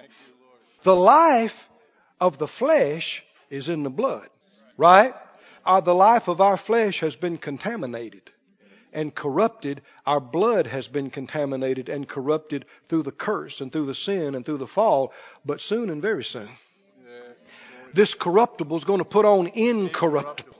you, 0.09 0.33
Lord. 0.41 0.59
The 0.83 0.95
life 0.95 1.69
of 2.19 2.37
the 2.37 2.47
flesh 2.47 3.23
is 3.49 3.67
in 3.67 3.83
the 3.83 3.89
blood, 3.89 4.29
right? 4.77 5.13
Uh, 5.65 5.81
the 5.81 5.93
life 5.93 6.27
of 6.27 6.39
our 6.39 6.57
flesh 6.57 7.01
has 7.01 7.15
been 7.15 7.37
contaminated 7.37 8.31
and 8.93 9.13
corrupted. 9.13 9.81
Our 10.05 10.19
blood 10.19 10.67
has 10.67 10.87
been 10.87 11.09
contaminated 11.09 11.89
and 11.89 12.07
corrupted 12.07 12.65
through 12.87 13.03
the 13.03 13.11
curse 13.11 13.61
and 13.61 13.71
through 13.71 13.85
the 13.85 13.95
sin 13.95 14.35
and 14.35 14.45
through 14.45 14.57
the 14.57 14.67
fall. 14.67 15.13
But 15.45 15.61
soon 15.61 15.89
and 15.89 16.01
very 16.01 16.23
soon. 16.23 16.49
This 17.93 18.13
corruptible 18.13 18.77
is 18.77 18.83
going 18.83 18.99
to 18.99 19.05
put 19.05 19.25
on 19.25 19.47
incorruptible. 19.47 20.51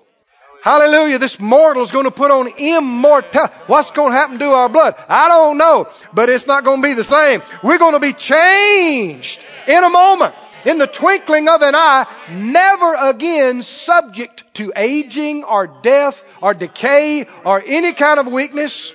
Hallelujah. 0.62 1.18
This 1.18 1.40
mortal 1.40 1.82
is 1.82 1.90
going 1.90 2.06
to 2.06 2.12
put 2.12 2.30
on 2.30 2.48
immortality. 2.48 3.54
What's 3.66 3.90
going 3.92 4.12
to 4.12 4.18
happen 4.18 4.38
to 4.40 4.46
our 4.46 4.70
blood? 4.70 4.94
I 5.10 5.28
don't 5.28 5.58
know, 5.58 5.90
but 6.14 6.30
it's 6.30 6.46
not 6.46 6.64
going 6.64 6.84
to 6.84 6.88
be 6.88 6.94
the 6.94 7.04
same. 7.04 7.42
We're 7.64 7.80
going 7.80 7.94
to 7.94 8.00
be 8.00 8.14
changed 8.14 9.44
in 9.68 9.84
a 9.84 9.90
moment, 9.90 10.36
in 10.66 10.78
the 10.78 10.86
twinkling 10.86 11.50
of 11.50 11.64
an 11.64 11.74
eye, 11.74 12.06
never 12.30 12.94
again 12.94 13.64
subject 13.64 14.44
to 14.56 14.72
aging 14.76 15.44
or 15.44 15.66
death 15.82 16.24
or 16.44 16.54
decay 16.54 17.26
or 17.44 17.64
any 17.66 17.94
kind 17.94 18.20
of 18.20 18.28
weakness. 18.28 18.94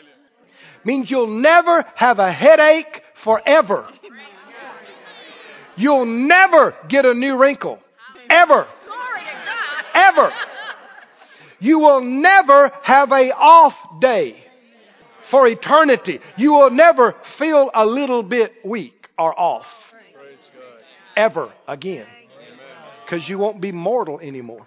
means 0.84 1.10
you'll 1.10 1.26
never 1.26 1.84
have 1.96 2.20
a 2.20 2.30
headache 2.30 3.02
forever. 3.14 3.88
You'll 5.76 6.06
never 6.06 6.76
get 6.88 7.04
a 7.04 7.12
new 7.12 7.36
wrinkle. 7.36 7.80
Ever. 8.36 8.66
Ever. 9.94 10.32
You 11.58 11.78
will 11.78 12.02
never 12.02 12.70
have 12.82 13.10
a 13.10 13.32
off 13.32 13.74
day 13.98 14.36
for 15.24 15.48
eternity. 15.48 16.20
You 16.36 16.52
will 16.52 16.70
never 16.70 17.14
feel 17.22 17.70
a 17.72 17.86
little 17.86 18.22
bit 18.22 18.52
weak 18.62 19.08
or 19.18 19.38
off. 19.38 19.94
Ever 21.16 21.50
again. 21.66 22.06
Because 23.04 23.26
you 23.26 23.38
won't 23.38 23.58
be 23.58 23.72
mortal 23.72 24.20
anymore. 24.20 24.66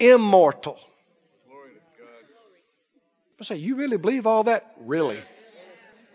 Immortal. 0.00 0.78
I 3.40 3.44
say, 3.44 3.56
you 3.56 3.76
really 3.76 3.96
believe 3.96 4.26
all 4.26 4.42
that? 4.44 4.74
Really. 4.80 5.20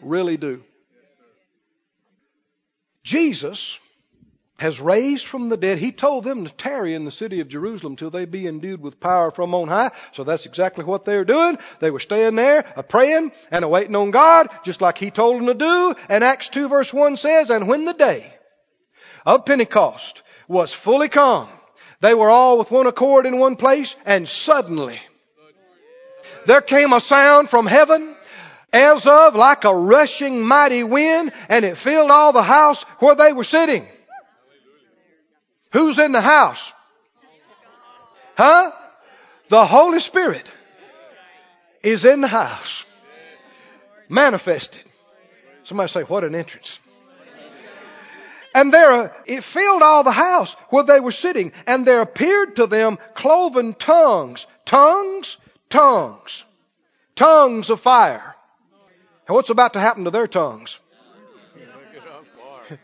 Really 0.02 0.36
do. 0.36 0.64
Jesus 3.06 3.80
has 4.64 4.80
raised 4.80 5.28
from 5.28 5.50
the 5.50 5.58
dead. 5.58 5.78
He 5.78 5.92
told 5.92 6.24
them 6.24 6.46
to 6.46 6.54
tarry 6.54 6.94
in 6.94 7.04
the 7.04 7.12
city 7.12 7.42
of 7.42 7.50
Jerusalem 7.50 7.98
till 7.98 8.10
they 8.10 8.24
be 8.24 8.48
endued 8.48 8.80
with 8.80 8.98
power 8.98 9.30
from 9.30 9.54
on 9.54 9.68
high. 9.68 9.92
So 10.14 10.24
that's 10.24 10.46
exactly 10.46 10.86
what 10.86 11.04
they 11.04 11.18
were 11.18 11.26
doing. 11.26 11.58
They 11.82 11.92
were 11.92 12.00
staying 12.00 12.36
there, 12.36 12.64
a 12.78 12.82
praying 12.82 13.34
and 13.52 13.66
a 13.66 13.68
waiting 13.68 13.98
on 13.98 14.12
God, 14.12 14.48
just 14.64 14.80
like 14.80 14.98
He 14.98 15.12
told 15.12 15.42
them 15.42 15.48
to 15.48 15.54
do. 15.54 15.96
And 16.08 16.24
Acts 16.24 16.48
2 16.48 16.70
verse 16.70 16.94
1 16.94 17.18
says, 17.18 17.50
And 17.50 17.68
when 17.68 17.84
the 17.84 17.94
day 17.94 18.34
of 19.26 19.46
Pentecost 19.46 20.24
was 20.48 20.74
fully 20.74 21.10
come, 21.10 21.50
they 22.00 22.14
were 22.14 22.30
all 22.30 22.58
with 22.58 22.72
one 22.72 22.88
accord 22.88 23.26
in 23.26 23.40
one 23.40 23.58
place, 23.58 23.94
and 24.06 24.30
suddenly 24.30 24.98
there 26.46 26.62
came 26.62 26.94
a 26.94 27.02
sound 27.02 27.50
from 27.50 27.68
heaven 27.68 28.16
as 28.72 29.06
of 29.06 29.36
like 29.36 29.66
a 29.66 29.76
rushing 29.76 30.40
mighty 30.42 30.86
wind, 30.86 31.34
and 31.50 31.66
it 31.66 31.78
filled 31.78 32.12
all 32.12 32.32
the 32.32 32.42
house 32.42 32.84
where 33.00 33.16
they 33.16 33.34
were 33.34 33.44
sitting. 33.44 33.86
Who's 35.74 36.00
in 36.00 36.12
the 36.12 36.22
house? 36.22 36.72
Huh? 38.36 38.72
The 39.50 39.66
Holy 39.66 40.00
Spirit 40.00 40.52
is 41.84 42.06
in 42.06 42.22
the 42.22 42.28
house. 42.28 42.86
Manifested. 44.08 44.84
Somebody 45.64 45.90
say, 45.90 46.04
what 46.04 46.24
an 46.24 46.36
entrance. 46.36 46.80
And 48.56 48.72
there, 48.72 49.16
it 49.26 49.44
filled 49.44 49.82
all 49.82 50.04
the 50.04 50.12
house 50.12 50.56
where 50.70 50.84
they 50.84 51.00
were 51.00 51.12
sitting, 51.12 51.54
and 51.66 51.88
there 51.88 52.02
appeared 52.02 52.58
to 52.58 52.68
them 52.68 53.00
cloven 53.16 53.74
tongues. 53.74 54.46
Tongues? 54.66 55.38
Tongues. 55.70 56.44
Tongues 57.16 57.72
of 57.72 57.82
fire. 57.82 58.36
And 59.28 59.36
what's 59.36 59.50
about 59.50 59.74
to 59.74 59.80
happen 59.80 60.04
to 60.04 60.12
their 60.12 60.28
tongues? 60.28 60.80
Look 61.56 61.66
it 61.96 62.08
up 62.08 62.26
far. 62.38 62.80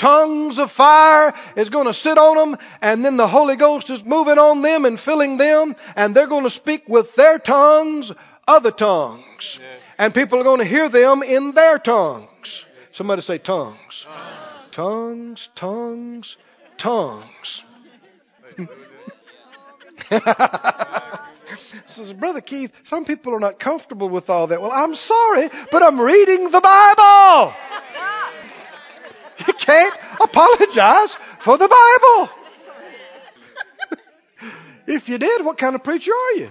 Tongues 0.00 0.58
of 0.58 0.72
fire 0.72 1.34
is 1.56 1.68
going 1.68 1.86
to 1.86 1.94
sit 1.94 2.16
on 2.16 2.36
them 2.36 2.58
and 2.80 3.04
then 3.04 3.18
the 3.18 3.28
Holy 3.28 3.56
Ghost 3.56 3.90
is 3.90 4.02
moving 4.02 4.38
on 4.38 4.62
them 4.62 4.86
and 4.86 4.98
filling 4.98 5.36
them 5.36 5.76
and 5.94 6.14
they're 6.14 6.26
going 6.26 6.44
to 6.44 6.50
speak 6.50 6.88
with 6.88 7.14
their 7.16 7.38
tongues 7.38 8.10
other 8.48 8.72
tongues. 8.72 9.58
Yes. 9.60 9.80
And 9.98 10.14
people 10.14 10.40
are 10.40 10.44
going 10.44 10.58
to 10.58 10.64
hear 10.64 10.88
them 10.88 11.22
in 11.22 11.52
their 11.52 11.78
tongues. 11.78 12.64
Somebody 12.92 13.22
say 13.22 13.38
tongues. 13.38 14.06
Tongues, 14.72 15.48
tongues, 15.54 16.36
tongues. 16.78 17.62
Says, 21.84 22.12
Brother 22.18 22.40
Keith, 22.40 22.72
some 22.82 23.04
people 23.04 23.34
are 23.34 23.40
not 23.40 23.58
comfortable 23.58 24.08
with 24.08 24.30
all 24.30 24.46
that. 24.48 24.60
Well, 24.60 24.72
I'm 24.72 24.94
sorry, 24.94 25.50
but 25.70 25.82
I'm 25.82 26.00
reading 26.00 26.50
the 26.50 26.60
Bible. 26.60 27.54
Can't 29.60 29.94
apologize 30.20 31.16
for 31.38 31.58
the 31.58 31.68
Bible. 31.68 32.30
if 34.86 35.08
you 35.08 35.18
did, 35.18 35.44
what 35.44 35.58
kind 35.58 35.74
of 35.74 35.84
preacher 35.84 36.12
are 36.12 36.32
you? 36.32 36.50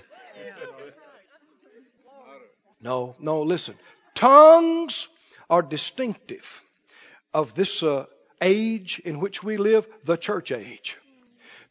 No, 2.82 3.16
no, 3.20 3.42
listen. 3.42 3.76
Tongues 4.16 5.08
are 5.50 5.62
distinctive 5.62 6.62
of 7.34 7.54
this 7.56 7.84
uh, 7.84 8.06
age 8.42 9.02
in 9.04 9.20
which 9.20 9.44
we 9.44 9.58
live, 9.58 9.88
the 10.06 10.16
church 10.16 10.52
age. 10.52 10.98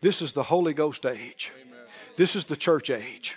This 0.01 0.21
is 0.21 0.33
the 0.33 0.43
Holy 0.43 0.75
Ghost 0.75 1.07
age. 1.07 1.53
This 2.17 2.37
is 2.37 2.45
the 2.45 2.57
church 2.57 2.91
age. 2.91 3.37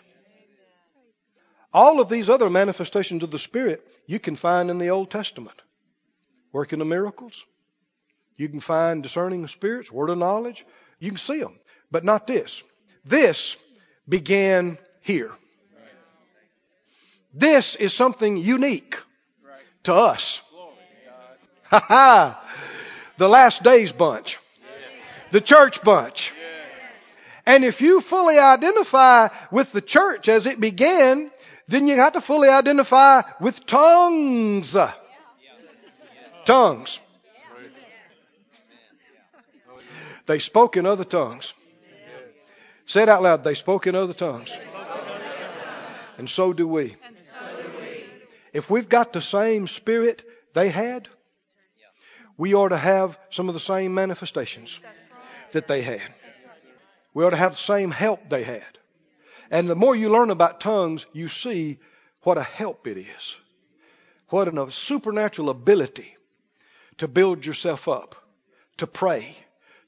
All 1.73 2.01
of 2.01 2.09
these 2.09 2.29
other 2.29 2.49
manifestations 2.49 3.23
of 3.23 3.31
the 3.31 3.39
Spirit 3.39 3.87
you 4.05 4.19
can 4.19 4.35
find 4.35 4.69
in 4.69 4.79
the 4.79 4.89
Old 4.89 5.09
Testament. 5.09 5.61
Working 6.51 6.81
of 6.81 6.87
miracles. 6.87 7.45
You 8.37 8.49
can 8.49 8.59
find 8.59 9.03
discerning 9.03 9.47
spirits, 9.47 9.91
word 9.91 10.09
of 10.09 10.17
knowledge. 10.17 10.65
You 10.99 11.09
can 11.09 11.17
see 11.17 11.39
them. 11.39 11.59
But 11.91 12.03
not 12.03 12.27
this. 12.27 12.63
This 13.05 13.57
began 14.07 14.77
here. 15.01 15.31
This 17.33 17.75
is 17.75 17.93
something 17.93 18.37
unique 18.37 18.95
to 19.83 19.93
us. 19.93 20.41
Ha 21.65 21.79
ha! 21.87 22.47
The 23.17 23.29
last 23.29 23.63
days 23.63 23.91
bunch. 23.91 24.37
The 25.31 25.41
church 25.41 25.81
bunch. 25.83 26.33
And 27.45 27.63
if 27.63 27.81
you 27.81 28.01
fully 28.01 28.37
identify 28.37 29.29
with 29.51 29.71
the 29.71 29.81
church 29.81 30.27
as 30.27 30.45
it 30.45 30.59
began, 30.59 31.31
then 31.67 31.87
you 31.87 31.95
have 31.95 32.13
to 32.13 32.21
fully 32.21 32.49
identify 32.49 33.23
with 33.39 33.65
tongues. 33.65 34.75
Tongues. 36.45 36.99
They 40.25 40.39
spoke 40.39 40.77
in 40.77 40.85
other 40.85 41.03
tongues. 41.03 41.53
Say 42.85 43.03
it 43.03 43.09
out 43.09 43.21
loud. 43.21 43.43
They 43.43 43.53
spoke 43.53 43.87
in 43.87 43.95
other 43.95 44.13
tongues. 44.13 44.51
And 46.17 46.29
so 46.29 46.53
do 46.53 46.67
we. 46.67 46.95
If 48.53 48.69
we've 48.69 48.89
got 48.89 49.13
the 49.13 49.21
same 49.21 49.67
spirit 49.67 50.23
they 50.53 50.69
had, 50.69 51.07
we 52.37 52.53
ought 52.53 52.69
to 52.69 52.77
have 52.77 53.17
some 53.29 53.47
of 53.47 53.53
the 53.53 53.59
same 53.59 53.93
manifestations 53.93 54.79
that 55.51 55.67
they 55.67 55.81
had. 55.81 56.13
We 57.13 57.23
ought 57.23 57.31
to 57.31 57.37
have 57.37 57.53
the 57.53 57.57
same 57.57 57.91
help 57.91 58.29
they 58.29 58.43
had. 58.43 58.77
And 59.49 59.69
the 59.69 59.75
more 59.75 59.95
you 59.95 60.09
learn 60.09 60.31
about 60.31 60.61
tongues, 60.61 61.05
you 61.13 61.27
see 61.27 61.79
what 62.23 62.37
a 62.37 62.43
help 62.43 62.87
it 62.87 62.97
is. 62.97 63.35
What 64.29 64.47
a 64.47 64.71
supernatural 64.71 65.49
ability 65.49 66.15
to 66.97 67.07
build 67.07 67.45
yourself 67.45 67.87
up, 67.87 68.15
to 68.77 68.87
pray, 68.87 69.35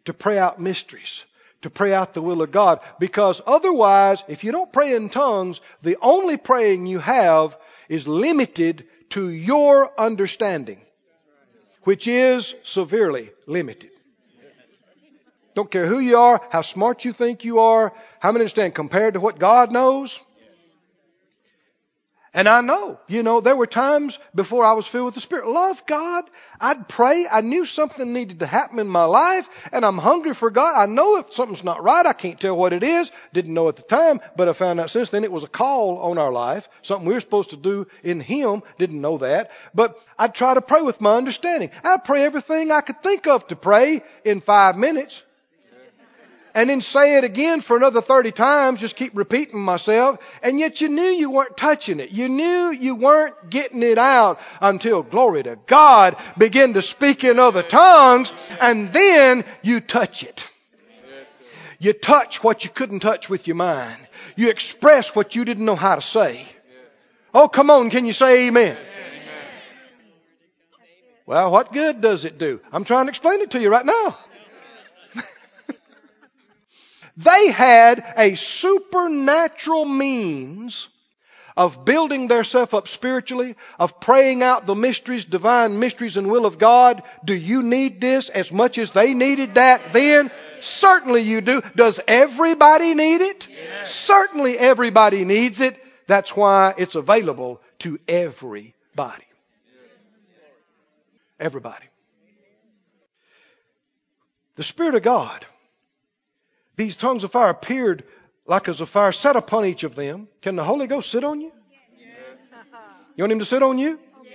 to 0.06 0.14
pray 0.14 0.38
out 0.38 0.60
mysteries, 0.60 1.24
to 1.62 1.70
pray 1.70 1.94
out 1.94 2.14
the 2.14 2.22
will 2.22 2.42
of 2.42 2.52
God. 2.52 2.80
Because 3.00 3.42
otherwise, 3.46 4.24
if 4.28 4.44
you 4.44 4.52
don't 4.52 4.74
pray 4.74 4.96
in 4.96 5.10
tongues, 5.10 5.62
the 5.82 5.98
only 6.02 6.38
praying 6.38 6.86
you 6.86 7.00
have 7.00 7.58
is 7.90 8.08
limited 8.08 8.86
to 9.12 9.30
your 9.30 9.92
understanding, 10.00 10.82
which 11.84 12.08
is 12.08 12.56
severely 12.64 13.32
limited. 13.48 13.92
Don't 15.56 15.70
care 15.70 15.86
who 15.86 16.00
you 16.00 16.18
are, 16.18 16.42
how 16.50 16.62
smart 16.62 17.06
you 17.06 17.12
think 17.12 17.44
you 17.44 17.60
are, 17.60 17.94
how 18.20 18.32
many 18.32 18.42
understand 18.42 18.74
compared 18.74 19.14
to 19.14 19.20
what 19.20 19.38
God 19.38 19.72
knows. 19.72 20.20
And 22.36 22.50
I 22.50 22.62
know, 22.62 23.00
you 23.08 23.22
know, 23.22 23.42
there 23.42 23.56
were 23.56 23.68
times 23.68 24.18
before 24.34 24.66
I 24.66 24.74
was 24.74 24.88
filled 24.88 25.06
with 25.06 25.14
the 25.14 25.22
Spirit. 25.22 25.48
Love 25.48 25.86
God. 25.86 26.24
I'd 26.60 26.88
pray. 26.88 27.28
I 27.32 27.42
knew 27.42 27.64
something 27.64 28.12
needed 28.12 28.40
to 28.40 28.48
happen 28.48 28.80
in 28.80 28.88
my 28.88 29.04
life 29.04 29.48
and 29.72 29.86
I'm 29.86 30.00
hungry 30.00 30.34
for 30.34 30.50
God. 30.50 30.76
I 30.76 30.88
know 30.88 31.18
if 31.18 31.32
something's 31.32 31.64
not 31.64 31.84
right, 31.84 32.04
I 32.04 32.14
can't 32.14 32.40
tell 32.40 32.58
what 32.58 32.74
it 32.74 32.82
is. 32.82 33.12
Didn't 33.34 33.54
know 33.54 33.70
at 33.70 33.76
the 33.76 33.84
time, 33.84 34.20
but 34.36 34.50
I 34.50 34.54
found 34.54 34.80
out 34.80 34.90
since 34.90 35.12
then 35.12 35.24
it 35.24 35.32
was 35.32 35.44
a 35.44 35.48
call 35.48 36.00
on 36.00 36.18
our 36.18 36.32
life. 36.32 36.68
Something 36.82 37.08
we 37.08 37.14
were 37.14 37.20
supposed 37.20 37.52
to 37.52 37.58
do 37.58 37.86
in 38.02 38.20
Him. 38.20 38.64
Didn't 38.80 39.00
know 39.00 39.20
that. 39.20 39.52
But 39.76 40.00
I'd 40.18 40.34
try 40.34 40.56
to 40.56 40.62
pray 40.62 40.82
with 40.82 41.02
my 41.02 41.16
understanding. 41.16 41.70
I'd 41.84 42.04
pray 42.04 42.24
everything 42.24 42.72
I 42.72 42.82
could 42.82 43.04
think 43.04 43.28
of 43.28 43.46
to 43.48 43.56
pray 43.56 44.02
in 44.26 44.42
five 44.42 44.76
minutes 44.76 45.22
and 46.54 46.70
then 46.70 46.82
say 46.82 47.18
it 47.18 47.24
again 47.24 47.62
for 47.62 47.76
another 47.76 48.02
30 48.02 48.32
times, 48.32 48.82
just 48.82 48.96
keep 48.96 49.16
repeating 49.16 49.60
myself, 49.60 50.20
and 50.42 50.60
yet 50.60 50.82
you 50.82 50.90
knew 50.90 51.04
you 51.04 51.32
weren't 51.32 51.58
touching 51.58 52.00
it. 52.00 52.12
You 52.12 52.30
knew 52.30 52.72
you 52.72 52.96
weren't 52.96 53.50
getting 53.50 53.84
it 53.84 53.98
out 53.98 54.40
until, 54.62 55.04
glory 55.04 55.44
to 55.44 55.58
God, 55.66 56.16
begin 56.38 56.74
to 56.74 56.82
speak 56.82 57.24
in 57.24 57.40
other 57.40 57.64
tongues, 57.64 58.32
and 58.60 58.94
then 58.94 59.46
you 59.62 59.80
touch 59.80 60.24
it. 60.24 60.50
You 61.80 61.94
touch 61.94 62.44
what 62.44 62.64
you 62.64 62.70
couldn't 62.70 63.02
touch 63.02 63.30
with 63.30 63.48
your 63.48 63.56
mind. 63.56 64.00
You 64.36 64.50
express 64.50 65.16
what 65.16 65.36
you 65.36 65.46
didn't 65.46 65.66
know 65.66 65.76
how 65.76 65.96
to 65.96 66.02
say. 66.02 66.46
Oh, 67.34 67.48
come 67.48 67.70
on, 67.70 67.90
can 67.90 68.06
you 68.06 68.14
say 68.14 68.48
amen? 68.48 68.78
Well, 71.26 71.52
what 71.52 71.74
good 71.74 72.02
does 72.02 72.26
it 72.26 72.38
do? 72.38 72.60
I'm 72.72 72.84
trying 72.84 73.06
to 73.06 73.10
explain 73.10 73.42
it 73.42 73.52
to 73.52 73.60
you 73.60 73.70
right 73.70 73.86
now. 73.86 74.18
They 77.18 77.52
had 77.52 78.14
a 78.18 78.36
supernatural 78.36 79.86
means 79.86 80.88
of 81.56 81.86
building 81.86 82.28
theirself 82.28 82.74
up 82.74 82.88
spiritually, 82.88 83.56
of 83.78 84.00
praying 84.00 84.42
out 84.42 84.66
the 84.66 84.76
mysteries, 84.76 85.26
divine 85.26 85.80
mysteries 85.80 86.18
and 86.18 86.32
will 86.32 86.46
of 86.46 86.58
God. 86.58 87.04
Do 87.24 87.34
you 87.34 87.62
need 87.62 88.02
this 88.02 88.30
as 88.30 88.52
much 88.52 88.78
as 88.78 88.92
they 88.92 89.14
needed 89.14 89.56
that 89.56 89.94
then? 89.94 90.32
Certainly 90.62 91.22
you 91.22 91.42
do. 91.42 91.62
Does 91.76 92.00
everybody 92.08 92.96
need 92.96 93.22
it? 93.22 93.48
Yes. 93.48 93.94
Certainly 93.94 94.58
everybody 94.58 95.26
needs 95.26 95.62
it. 95.62 95.80
That's 96.08 96.36
why 96.36 96.74
it's 96.78 96.96
available 96.96 97.62
to 97.80 98.00
everybody. 98.08 99.26
Everybody. 101.40 101.86
The 104.56 104.64
Spirit 104.64 104.96
of 104.96 105.04
God, 105.04 105.46
these 106.76 106.96
tongues 106.96 107.24
of 107.24 107.32
fire 107.32 107.50
appeared 107.50 108.04
like 108.46 108.68
as 108.68 108.82
a 108.82 108.86
fire 108.86 109.12
set 109.12 109.36
upon 109.36 109.66
each 109.66 109.84
of 109.84 109.96
them. 109.96 110.28
Can 110.42 110.56
the 110.56 110.64
Holy 110.64 110.88
Ghost 110.88 111.12
sit 111.12 111.24
on 111.24 111.42
you? 111.42 111.52
Yes. 111.98 112.68
You 113.16 113.24
want 113.24 113.32
Him 113.32 113.40
to 113.40 113.46
sit 113.46 113.64
on 113.64 113.78
you? 113.78 114.00
Yes. 114.24 114.34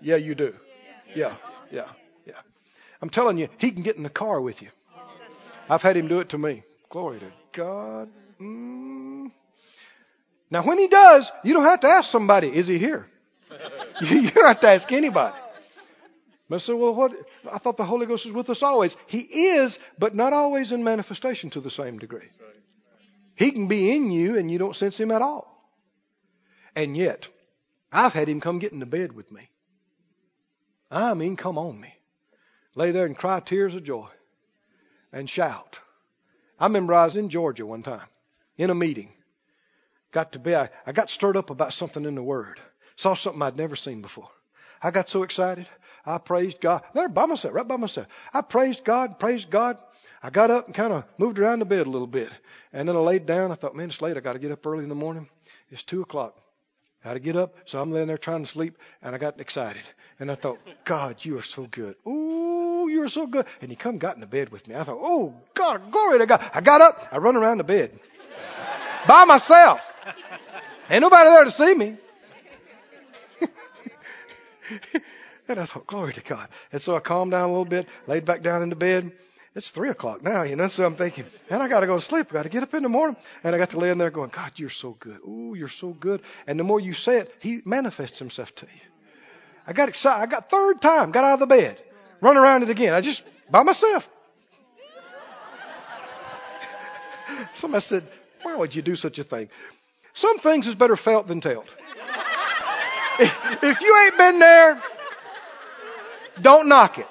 Yeah, 0.00 0.16
you 0.16 0.34
do. 0.34 0.54
Yeah, 1.14 1.34
yeah, 1.70 1.88
yeah. 2.26 2.34
I'm 3.00 3.10
telling 3.10 3.38
you, 3.38 3.48
He 3.58 3.70
can 3.70 3.82
get 3.82 3.96
in 3.96 4.02
the 4.02 4.10
car 4.10 4.40
with 4.40 4.62
you. 4.62 4.68
I've 5.68 5.82
had 5.82 5.96
Him 5.96 6.08
do 6.08 6.20
it 6.20 6.30
to 6.30 6.38
me. 6.38 6.62
Glory 6.90 7.20
to 7.20 7.32
God. 7.52 8.08
Mm. 8.40 9.30
Now, 10.50 10.62
when 10.62 10.78
He 10.78 10.88
does, 10.88 11.30
you 11.44 11.54
don't 11.54 11.64
have 11.64 11.80
to 11.80 11.88
ask 11.88 12.10
somebody, 12.10 12.48
is 12.48 12.66
He 12.66 12.78
here? 12.78 13.06
you 14.00 14.30
don't 14.30 14.46
have 14.46 14.60
to 14.60 14.68
ask 14.68 14.90
anybody. 14.92 15.36
I 16.54 16.58
said, 16.58 16.74
well, 16.74 16.94
what? 16.94 17.12
I 17.50 17.58
thought 17.58 17.76
the 17.76 17.84
Holy 17.84 18.06
Ghost 18.06 18.24
was 18.24 18.34
with 18.34 18.50
us 18.50 18.62
always. 18.62 18.96
He 19.06 19.20
is, 19.20 19.78
but 19.98 20.14
not 20.14 20.32
always 20.32 20.72
in 20.72 20.84
manifestation 20.84 21.50
to 21.50 21.60
the 21.60 21.70
same 21.70 21.98
degree. 21.98 22.28
He 23.34 23.52
can 23.52 23.68
be 23.68 23.94
in 23.94 24.10
you 24.10 24.38
and 24.38 24.50
you 24.50 24.58
don't 24.58 24.76
sense 24.76 24.98
him 24.98 25.10
at 25.10 25.22
all. 25.22 25.48
And 26.74 26.96
yet, 26.96 27.28
I've 27.90 28.12
had 28.12 28.28
him 28.28 28.40
come 28.40 28.58
get 28.58 28.72
into 28.72 28.86
bed 28.86 29.12
with 29.12 29.30
me. 29.30 29.50
I 30.90 31.14
mean, 31.14 31.36
come 31.36 31.58
on 31.58 31.80
me. 31.80 31.94
Lay 32.74 32.90
there 32.90 33.06
and 33.06 33.16
cry 33.16 33.40
tears 33.40 33.74
of 33.74 33.84
joy 33.84 34.08
and 35.12 35.28
shout. 35.28 35.78
I 36.58 36.66
remember 36.66 36.94
I 36.94 37.04
was 37.04 37.16
in 37.16 37.28
Georgia 37.28 37.66
one 37.66 37.82
time 37.82 38.06
in 38.56 38.70
a 38.70 38.74
meeting. 38.74 39.12
Got 40.12 40.32
to 40.32 40.38
be, 40.38 40.54
I, 40.54 40.68
I 40.86 40.92
got 40.92 41.10
stirred 41.10 41.36
up 41.36 41.50
about 41.50 41.72
something 41.72 42.04
in 42.04 42.14
the 42.14 42.22
Word. 42.22 42.60
Saw 42.96 43.14
something 43.14 43.42
I'd 43.42 43.56
never 43.56 43.76
seen 43.76 44.02
before. 44.02 44.28
I 44.82 44.90
got 44.90 45.08
so 45.08 45.22
excited. 45.22 45.68
I 46.04 46.18
praised 46.18 46.60
God. 46.60 46.82
There 46.94 47.08
by 47.08 47.26
myself, 47.26 47.54
right 47.54 47.66
by 47.66 47.76
myself. 47.76 48.06
I 48.32 48.40
praised 48.40 48.84
God, 48.84 49.18
praised 49.18 49.50
God. 49.50 49.78
I 50.22 50.30
got 50.30 50.50
up 50.50 50.66
and 50.66 50.74
kind 50.74 50.92
of 50.92 51.04
moved 51.18 51.38
around 51.38 51.60
the 51.60 51.64
bed 51.64 51.86
a 51.86 51.90
little 51.90 52.06
bit. 52.06 52.30
And 52.72 52.88
then 52.88 52.96
I 52.96 53.00
laid 53.00 53.26
down. 53.26 53.50
I 53.50 53.54
thought, 53.54 53.74
man, 53.74 53.88
it's 53.88 54.00
late. 54.00 54.16
I 54.16 54.20
got 54.20 54.34
to 54.34 54.38
get 54.38 54.52
up 54.52 54.64
early 54.66 54.82
in 54.84 54.88
the 54.88 54.94
morning. 54.94 55.28
It's 55.70 55.82
two 55.82 56.02
o'clock. 56.02 56.36
I 57.04 57.08
got 57.08 57.14
to 57.14 57.20
get 57.20 57.36
up. 57.36 57.56
So 57.64 57.80
I'm 57.80 57.90
laying 57.90 58.06
there 58.06 58.18
trying 58.18 58.44
to 58.44 58.48
sleep 58.48 58.78
and 59.02 59.14
I 59.14 59.18
got 59.18 59.40
excited. 59.40 59.82
And 60.20 60.30
I 60.30 60.36
thought, 60.36 60.58
God, 60.84 61.24
you 61.24 61.38
are 61.38 61.42
so 61.42 61.66
good. 61.66 61.96
Ooh, 62.06 62.88
you 62.88 63.02
are 63.02 63.08
so 63.08 63.26
good. 63.26 63.46
And 63.60 63.70
he 63.70 63.76
come 63.76 63.98
got 63.98 64.14
in 64.14 64.20
the 64.20 64.26
bed 64.26 64.50
with 64.50 64.68
me. 64.68 64.76
I 64.76 64.84
thought, 64.84 65.00
oh, 65.00 65.34
God, 65.54 65.90
glory 65.90 66.18
to 66.18 66.26
God. 66.26 66.48
I 66.54 66.60
got 66.60 66.80
up. 66.80 67.08
I 67.10 67.18
run 67.18 67.34
around 67.34 67.58
the 67.58 67.64
bed 67.64 67.98
by 69.08 69.24
myself. 69.24 69.80
Ain't 70.88 71.00
nobody 71.00 71.30
there 71.30 71.44
to 71.44 71.50
see 71.50 71.74
me. 71.74 71.96
and 75.48 75.58
I 75.58 75.66
thought, 75.66 75.86
glory 75.86 76.12
to 76.14 76.20
God. 76.22 76.48
And 76.72 76.80
so 76.80 76.96
I 76.96 77.00
calmed 77.00 77.32
down 77.32 77.44
a 77.44 77.48
little 77.48 77.64
bit, 77.64 77.86
laid 78.06 78.24
back 78.24 78.42
down 78.42 78.62
in 78.62 78.70
the 78.70 78.76
bed. 78.76 79.12
It's 79.54 79.70
three 79.70 79.90
o'clock 79.90 80.22
now, 80.22 80.44
you 80.44 80.56
know, 80.56 80.66
so 80.68 80.86
I'm 80.86 80.94
thinking, 80.94 81.26
and 81.50 81.62
I 81.62 81.68
gotta 81.68 81.86
go 81.86 81.98
to 81.98 82.04
sleep. 82.04 82.28
I 82.30 82.32
gotta 82.32 82.48
get 82.48 82.62
up 82.62 82.72
in 82.72 82.82
the 82.82 82.88
morning. 82.88 83.16
And 83.44 83.54
I 83.54 83.58
got 83.58 83.70
to 83.70 83.78
lay 83.78 83.90
in 83.90 83.98
there 83.98 84.10
going, 84.10 84.30
God, 84.30 84.52
you're 84.56 84.70
so 84.70 84.96
good. 84.98 85.18
Ooh, 85.28 85.54
you're 85.54 85.68
so 85.68 85.90
good. 85.90 86.22
And 86.46 86.58
the 86.58 86.64
more 86.64 86.80
you 86.80 86.94
say 86.94 87.18
it, 87.18 87.34
He 87.40 87.60
manifests 87.64 88.18
Himself 88.18 88.54
to 88.56 88.66
you. 88.66 88.80
I 89.66 89.74
got 89.74 89.90
excited. 89.90 90.22
I 90.22 90.26
got 90.26 90.50
third 90.50 90.80
time, 90.80 91.12
got 91.12 91.24
out 91.24 91.34
of 91.34 91.40
the 91.40 91.46
bed, 91.46 91.82
run 92.20 92.38
around 92.38 92.62
it 92.62 92.70
again. 92.70 92.94
I 92.94 93.02
just, 93.02 93.22
by 93.50 93.62
myself. 93.62 94.08
Somebody 97.54 97.82
said, 97.82 98.08
why 98.42 98.56
would 98.56 98.74
you 98.74 98.82
do 98.82 98.96
such 98.96 99.18
a 99.18 99.24
thing? 99.24 99.50
Some 100.14 100.38
things 100.38 100.66
is 100.66 100.74
better 100.74 100.96
felt 100.96 101.26
than 101.26 101.40
told. 101.40 101.74
if 103.18 103.80
you 103.80 103.98
ain't 104.04 104.18
been 104.18 104.38
there, 104.38 104.82
don't 106.40 106.68
knock 106.68 106.98
it. 106.98 107.06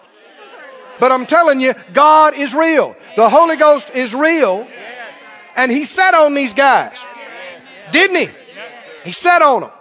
But 1.00 1.12
I'm 1.12 1.26
telling 1.26 1.60
you, 1.60 1.74
God 1.94 2.36
is 2.36 2.54
real. 2.54 2.96
The 3.16 3.30
Holy 3.30 3.58
Ghost 3.58 3.90
is 3.94 4.14
real. 4.14 4.68
And 5.56 5.72
He 5.72 5.84
sat 5.86 6.14
on 6.14 6.34
these 6.34 6.54
guys. 6.54 6.98
Didn't 7.92 8.16
He? 8.16 8.30
He 9.04 9.12
sat 9.12 9.42
on 9.42 9.62
them. 9.62 9.72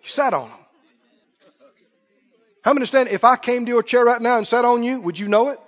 He 0.00 0.08
sat 0.08 0.34
on 0.34 0.48
them. 0.48 0.58
How 2.62 2.72
many 2.72 2.80
understand 2.80 3.08
if 3.10 3.24
I 3.24 3.36
came 3.36 3.66
to 3.66 3.70
your 3.70 3.82
chair 3.82 4.04
right 4.04 4.20
now 4.20 4.38
and 4.38 4.46
sat 4.46 4.64
on 4.64 4.82
you, 4.82 5.00
would 5.00 5.18
you 5.18 5.28
know 5.28 5.50
it? 5.50 5.60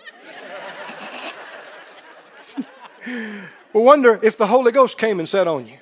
well, 3.74 3.84
wonder 3.84 4.18
if 4.22 4.38
the 4.38 4.46
Holy 4.46 4.72
Ghost 4.72 4.96
came 4.96 5.18
and 5.20 5.28
sat 5.28 5.46
on 5.46 5.66
you. 5.66 5.76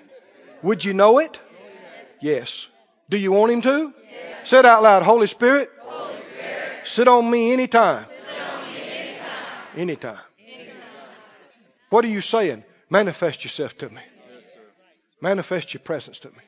Would 0.62 0.84
you 0.84 0.92
know 0.92 1.18
it? 1.18 1.40
Yes. 2.20 2.66
Do 3.10 3.16
you 3.16 3.30
want 3.30 3.52
Him 3.52 3.60
to? 3.62 3.92
Yes. 4.10 4.48
Say 4.48 4.58
it 4.58 4.64
out 4.64 4.82
loud. 4.82 5.02
Holy 5.02 5.26
Spirit, 5.26 5.70
Sit 6.84 7.08
on 7.08 7.30
me 7.30 7.52
anytime. 7.52 8.06
Anytime. 9.76 10.18
Anytime. 10.38 10.78
What 11.90 12.04
are 12.04 12.08
you 12.08 12.20
saying? 12.20 12.64
Manifest 12.90 13.44
yourself 13.44 13.76
to 13.78 13.88
me. 13.88 14.00
Manifest 15.20 15.74
your 15.74 15.80
presence 15.80 16.18
to 16.20 16.28
me. 16.28 16.44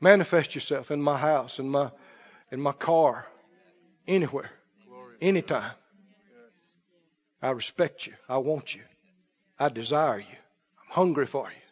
Manifest 0.00 0.54
yourself 0.54 0.90
in 0.90 1.00
my 1.00 1.16
house, 1.16 1.58
in 1.58 1.68
my 1.68 1.90
in 2.50 2.60
my 2.60 2.72
car, 2.72 3.26
anywhere, 4.06 4.50
anytime. 5.20 5.72
I 7.40 7.50
respect 7.50 8.06
you. 8.06 8.14
I 8.28 8.38
want 8.38 8.74
you. 8.74 8.82
I 9.58 9.68
desire 9.68 10.18
you. 10.18 10.24
I'm 10.26 10.90
hungry 10.90 11.26
for 11.26 11.48
you. 11.48 11.62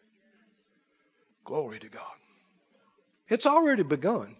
Glory 1.44 1.78
to 1.80 1.88
God. 1.88 2.16
It's 3.28 3.46
already 3.46 3.82
begun. 3.82 4.36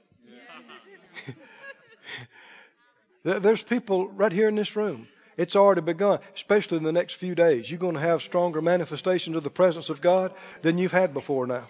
There's 3.25 3.62
people 3.62 4.09
right 4.11 4.33
here 4.33 4.49
in 4.49 4.55
this 4.55 4.77
room 4.77 5.09
it's 5.37 5.57
already 5.57 5.81
begun, 5.81 6.20
especially 6.35 6.79
in 6.79 6.85
the 6.85 6.93
next 6.93 7.14
few 7.14 7.35
days. 7.35 7.68
You're 7.68 7.81
going 7.81 7.95
to 7.95 8.01
have 8.01 8.22
stronger 8.22 8.62
manifestations 8.62 9.37
of 9.37 9.43
the 9.43 9.51
presence 9.51 9.91
of 9.91 10.01
God 10.01 10.33
than 10.62 10.79
you've 10.79 10.93
had 10.93 11.12
before 11.12 11.47
now. 11.47 11.66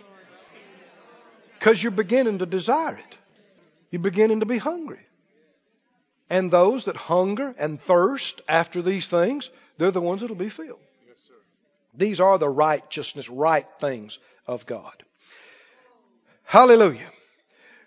Because 1.59 1.83
you're 1.83 1.93
beginning 1.93 2.41
to 2.41 2.47
desire 2.47 2.97
it. 2.97 3.19
You're 3.91 4.03
beginning 4.03 4.41
to 4.41 4.47
be 4.47 4.59
hungry. 4.59 5.01
And 6.29 6.51
those 6.51 6.87
that 6.87 6.97
hunger 6.97 7.55
and 7.59 7.81
thirst 7.81 8.43
after 8.49 8.83
these 8.83 9.07
things, 9.07 9.49
they're 9.79 9.91
the 9.91 10.01
ones 10.01 10.21
that'll 10.21 10.37
be 10.37 10.49
filled. 10.49 10.81
These 11.97 12.21
are 12.21 12.39
the 12.39 12.49
righteousness, 12.49 13.29
right 13.31 13.67
things 13.81 14.19
of 14.47 14.67
God. 14.67 15.05
Hallelujah. 16.43 17.09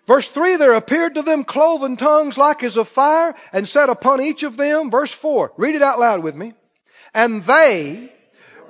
Verse 0.08 0.26
3, 0.26 0.56
there 0.56 0.72
appeared 0.72 1.16
to 1.16 1.22
them 1.22 1.44
cloven 1.44 1.98
tongues 1.98 2.38
like 2.38 2.62
as 2.62 2.78
of 2.78 2.88
fire 2.88 3.34
and 3.52 3.68
sat 3.68 3.90
upon 3.90 4.22
each 4.22 4.42
of 4.42 4.56
them. 4.56 4.90
Verse 4.90 5.12
4, 5.12 5.52
read 5.58 5.74
it 5.74 5.82
out 5.82 6.00
loud 6.00 6.22
with 6.22 6.34
me. 6.34 6.54
And 7.12 7.44
they 7.44 8.10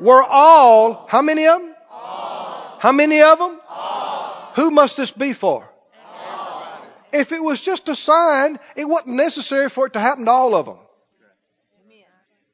were 0.00 0.22
all, 0.22 1.06
how 1.08 1.22
many 1.22 1.46
of 1.46 1.60
them? 1.60 1.74
All. 1.92 2.78
How 2.80 2.90
many 2.90 3.22
of 3.22 3.38
them? 3.38 3.60
All. 3.68 4.50
Who 4.56 4.72
must 4.72 4.96
this 4.96 5.12
be 5.12 5.32
for? 5.32 5.68
All. 6.04 6.80
If 7.12 7.30
it 7.30 7.42
was 7.42 7.60
just 7.60 7.88
a 7.88 7.94
sign, 7.94 8.58
it 8.74 8.86
wasn't 8.86 9.14
necessary 9.14 9.70
for 9.70 9.86
it 9.86 9.92
to 9.92 10.00
happen 10.00 10.24
to 10.24 10.32
all 10.32 10.56
of 10.56 10.66
them. 10.66 10.78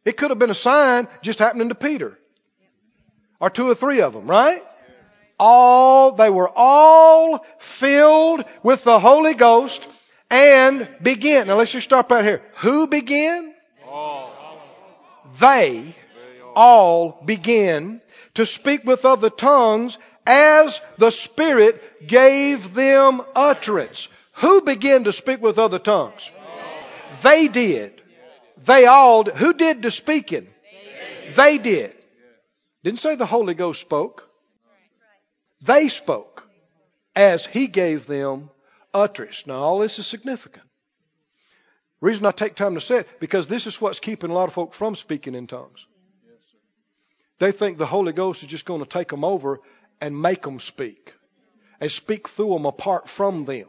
It 0.04 0.18
could 0.18 0.28
have 0.28 0.38
been 0.38 0.50
a 0.50 0.54
sign 0.54 1.08
just 1.22 1.38
happening 1.38 1.70
to 1.70 1.74
Peter. 1.74 2.18
Or 3.40 3.48
two 3.48 3.66
or 3.70 3.74
three 3.74 4.02
of 4.02 4.12
them, 4.12 4.26
right? 4.26 4.62
All, 5.44 6.12
they 6.12 6.30
were 6.30 6.48
all 6.48 7.44
filled 7.58 8.46
with 8.62 8.82
the 8.82 8.98
Holy 8.98 9.34
Ghost 9.34 9.86
and 10.30 10.88
begin. 11.02 11.48
Now 11.48 11.56
let's 11.56 11.70
just 11.70 11.84
stop 11.84 12.10
right 12.10 12.24
here. 12.24 12.40
Who 12.62 12.86
began? 12.86 13.52
All. 13.86 14.32
They 15.38 15.94
all 16.54 17.20
begin 17.26 18.00
to 18.34 18.46
speak 18.46 18.84
with 18.84 19.04
other 19.04 19.28
tongues 19.28 19.98
as 20.26 20.80
the 20.96 21.10
Spirit 21.10 22.06
gave 22.06 22.72
them 22.72 23.20
utterance. 23.36 24.08
Who 24.36 24.62
began 24.62 25.04
to 25.04 25.12
speak 25.12 25.42
with 25.42 25.58
other 25.58 25.78
tongues? 25.78 26.30
They 27.22 27.48
did. 27.48 28.00
They 28.64 28.86
all, 28.86 29.24
who 29.24 29.52
did 29.52 29.82
the 29.82 29.90
speaking? 29.90 30.48
They 31.36 31.58
did. 31.58 31.94
Didn't 32.82 33.00
say 33.00 33.16
the 33.16 33.26
Holy 33.26 33.54
Ghost 33.54 33.82
spoke. 33.82 34.23
They 35.66 35.88
spoke 35.88 36.46
as 37.16 37.46
he 37.46 37.68
gave 37.68 38.06
them 38.06 38.50
utterance. 38.92 39.46
Now, 39.46 39.54
all 39.54 39.78
this 39.78 39.98
is 39.98 40.06
significant. 40.06 40.64
reason 42.00 42.26
I 42.26 42.32
take 42.32 42.54
time 42.54 42.74
to 42.74 42.80
say 42.80 42.98
it, 42.98 43.08
because 43.18 43.48
this 43.48 43.66
is 43.66 43.80
what's 43.80 44.00
keeping 44.00 44.30
a 44.30 44.34
lot 44.34 44.48
of 44.48 44.54
folk 44.54 44.74
from 44.74 44.94
speaking 44.94 45.34
in 45.34 45.46
tongues. 45.46 45.86
They 47.38 47.50
think 47.50 47.78
the 47.78 47.86
Holy 47.86 48.12
Ghost 48.12 48.42
is 48.42 48.48
just 48.48 48.66
going 48.66 48.82
to 48.82 48.88
take 48.88 49.08
them 49.08 49.24
over 49.24 49.60
and 50.00 50.20
make 50.20 50.42
them 50.42 50.60
speak. 50.60 51.14
and 51.80 51.90
speak 51.90 52.28
through 52.28 52.54
them 52.54 52.66
apart 52.66 53.08
from 53.08 53.44
them. 53.44 53.66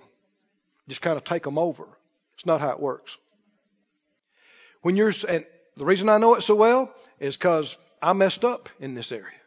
Just 0.88 1.02
kind 1.02 1.18
of 1.18 1.24
take 1.24 1.44
them 1.44 1.58
over. 1.58 1.86
It's 2.36 2.46
not 2.46 2.62
how 2.62 2.72
it 2.72 2.80
works. 2.80 3.18
When 4.82 4.96
you're, 4.96 5.14
and 5.28 5.46
the 5.78 5.86
reason 5.86 6.10
I 6.10 6.18
know 6.18 6.36
it 6.36 6.44
so 6.44 6.56
well 6.56 6.94
is 7.20 7.36
because 7.36 7.78
I 8.02 8.14
messed 8.14 8.46
up 8.46 8.70
in 8.80 8.94
this 8.94 9.12
area. 9.12 9.42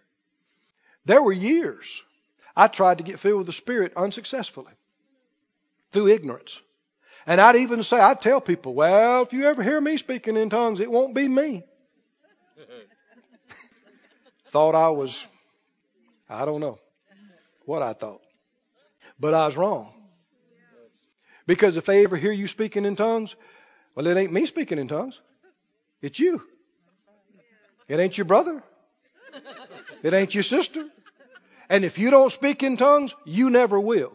There 1.04 1.22
were 1.22 1.32
years 1.32 2.02
I 2.58 2.66
tried 2.66 2.98
to 2.98 3.04
get 3.04 3.20
filled 3.20 3.38
with 3.38 3.46
the 3.46 3.52
Spirit 3.52 3.92
unsuccessfully 3.96 4.72
through 5.92 6.08
ignorance. 6.08 6.60
And 7.24 7.40
I'd 7.40 7.54
even 7.54 7.84
say, 7.84 8.00
I'd 8.00 8.20
tell 8.20 8.40
people, 8.40 8.74
well, 8.74 9.22
if 9.22 9.32
you 9.32 9.46
ever 9.46 9.62
hear 9.62 9.80
me 9.80 9.96
speaking 9.96 10.36
in 10.36 10.50
tongues, 10.50 10.80
it 10.80 10.90
won't 10.90 11.14
be 11.14 11.28
me. 11.28 11.62
thought 14.50 14.74
I 14.74 14.88
was, 14.88 15.24
I 16.28 16.44
don't 16.46 16.58
know 16.58 16.80
what 17.64 17.80
I 17.80 17.92
thought. 17.92 18.22
But 19.20 19.34
I 19.34 19.46
was 19.46 19.56
wrong. 19.56 19.92
Because 21.46 21.76
if 21.76 21.84
they 21.84 22.02
ever 22.02 22.16
hear 22.16 22.32
you 22.32 22.48
speaking 22.48 22.84
in 22.84 22.96
tongues, 22.96 23.36
well, 23.94 24.08
it 24.08 24.16
ain't 24.16 24.32
me 24.32 24.46
speaking 24.46 24.80
in 24.80 24.88
tongues. 24.88 25.20
It's 26.02 26.18
you. 26.18 26.42
It 27.86 28.00
ain't 28.00 28.18
your 28.18 28.24
brother. 28.24 28.64
It 30.02 30.12
ain't 30.12 30.34
your 30.34 30.42
sister. 30.42 30.88
And 31.68 31.84
if 31.84 31.98
you 31.98 32.10
don't 32.10 32.32
speak 32.32 32.62
in 32.62 32.76
tongues, 32.76 33.14
you 33.24 33.50
never 33.50 33.78
will. 33.78 34.12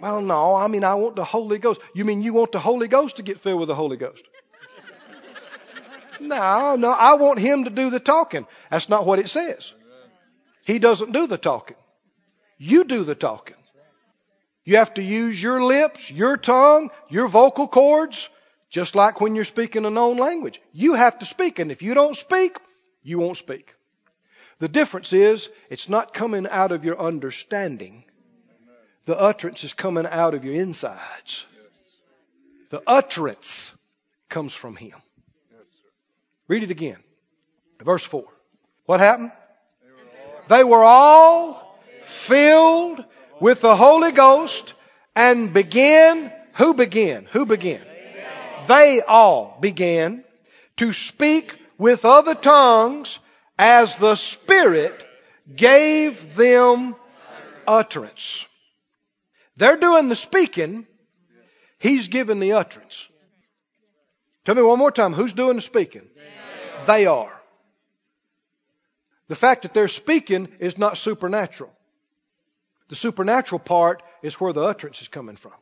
Well, 0.00 0.20
no, 0.20 0.56
I 0.56 0.66
mean, 0.66 0.84
I 0.84 0.96
want 0.96 1.16
the 1.16 1.24
Holy 1.24 1.58
Ghost. 1.58 1.80
You 1.94 2.04
mean 2.04 2.22
you 2.22 2.32
want 2.32 2.52
the 2.52 2.58
Holy 2.58 2.88
Ghost 2.88 3.16
to 3.16 3.22
get 3.22 3.40
filled 3.40 3.60
with 3.60 3.68
the 3.68 3.74
Holy 3.74 3.96
Ghost? 3.96 4.24
No, 6.20 6.76
no, 6.76 6.90
I 6.90 7.14
want 7.14 7.38
Him 7.38 7.64
to 7.64 7.70
do 7.70 7.90
the 7.90 8.00
talking. 8.00 8.46
That's 8.70 8.88
not 8.88 9.06
what 9.06 9.18
it 9.18 9.28
says. 9.28 9.72
He 10.64 10.78
doesn't 10.78 11.12
do 11.12 11.26
the 11.26 11.38
talking. 11.38 11.76
You 12.58 12.84
do 12.84 13.04
the 13.04 13.14
talking. 13.14 13.56
You 14.64 14.76
have 14.76 14.94
to 14.94 15.02
use 15.02 15.42
your 15.42 15.64
lips, 15.64 16.10
your 16.10 16.36
tongue, 16.36 16.90
your 17.08 17.26
vocal 17.26 17.66
cords, 17.66 18.28
just 18.70 18.94
like 18.94 19.20
when 19.20 19.34
you're 19.34 19.44
speaking 19.44 19.84
a 19.84 19.90
known 19.90 20.16
language. 20.16 20.60
You 20.72 20.94
have 20.94 21.18
to 21.18 21.26
speak, 21.26 21.58
and 21.58 21.72
if 21.72 21.82
you 21.82 21.94
don't 21.94 22.16
speak, 22.16 22.56
you 23.02 23.18
won't 23.18 23.36
speak. 23.36 23.74
The 24.62 24.68
difference 24.68 25.12
is, 25.12 25.48
it's 25.70 25.88
not 25.88 26.14
coming 26.14 26.46
out 26.46 26.70
of 26.70 26.84
your 26.84 26.96
understanding. 26.96 28.04
The 29.06 29.18
utterance 29.18 29.64
is 29.64 29.72
coming 29.72 30.06
out 30.06 30.34
of 30.34 30.44
your 30.44 30.54
insides. 30.54 31.44
The 32.70 32.80
utterance 32.86 33.72
comes 34.28 34.54
from 34.54 34.76
Him. 34.76 34.94
Read 36.46 36.62
it 36.62 36.70
again. 36.70 36.98
Verse 37.82 38.04
4. 38.04 38.22
What 38.86 39.00
happened? 39.00 39.32
They 40.48 40.62
were 40.62 40.84
all 40.84 41.76
filled 42.28 43.04
with 43.40 43.62
the 43.62 43.74
Holy 43.74 44.12
Ghost 44.12 44.74
and 45.16 45.52
began, 45.52 46.32
who 46.54 46.74
began? 46.74 47.26
Who 47.32 47.46
began? 47.46 47.82
They 48.68 49.00
all 49.00 49.58
began 49.60 50.22
to 50.76 50.92
speak 50.92 51.52
with 51.78 52.04
other 52.04 52.36
tongues 52.36 53.18
as 53.62 53.94
the 53.94 54.16
Spirit 54.16 55.04
gave 55.54 56.34
them 56.34 56.96
utterance. 57.64 58.44
They're 59.56 59.76
doing 59.76 60.08
the 60.08 60.16
speaking. 60.16 60.84
He's 61.78 62.08
giving 62.08 62.40
the 62.40 62.54
utterance. 62.54 63.06
Tell 64.44 64.56
me 64.56 64.62
one 64.62 64.80
more 64.80 64.90
time. 64.90 65.12
Who's 65.12 65.32
doing 65.32 65.54
the 65.54 65.62
speaking? 65.62 66.02
They 66.88 67.06
are. 67.06 67.32
The 69.28 69.36
fact 69.36 69.62
that 69.62 69.72
they're 69.72 69.86
speaking 69.86 70.48
is 70.58 70.76
not 70.76 70.98
supernatural. 70.98 71.70
The 72.88 72.96
supernatural 72.96 73.60
part 73.60 74.02
is 74.24 74.40
where 74.40 74.52
the 74.52 74.62
utterance 74.62 75.00
is 75.02 75.08
coming 75.08 75.36
from. 75.36 75.52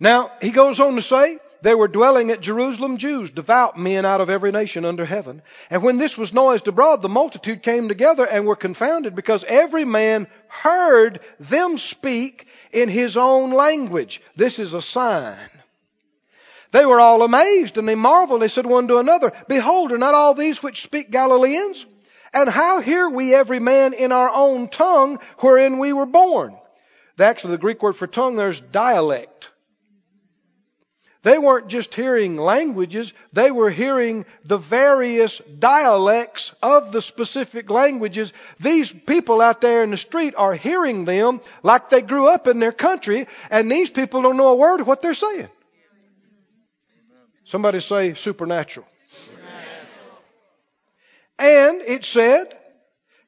Now, 0.00 0.32
he 0.40 0.50
goes 0.50 0.80
on 0.80 0.94
to 0.94 1.02
say, 1.02 1.38
they 1.62 1.74
were 1.74 1.88
dwelling 1.88 2.30
at 2.30 2.40
Jerusalem 2.40 2.98
Jews, 2.98 3.30
devout 3.30 3.78
men 3.78 4.04
out 4.04 4.20
of 4.20 4.28
every 4.28 4.50
nation 4.50 4.84
under 4.84 5.04
heaven. 5.04 5.42
And 5.70 5.82
when 5.82 5.96
this 5.96 6.18
was 6.18 6.32
noised 6.32 6.66
abroad, 6.66 7.02
the 7.02 7.08
multitude 7.08 7.62
came 7.62 7.88
together 7.88 8.26
and 8.26 8.46
were 8.46 8.56
confounded 8.56 9.14
because 9.14 9.44
every 9.44 9.84
man 9.84 10.26
heard 10.48 11.20
them 11.38 11.78
speak 11.78 12.48
in 12.72 12.88
his 12.88 13.16
own 13.16 13.52
language. 13.52 14.20
This 14.36 14.58
is 14.58 14.74
a 14.74 14.82
sign. 14.82 15.36
They 16.72 16.84
were 16.84 17.00
all 17.00 17.22
amazed 17.22 17.78
and 17.78 17.88
they 17.88 17.94
marveled. 17.94 18.42
They 18.42 18.48
said 18.48 18.66
one 18.66 18.88
to 18.88 18.98
another, 18.98 19.32
Behold, 19.46 19.92
are 19.92 19.98
not 19.98 20.14
all 20.14 20.34
these 20.34 20.62
which 20.62 20.82
speak 20.82 21.10
Galileans? 21.10 21.86
And 22.34 22.48
how 22.48 22.80
hear 22.80 23.08
we 23.08 23.34
every 23.34 23.60
man 23.60 23.92
in 23.92 24.10
our 24.10 24.30
own 24.32 24.68
tongue 24.68 25.20
wherein 25.38 25.78
we 25.78 25.92
were 25.92 26.06
born? 26.06 26.56
Actually, 27.20 27.52
the 27.52 27.58
Greek 27.58 27.82
word 27.82 27.94
for 27.94 28.08
tongue 28.08 28.34
there's 28.34 28.60
dialect. 28.60 29.50
They 31.22 31.38
weren't 31.38 31.68
just 31.68 31.94
hearing 31.94 32.36
languages, 32.36 33.12
they 33.32 33.52
were 33.52 33.70
hearing 33.70 34.26
the 34.44 34.58
various 34.58 35.40
dialects 35.58 36.52
of 36.60 36.90
the 36.90 37.00
specific 37.00 37.70
languages. 37.70 38.32
These 38.58 38.92
people 38.92 39.40
out 39.40 39.60
there 39.60 39.84
in 39.84 39.92
the 39.92 39.96
street 39.96 40.34
are 40.36 40.54
hearing 40.54 41.04
them 41.04 41.40
like 41.62 41.90
they 41.90 42.02
grew 42.02 42.26
up 42.26 42.48
in 42.48 42.58
their 42.58 42.72
country, 42.72 43.28
and 43.50 43.70
these 43.70 43.88
people 43.88 44.22
don't 44.22 44.36
know 44.36 44.48
a 44.48 44.56
word 44.56 44.80
of 44.80 44.88
what 44.88 45.00
they're 45.00 45.14
saying. 45.14 45.48
Somebody 47.44 47.80
say 47.80 48.14
supernatural. 48.14 48.86
supernatural. 49.10 50.18
And 51.38 51.82
it 51.82 52.04
said, 52.04 52.58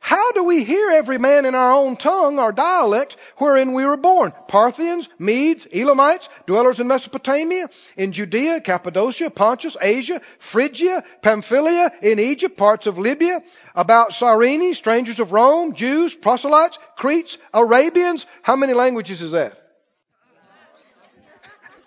how 0.05 0.33
do 0.33 0.45
we 0.45 0.65
hear 0.65 0.91
every 0.91 1.17
man 1.17 1.47
in 1.47 1.55
our 1.55 1.73
own 1.73 1.97
tongue, 1.97 2.39
our 2.39 2.53
dialect, 2.53 3.17
wherein 3.39 3.73
we 3.73 3.87
were 3.87 3.97
born? 3.97 4.35
Parthians, 4.49 5.09
Medes, 5.19 5.67
Elamites, 5.73 6.29
dwellers 6.45 6.79
in 6.79 6.89
Mesopotamia, 6.89 7.71
in 7.97 8.13
Judea, 8.13 8.61
Cappadocia, 8.61 9.31
Pontus, 9.31 9.79
Asia, 9.81 10.21
Phrygia, 10.41 11.05
Pamphylia, 11.23 11.91
in 12.03 12.19
Egypt, 12.19 12.59
parts 12.59 12.87
of 12.87 12.99
Libya, 12.99 13.43
about 13.75 14.13
Cyrene, 14.13 14.75
strangers 14.75 15.21
of 15.21 15.33
Rome, 15.33 15.75
Jews, 15.75 16.13
proselytes, 16.13 16.79
Cretes, 16.99 17.39
Arabians. 17.55 18.27
How 18.43 18.57
many 18.57 18.75
languages 18.75 19.23
is 19.23 19.33
that? 19.33 19.57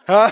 Huh? 0.08 0.32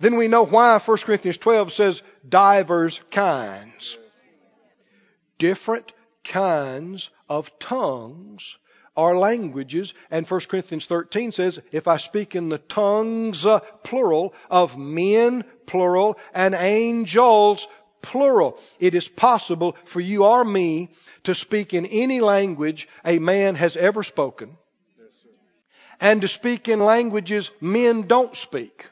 Then 0.00 0.16
we 0.16 0.26
know 0.26 0.44
why 0.44 0.80
1 0.80 0.98
Corinthians 0.98 1.36
12 1.36 1.72
says 1.72 2.02
divers 2.28 3.00
kinds. 3.12 3.96
Different 5.38 5.92
kinds 6.30 7.10
of 7.28 7.58
tongues 7.58 8.56
or 8.94 9.18
languages. 9.18 9.92
And 10.10 10.26
1 10.26 10.40
Corinthians 10.48 10.86
13 10.86 11.32
says, 11.32 11.60
if 11.72 11.88
I 11.88 11.96
speak 11.96 12.34
in 12.34 12.48
the 12.48 12.58
tongues, 12.58 13.44
uh, 13.44 13.60
plural, 13.82 14.32
of 14.48 14.78
men, 14.78 15.44
plural, 15.66 16.16
and 16.32 16.54
angels, 16.54 17.66
plural, 18.00 18.58
it 18.78 18.94
is 18.94 19.08
possible 19.08 19.76
for 19.84 20.00
you 20.00 20.24
or 20.24 20.44
me 20.44 20.90
to 21.24 21.34
speak 21.34 21.74
in 21.74 21.84
any 21.86 22.20
language 22.20 22.88
a 23.04 23.18
man 23.18 23.56
has 23.56 23.76
ever 23.76 24.02
spoken. 24.02 24.56
And 26.00 26.22
to 26.22 26.28
speak 26.28 26.68
in 26.68 26.80
languages 26.80 27.50
men 27.60 28.02
don't 28.06 28.34
speak. 28.34 28.86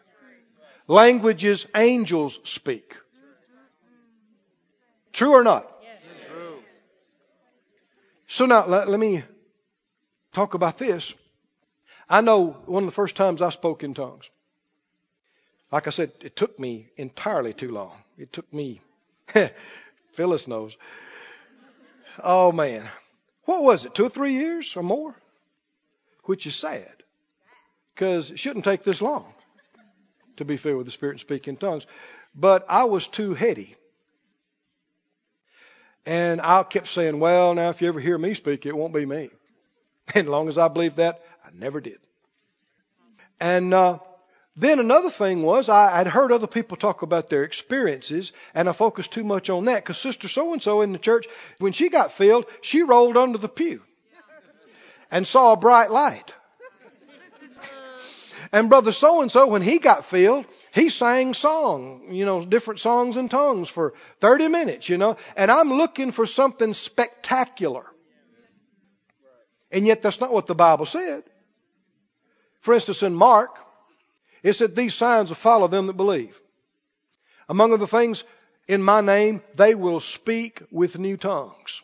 Languages 0.88 1.66
angels 1.74 2.38
speak. 2.44 2.96
True 5.12 5.32
or 5.32 5.42
not? 5.42 5.77
So 8.28 8.44
now 8.44 8.66
let, 8.66 8.88
let 8.88 9.00
me 9.00 9.24
talk 10.32 10.54
about 10.54 10.78
this. 10.78 11.14
I 12.08 12.20
know 12.20 12.58
one 12.66 12.84
of 12.84 12.86
the 12.86 12.94
first 12.94 13.16
times 13.16 13.42
I 13.42 13.50
spoke 13.50 13.82
in 13.82 13.94
tongues. 13.94 14.28
Like 15.72 15.86
I 15.86 15.90
said, 15.90 16.12
it 16.20 16.36
took 16.36 16.58
me 16.58 16.88
entirely 16.96 17.54
too 17.54 17.72
long. 17.72 17.92
It 18.16 18.32
took 18.32 18.50
me, 18.52 18.80
Phyllis 20.12 20.46
knows. 20.46 20.76
Oh 22.22 22.52
man. 22.52 22.86
What 23.44 23.62
was 23.62 23.86
it? 23.86 23.94
Two 23.94 24.06
or 24.06 24.10
three 24.10 24.34
years 24.34 24.76
or 24.76 24.82
more? 24.82 25.14
Which 26.24 26.46
is 26.46 26.54
sad. 26.54 26.92
Because 27.94 28.30
it 28.30 28.38
shouldn't 28.38 28.64
take 28.64 28.84
this 28.84 29.00
long 29.00 29.32
to 30.36 30.44
be 30.44 30.58
filled 30.58 30.76
with 30.76 30.86
the 30.86 30.92
Spirit 30.92 31.12
and 31.12 31.20
speak 31.20 31.48
in 31.48 31.56
tongues. 31.56 31.86
But 32.34 32.66
I 32.68 32.84
was 32.84 33.06
too 33.06 33.32
heady. 33.32 33.74
And 36.08 36.40
I 36.40 36.62
kept 36.62 36.86
saying, 36.86 37.20
well, 37.20 37.52
now 37.52 37.68
if 37.68 37.82
you 37.82 37.88
ever 37.88 38.00
hear 38.00 38.16
me 38.16 38.32
speak, 38.32 38.64
it 38.64 38.74
won't 38.74 38.94
be 38.94 39.04
me. 39.04 39.28
And 40.14 40.26
as 40.26 40.30
long 40.30 40.48
as 40.48 40.56
I 40.56 40.68
believed 40.68 40.96
that, 40.96 41.20
I 41.44 41.50
never 41.52 41.82
did. 41.82 41.98
And 43.38 43.74
uh, 43.74 43.98
then 44.56 44.78
another 44.78 45.10
thing 45.10 45.42
was 45.42 45.68
I 45.68 45.94
had 45.94 46.06
heard 46.06 46.32
other 46.32 46.46
people 46.46 46.78
talk 46.78 47.02
about 47.02 47.28
their 47.28 47.44
experiences, 47.44 48.32
and 48.54 48.70
I 48.70 48.72
focused 48.72 49.12
too 49.12 49.22
much 49.22 49.50
on 49.50 49.66
that 49.66 49.84
because 49.84 49.98
Sister 49.98 50.28
So 50.28 50.54
and 50.54 50.62
So 50.62 50.80
in 50.80 50.92
the 50.92 50.98
church, 50.98 51.26
when 51.58 51.74
she 51.74 51.90
got 51.90 52.12
filled, 52.12 52.46
she 52.62 52.82
rolled 52.82 53.18
under 53.18 53.36
the 53.36 53.46
pew 53.46 53.82
and 55.10 55.26
saw 55.26 55.52
a 55.52 55.56
bright 55.58 55.90
light. 55.90 56.34
And 58.50 58.70
Brother 58.70 58.92
So 58.92 59.20
and 59.20 59.30
So, 59.30 59.48
when 59.48 59.60
he 59.60 59.78
got 59.78 60.06
filled, 60.06 60.46
he 60.72 60.88
sang 60.90 61.34
song, 61.34 62.08
you 62.10 62.24
know, 62.24 62.44
different 62.44 62.80
songs 62.80 63.16
in 63.16 63.28
tongues 63.28 63.68
for 63.68 63.94
30 64.20 64.48
minutes, 64.48 64.88
you 64.88 64.96
know, 64.96 65.16
and 65.36 65.50
I'm 65.50 65.72
looking 65.72 66.12
for 66.12 66.26
something 66.26 66.74
spectacular. 66.74 67.84
And 69.70 69.86
yet 69.86 70.02
that's 70.02 70.20
not 70.20 70.32
what 70.32 70.46
the 70.46 70.54
Bible 70.54 70.86
said. 70.86 71.24
For 72.60 72.74
instance, 72.74 73.02
in 73.02 73.14
Mark, 73.14 73.56
it 74.42 74.54
said 74.54 74.74
these 74.74 74.94
signs 74.94 75.28
will 75.28 75.36
follow 75.36 75.68
them 75.68 75.86
that 75.86 75.96
believe. 75.96 76.40
Among 77.48 77.72
other 77.72 77.86
things, 77.86 78.24
in 78.66 78.82
my 78.82 79.00
name, 79.00 79.42
they 79.54 79.74
will 79.74 80.00
speak 80.00 80.62
with 80.70 80.98
new 80.98 81.16
tongues. 81.16 81.82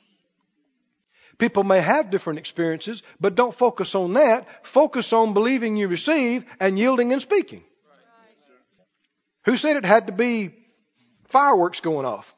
People 1.39 1.65
may 1.65 1.81
have 1.81 2.11
different 2.11 2.39
experiences, 2.39 3.03
but 3.21 3.35
don't 3.35 3.55
focus 3.55 3.95
on 3.95 4.13
that. 4.13 4.47
Focus 4.67 5.13
on 5.13 5.35
believing 5.35 5.77
you 5.77 5.89
receive 5.89 6.45
and 6.61 6.79
yielding 6.79 7.13
and 7.13 7.23
speaking. 7.23 7.65
Who 9.45 9.57
said 9.57 9.77
it 9.77 9.85
had 9.85 10.07
to 10.07 10.13
be 10.13 10.55
fireworks 11.29 11.81
going 11.81 12.07
off? 12.07 12.35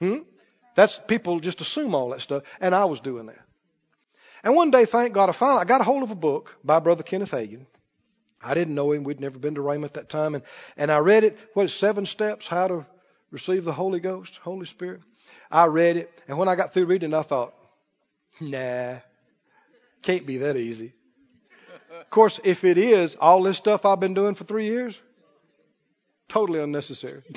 Hmm? 0.00 0.18
That's 0.74 0.98
people 1.06 1.40
just 1.40 1.60
assume 1.60 1.94
all 1.94 2.10
that 2.10 2.22
stuff, 2.22 2.44
and 2.60 2.74
I 2.74 2.86
was 2.86 3.00
doing 3.00 3.26
that. 3.26 3.38
And 4.42 4.56
one 4.56 4.70
day, 4.70 4.84
thank 4.84 5.12
God, 5.14 5.28
I 5.28 5.32
finally 5.32 5.60
I 5.60 5.64
got 5.64 5.80
a 5.80 5.84
hold 5.84 6.02
of 6.02 6.10
a 6.10 6.16
book 6.16 6.56
by 6.64 6.80
Brother 6.80 7.02
Kenneth 7.02 7.30
Hagin. 7.30 7.66
I 8.42 8.54
didn't 8.54 8.74
know 8.74 8.90
him; 8.92 9.04
we'd 9.04 9.20
never 9.20 9.38
been 9.38 9.54
to 9.54 9.60
Rhema 9.60 9.84
at 9.84 9.94
that 9.94 10.08
time, 10.08 10.34
and 10.34 10.42
and 10.76 10.90
I 10.90 10.98
read 10.98 11.24
it. 11.24 11.38
What 11.54 11.64
is 11.64 11.74
seven 11.74 12.06
steps 12.06 12.46
how 12.48 12.68
to 12.68 12.86
receive 13.30 13.64
the 13.64 13.72
Holy 13.72 14.00
Ghost, 14.00 14.38
Holy 14.42 14.66
Spirit? 14.66 15.00
I 15.50 15.66
read 15.66 15.96
it, 15.96 16.10
and 16.26 16.38
when 16.38 16.48
I 16.48 16.56
got 16.56 16.72
through 16.74 16.86
reading, 16.86 17.14
I 17.14 17.22
thought, 17.22 17.54
nah, 18.40 18.96
can't 20.02 20.26
be 20.26 20.38
that 20.38 20.56
easy. 20.56 20.92
Of 22.00 22.10
course, 22.10 22.40
if 22.42 22.64
it 22.64 22.78
is, 22.78 23.14
all 23.14 23.42
this 23.42 23.56
stuff 23.56 23.86
I've 23.86 24.00
been 24.00 24.14
doing 24.14 24.34
for 24.34 24.44
three 24.44 24.66
years, 24.66 24.98
totally 26.28 26.60
unnecessary. 26.60 27.22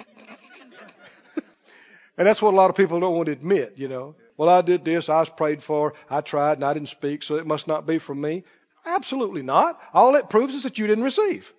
and 2.18 2.28
that's 2.28 2.42
what 2.42 2.54
a 2.54 2.58
lot 2.58 2.70
of 2.70 2.76
people 2.76 3.00
don't 3.00 3.16
want 3.16 3.28
to 3.28 3.32
admit, 3.32 3.74
you 3.78 3.88
know. 3.88 4.16
Well, 4.38 4.50
I 4.50 4.62
did 4.62 4.84
this, 4.84 5.10
I 5.10 5.20
was 5.20 5.30
prayed 5.30 5.64
for, 5.64 5.94
I 6.10 6.22
tried, 6.22 6.54
and 6.54 6.64
I 6.64 6.74
didn't 6.74 6.90
speak, 6.90 7.24
so 7.24 7.36
it 7.36 7.48
must 7.48 7.68
not 7.68 7.86
be 7.86 8.00
from 8.00 8.20
me. 8.22 8.44
Absolutely 8.86 9.42
not. 9.42 9.80
All 9.94 10.16
it 10.16 10.30
proves 10.30 10.54
is 10.54 10.64
that 10.64 10.78
you 10.78 10.88
didn't 10.88 11.04
receive. 11.04 11.52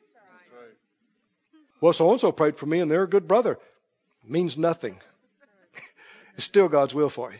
Well, 1.81 1.93
so 1.93 2.11
and 2.11 2.20
so 2.20 2.33
prayed 2.33 2.57
for 2.57 2.66
me, 2.66 2.81
and 2.81 2.91
they're 2.91 3.03
a 3.03 3.09
good 3.09 3.29
brother. 3.29 3.53
It 4.24 4.31
Means 4.31 4.57
nothing. 4.57 4.99
it's 6.35 6.45
still 6.45 6.68
God's 6.68 6.95
will 6.95 7.11
for 7.11 7.33
you. 7.33 7.39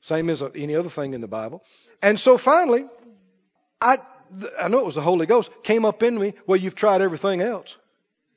Same 0.00 0.28
as 0.28 0.42
any 0.42 0.76
other 0.76 0.90
thing 0.90 1.14
in 1.14 1.20
the 1.20 1.28
Bible. 1.28 1.64
And 2.02 2.20
so 2.20 2.36
finally, 2.36 2.86
I, 3.80 3.98
I 4.60 4.68
know 4.68 4.80
it 4.80 4.84
was 4.84 4.96
the 4.96 5.00
Holy 5.00 5.26
Ghost, 5.26 5.50
came 5.62 5.84
up 5.84 6.02
in 6.02 6.18
me, 6.18 6.34
well, 6.46 6.58
you've 6.58 6.74
tried 6.74 7.00
everything 7.00 7.40
else. 7.40 7.76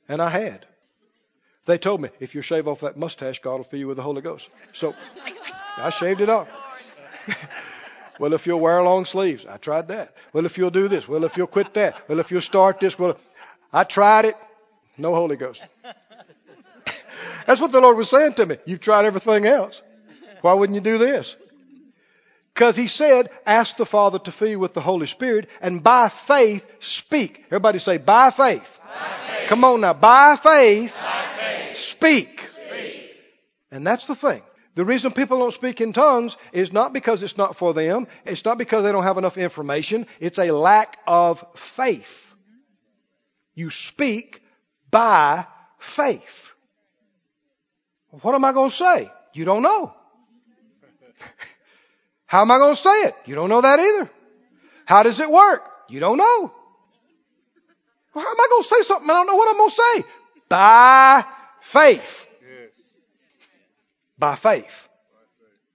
And 0.08 0.22
I 0.22 0.28
had. 0.30 0.66
They 1.66 1.76
told 1.76 2.00
me, 2.00 2.08
if 2.18 2.34
you 2.34 2.40
shave 2.40 2.66
off 2.66 2.80
that 2.80 2.96
mustache, 2.96 3.40
God 3.40 3.56
will 3.56 3.64
fill 3.64 3.78
you 3.78 3.88
with 3.88 3.98
the 3.98 4.02
Holy 4.02 4.22
Ghost. 4.22 4.48
So 4.72 4.94
I 5.76 5.90
shaved 5.90 6.22
it 6.22 6.30
off. 6.30 6.50
well, 8.18 8.32
if 8.32 8.46
you'll 8.46 8.60
wear 8.60 8.82
long 8.82 9.04
sleeves, 9.04 9.44
I 9.44 9.58
tried 9.58 9.88
that. 9.88 10.14
Well, 10.32 10.46
if 10.46 10.56
you'll 10.56 10.70
do 10.70 10.88
this, 10.88 11.06
well, 11.06 11.24
if 11.24 11.36
you'll 11.36 11.46
quit 11.46 11.74
that, 11.74 12.08
well, 12.08 12.20
if 12.20 12.30
you'll 12.30 12.40
start 12.40 12.80
this, 12.80 12.98
well, 12.98 13.18
I 13.70 13.84
tried 13.84 14.24
it, 14.24 14.36
no 14.96 15.14
Holy 15.14 15.36
Ghost. 15.36 15.62
That's 17.46 17.60
what 17.60 17.72
the 17.72 17.80
Lord 17.80 17.98
was 17.98 18.08
saying 18.08 18.34
to 18.34 18.46
me. 18.46 18.56
You've 18.64 18.80
tried 18.80 19.04
everything 19.04 19.46
else. 19.46 19.82
Why 20.40 20.54
wouldn't 20.54 20.74
you 20.74 20.80
do 20.80 20.98
this? 20.98 21.36
Because 22.54 22.76
he 22.76 22.88
said, 22.88 23.30
ask 23.46 23.76
the 23.76 23.86
Father 23.86 24.18
to 24.20 24.32
fill 24.32 24.48
you 24.48 24.58
with 24.58 24.74
the 24.74 24.80
Holy 24.80 25.06
Spirit 25.06 25.48
and 25.60 25.82
by 25.82 26.08
faith 26.08 26.64
speak. 26.80 27.44
Everybody 27.46 27.78
say, 27.78 27.98
by 27.98 28.30
faith. 28.30 28.62
By 28.82 29.06
faith. 29.06 29.17
Come 29.48 29.64
on 29.64 29.80
now. 29.80 29.94
By 29.94 30.36
faith, 30.36 30.92
by 30.94 31.24
faith. 31.38 31.76
Speak. 31.76 32.40
speak. 32.68 33.10
And 33.70 33.86
that's 33.86 34.04
the 34.04 34.14
thing. 34.14 34.42
The 34.74 34.84
reason 34.84 35.10
people 35.12 35.38
don't 35.38 35.54
speak 35.54 35.80
in 35.80 35.94
tongues 35.94 36.36
is 36.52 36.70
not 36.70 36.92
because 36.92 37.22
it's 37.22 37.38
not 37.38 37.56
for 37.56 37.72
them. 37.72 38.06
It's 38.26 38.44
not 38.44 38.58
because 38.58 38.84
they 38.84 38.92
don't 38.92 39.04
have 39.04 39.16
enough 39.16 39.38
information. 39.38 40.06
It's 40.20 40.38
a 40.38 40.52
lack 40.52 40.98
of 41.06 41.42
faith. 41.76 42.34
You 43.54 43.70
speak 43.70 44.42
by 44.90 45.46
faith. 45.78 46.52
What 48.10 48.34
am 48.34 48.44
I 48.44 48.52
going 48.52 48.70
to 48.70 48.76
say? 48.76 49.10
You 49.32 49.46
don't 49.46 49.62
know. 49.62 49.94
How 52.26 52.42
am 52.42 52.50
I 52.50 52.58
going 52.58 52.76
to 52.76 52.80
say 52.82 53.02
it? 53.04 53.14
You 53.24 53.34
don't 53.34 53.48
know 53.48 53.62
that 53.62 53.80
either. 53.80 54.10
How 54.84 55.02
does 55.02 55.20
it 55.20 55.30
work? 55.30 55.62
You 55.88 56.00
don't 56.00 56.18
know. 56.18 56.52
Well, 58.18 58.26
how 58.26 58.32
am 58.32 58.40
I 58.40 58.48
going 58.50 58.62
to 58.64 58.68
say 58.68 58.82
something? 58.82 59.08
I 59.08 59.12
don't 59.12 59.26
know 59.28 59.36
what 59.36 59.48
I'm 59.48 59.56
going 59.56 59.70
to 59.70 59.76
say. 59.76 60.04
By 60.48 61.24
faith. 61.60 62.26
Yes. 62.42 62.96
By 64.18 64.34
faith. 64.34 64.88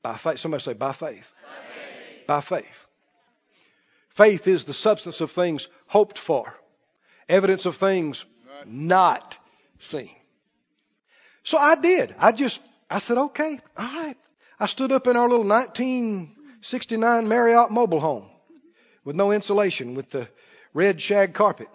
By 0.01 0.17
faith. 0.17 0.39
Somebody 0.39 0.61
say 0.61 0.73
by 0.73 0.91
faith. 0.91 1.25
By 1.41 1.61
faith. 1.73 2.27
By 2.27 2.41
faith. 2.41 2.87
Faith 4.09 4.47
is 4.47 4.65
the 4.65 4.73
substance 4.73 5.21
of 5.21 5.31
things 5.31 5.69
hoped 5.87 6.19
for, 6.19 6.53
evidence 7.29 7.65
of 7.65 7.77
things 7.77 8.25
not 8.65 9.37
seen. 9.79 10.11
So 11.45 11.57
I 11.57 11.75
did. 11.75 12.13
I 12.19 12.33
just, 12.33 12.59
I 12.89 12.99
said, 12.99 13.17
okay, 13.17 13.61
all 13.77 13.85
right. 13.85 14.17
I 14.59 14.65
stood 14.65 14.91
up 14.91 15.07
in 15.07 15.15
our 15.15 15.29
little 15.29 15.47
1969 15.47 17.25
Marlette 17.29 17.71
mobile 17.71 18.01
home 18.01 18.25
with 19.05 19.15
no 19.15 19.31
insulation, 19.31 19.95
with 19.95 20.09
the 20.09 20.27
red 20.73 21.01
shag 21.01 21.33
carpet 21.33 21.69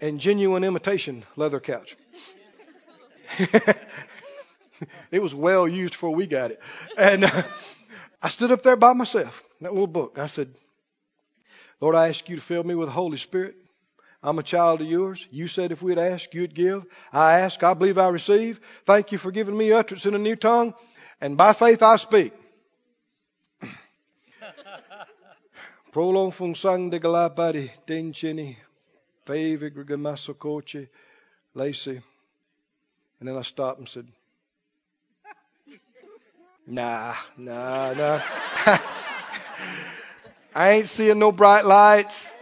and 0.00 0.20
genuine 0.20 0.64
imitation 0.64 1.24
leather 1.36 1.60
couch. 1.60 1.96
it 5.10 5.22
was 5.22 5.34
well 5.34 5.68
used 5.68 5.92
before 5.94 6.14
we 6.14 6.26
got 6.26 6.50
it. 6.50 6.60
And 6.96 7.24
uh, 7.24 7.42
I 8.22 8.28
stood 8.28 8.52
up 8.52 8.62
there 8.62 8.76
by 8.76 8.92
myself, 8.92 9.42
that 9.60 9.72
little 9.72 9.86
book. 9.86 10.18
I 10.18 10.26
said, 10.26 10.48
Lord, 11.80 11.94
I 11.94 12.08
ask 12.08 12.28
you 12.28 12.36
to 12.36 12.42
fill 12.42 12.64
me 12.64 12.74
with 12.74 12.88
the 12.88 12.92
Holy 12.92 13.18
Spirit. 13.18 13.56
I'm 14.22 14.38
a 14.38 14.42
child 14.42 14.82
of 14.82 14.86
yours. 14.86 15.26
You 15.30 15.48
said 15.48 15.72
if 15.72 15.80
we'd 15.80 15.98
ask, 15.98 16.34
you'd 16.34 16.54
give. 16.54 16.84
I 17.12 17.40
ask, 17.40 17.62
I 17.62 17.72
believe 17.74 17.96
I 17.96 18.08
receive. 18.08 18.60
Thank 18.84 19.12
you 19.12 19.18
for 19.18 19.30
giving 19.30 19.56
me 19.56 19.72
utterance 19.72 20.04
in 20.04 20.14
a 20.14 20.18
new 20.18 20.36
tongue. 20.36 20.74
And 21.20 21.38
by 21.38 21.54
faith 21.54 21.82
I 21.82 21.96
speak. 21.96 22.34
Prolong 25.92 26.32
fung 26.32 26.54
sang 26.54 26.90
de 26.90 27.00
galapari 27.00 27.70
denchini 27.86 28.56
favig 29.26 29.74
gamasokoche 29.74 30.88
Lacey. 31.54 32.00
And 33.18 33.28
then 33.28 33.36
I 33.36 33.42
stopped 33.42 33.78
and 33.78 33.88
said, 33.88 34.06
Nah, 36.66 37.14
nah, 37.36 37.92
nah. 37.92 38.20
I 40.54 40.70
ain't 40.70 40.88
seeing 40.88 41.18
no 41.18 41.32
bright 41.32 41.64
lights. 41.64 42.32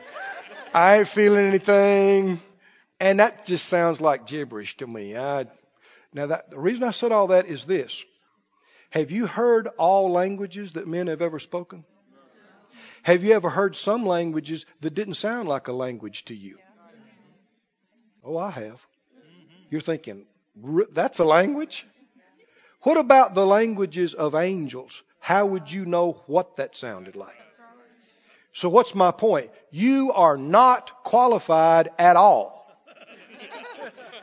I 0.73 0.99
ain't 0.99 1.09
feeling 1.09 1.47
anything. 1.47 2.41
And 3.01 3.21
that 3.21 3.45
just 3.45 3.67
sounds 3.67 4.01
like 4.01 4.27
gibberish 4.27 4.77
to 4.79 4.87
me. 4.87 5.17
I, 5.17 5.47
now 6.13 6.27
that, 6.27 6.51
the 6.51 6.59
reason 6.59 6.85
I 6.85 6.91
said 6.91 7.13
all 7.13 7.29
that 7.29 7.47
is 7.47 7.65
this. 7.65 8.05
Have 8.91 9.11
you 9.11 9.27
heard 9.27 9.69
all 9.79 10.11
languages 10.11 10.73
that 10.73 10.89
men 10.89 11.09
have 11.09 11.21
ever 11.21 11.39
spoken? 11.39 11.85
Have 13.03 13.23
you 13.23 13.33
ever 13.33 13.51
heard 13.51 13.77
some 13.77 14.07
languages 14.07 14.67
that 14.81 14.95
didn't 14.95 15.15
sound 15.15 15.49
like 15.49 15.69
a 15.69 15.73
language 15.73 16.25
to 16.27 16.35
you? 16.35 16.59
Oh, 18.25 18.37
I 18.37 18.51
have. 18.51 18.85
You're 19.71 19.81
thinking, 19.81 20.27
that's 20.93 21.19
a 21.19 21.25
language? 21.25 21.87
What 22.83 22.97
about 22.97 23.35
the 23.35 23.47
languages 23.47 24.15
of 24.15 24.35
angels? 24.35 25.03
How 25.21 25.47
would 25.47 25.71
you 25.71 25.85
know 25.85 26.23
what 26.27 26.57
that 26.57 26.75
sounded 26.75 27.17
like? 27.17 27.37
So 28.53 28.69
what's 28.69 28.95
my 28.95 29.11
point? 29.11 29.51
You 29.71 30.13
are 30.13 30.37
not 30.37 31.05
qualified 31.05 31.91
at 31.99 32.17
all 32.17 32.67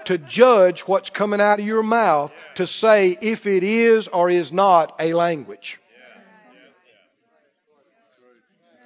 to 0.06 0.18
judge 0.18 0.82
what's 0.82 1.10
coming 1.10 1.42
out 1.42 1.60
of 1.60 1.66
your 1.66 1.84
mouth 1.84 2.32
to 2.56 2.68
say 2.68 3.18
if 3.22 3.46
it 3.46 3.64
is 3.64 4.08
or 4.08 4.30
is 4.30 4.52
not 4.52 4.96
a 5.00 5.14
language. 5.14 5.80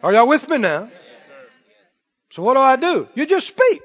Are 0.02 0.14
y'all 0.14 0.28
with 0.28 0.48
me 0.50 0.58
now? 0.58 0.90
So 2.32 2.44
what 2.44 2.54
do 2.54 2.60
I 2.60 2.76
do? 2.76 3.08
You 3.16 3.26
just 3.26 3.48
speak. 3.48 3.82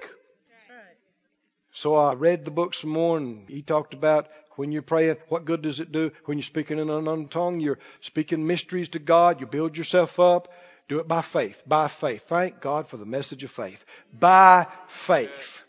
So 1.75 1.97
I 1.97 2.15
read 2.15 2.45
the 2.45 2.53
book 2.53 2.73
some 2.73 2.91
more 2.91 3.19
and 3.19 3.49
he 3.49 3.61
talked 3.61 3.95
about 3.95 4.29
when 4.57 4.71
you're 4.71 4.83
praying, 4.83 5.17
what 5.29 5.45
good 5.45 5.63
does 5.63 5.81
it 5.81 5.91
do? 5.91 6.13
When 6.25 6.39
you're 6.39 6.45
speaking 6.45 6.79
in 6.79 6.89
an 6.89 6.97
unknown 6.97 7.27
tongue, 7.27 7.59
you're 7.59 7.81
speaking 8.01 8.47
mysteries 8.47 8.91
to 8.91 9.01
God, 9.01 9.41
you 9.41 9.47
build 9.47 9.77
yourself 9.77 10.21
up. 10.21 10.53
Do 10.89 11.01
it 11.01 11.09
by 11.09 11.23
faith. 11.23 11.61
By 11.67 11.89
faith. 11.89 12.25
Thank 12.29 12.61
God 12.61 12.87
for 12.87 12.97
the 12.97 13.05
message 13.05 13.43
of 13.43 13.51
faith. 13.51 13.85
By 14.13 14.69
faith. 14.87 15.63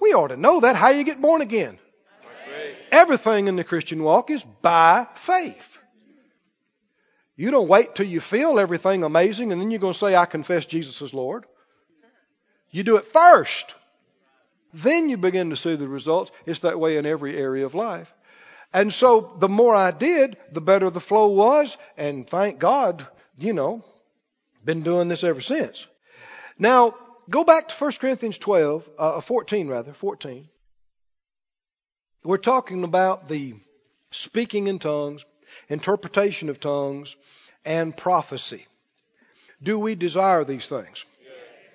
We 0.00 0.14
ought 0.14 0.28
to 0.28 0.38
know 0.38 0.60
that. 0.60 0.76
How 0.76 0.90
you 0.90 1.04
get 1.04 1.20
born 1.20 1.42
again? 1.42 1.78
Everything 2.90 3.48
in 3.48 3.56
the 3.56 3.64
Christian 3.64 4.02
walk 4.02 4.30
is 4.30 4.42
by 4.62 5.08
faith. 5.26 5.78
You 7.36 7.50
don't 7.50 7.68
wait 7.68 7.94
till 7.94 8.06
you 8.06 8.20
feel 8.20 8.58
everything 8.58 9.02
amazing 9.02 9.52
and 9.52 9.60
then 9.60 9.70
you're 9.70 9.80
going 9.80 9.92
to 9.92 9.98
say, 9.98 10.16
I 10.16 10.24
confess 10.24 10.64
Jesus 10.64 11.02
is 11.02 11.12
Lord. 11.12 11.44
You 12.70 12.82
do 12.82 12.96
it 12.96 13.06
first. 13.06 13.74
Then 14.72 15.08
you 15.08 15.16
begin 15.16 15.50
to 15.50 15.56
see 15.56 15.76
the 15.76 15.88
results. 15.88 16.30
It's 16.46 16.60
that 16.60 16.78
way 16.78 16.96
in 16.96 17.06
every 17.06 17.36
area 17.36 17.66
of 17.66 17.74
life. 17.74 18.12
And 18.72 18.92
so 18.92 19.36
the 19.38 19.48
more 19.48 19.74
I 19.74 19.90
did, 19.90 20.36
the 20.52 20.60
better 20.60 20.90
the 20.90 21.00
flow 21.00 21.28
was. 21.28 21.76
And 21.96 22.28
thank 22.28 22.58
God 22.58 23.06
you 23.42 23.52
know, 23.52 23.84
been 24.64 24.82
doing 24.82 25.08
this 25.08 25.24
ever 25.24 25.40
since. 25.40 25.86
Now, 26.58 26.94
go 27.28 27.44
back 27.44 27.68
to 27.68 27.74
1 27.74 27.92
Corinthians 27.92 28.38
12, 28.38 28.88
uh, 28.98 29.20
14 29.20 29.68
rather, 29.68 29.92
14. 29.92 30.48
We're 32.22 32.36
talking 32.36 32.84
about 32.84 33.28
the 33.28 33.54
speaking 34.10 34.66
in 34.66 34.78
tongues, 34.78 35.24
interpretation 35.68 36.50
of 36.50 36.60
tongues, 36.60 37.16
and 37.64 37.96
prophecy. 37.96 38.66
Do 39.62 39.78
we 39.78 39.94
desire 39.94 40.44
these 40.44 40.68
things? 40.68 41.04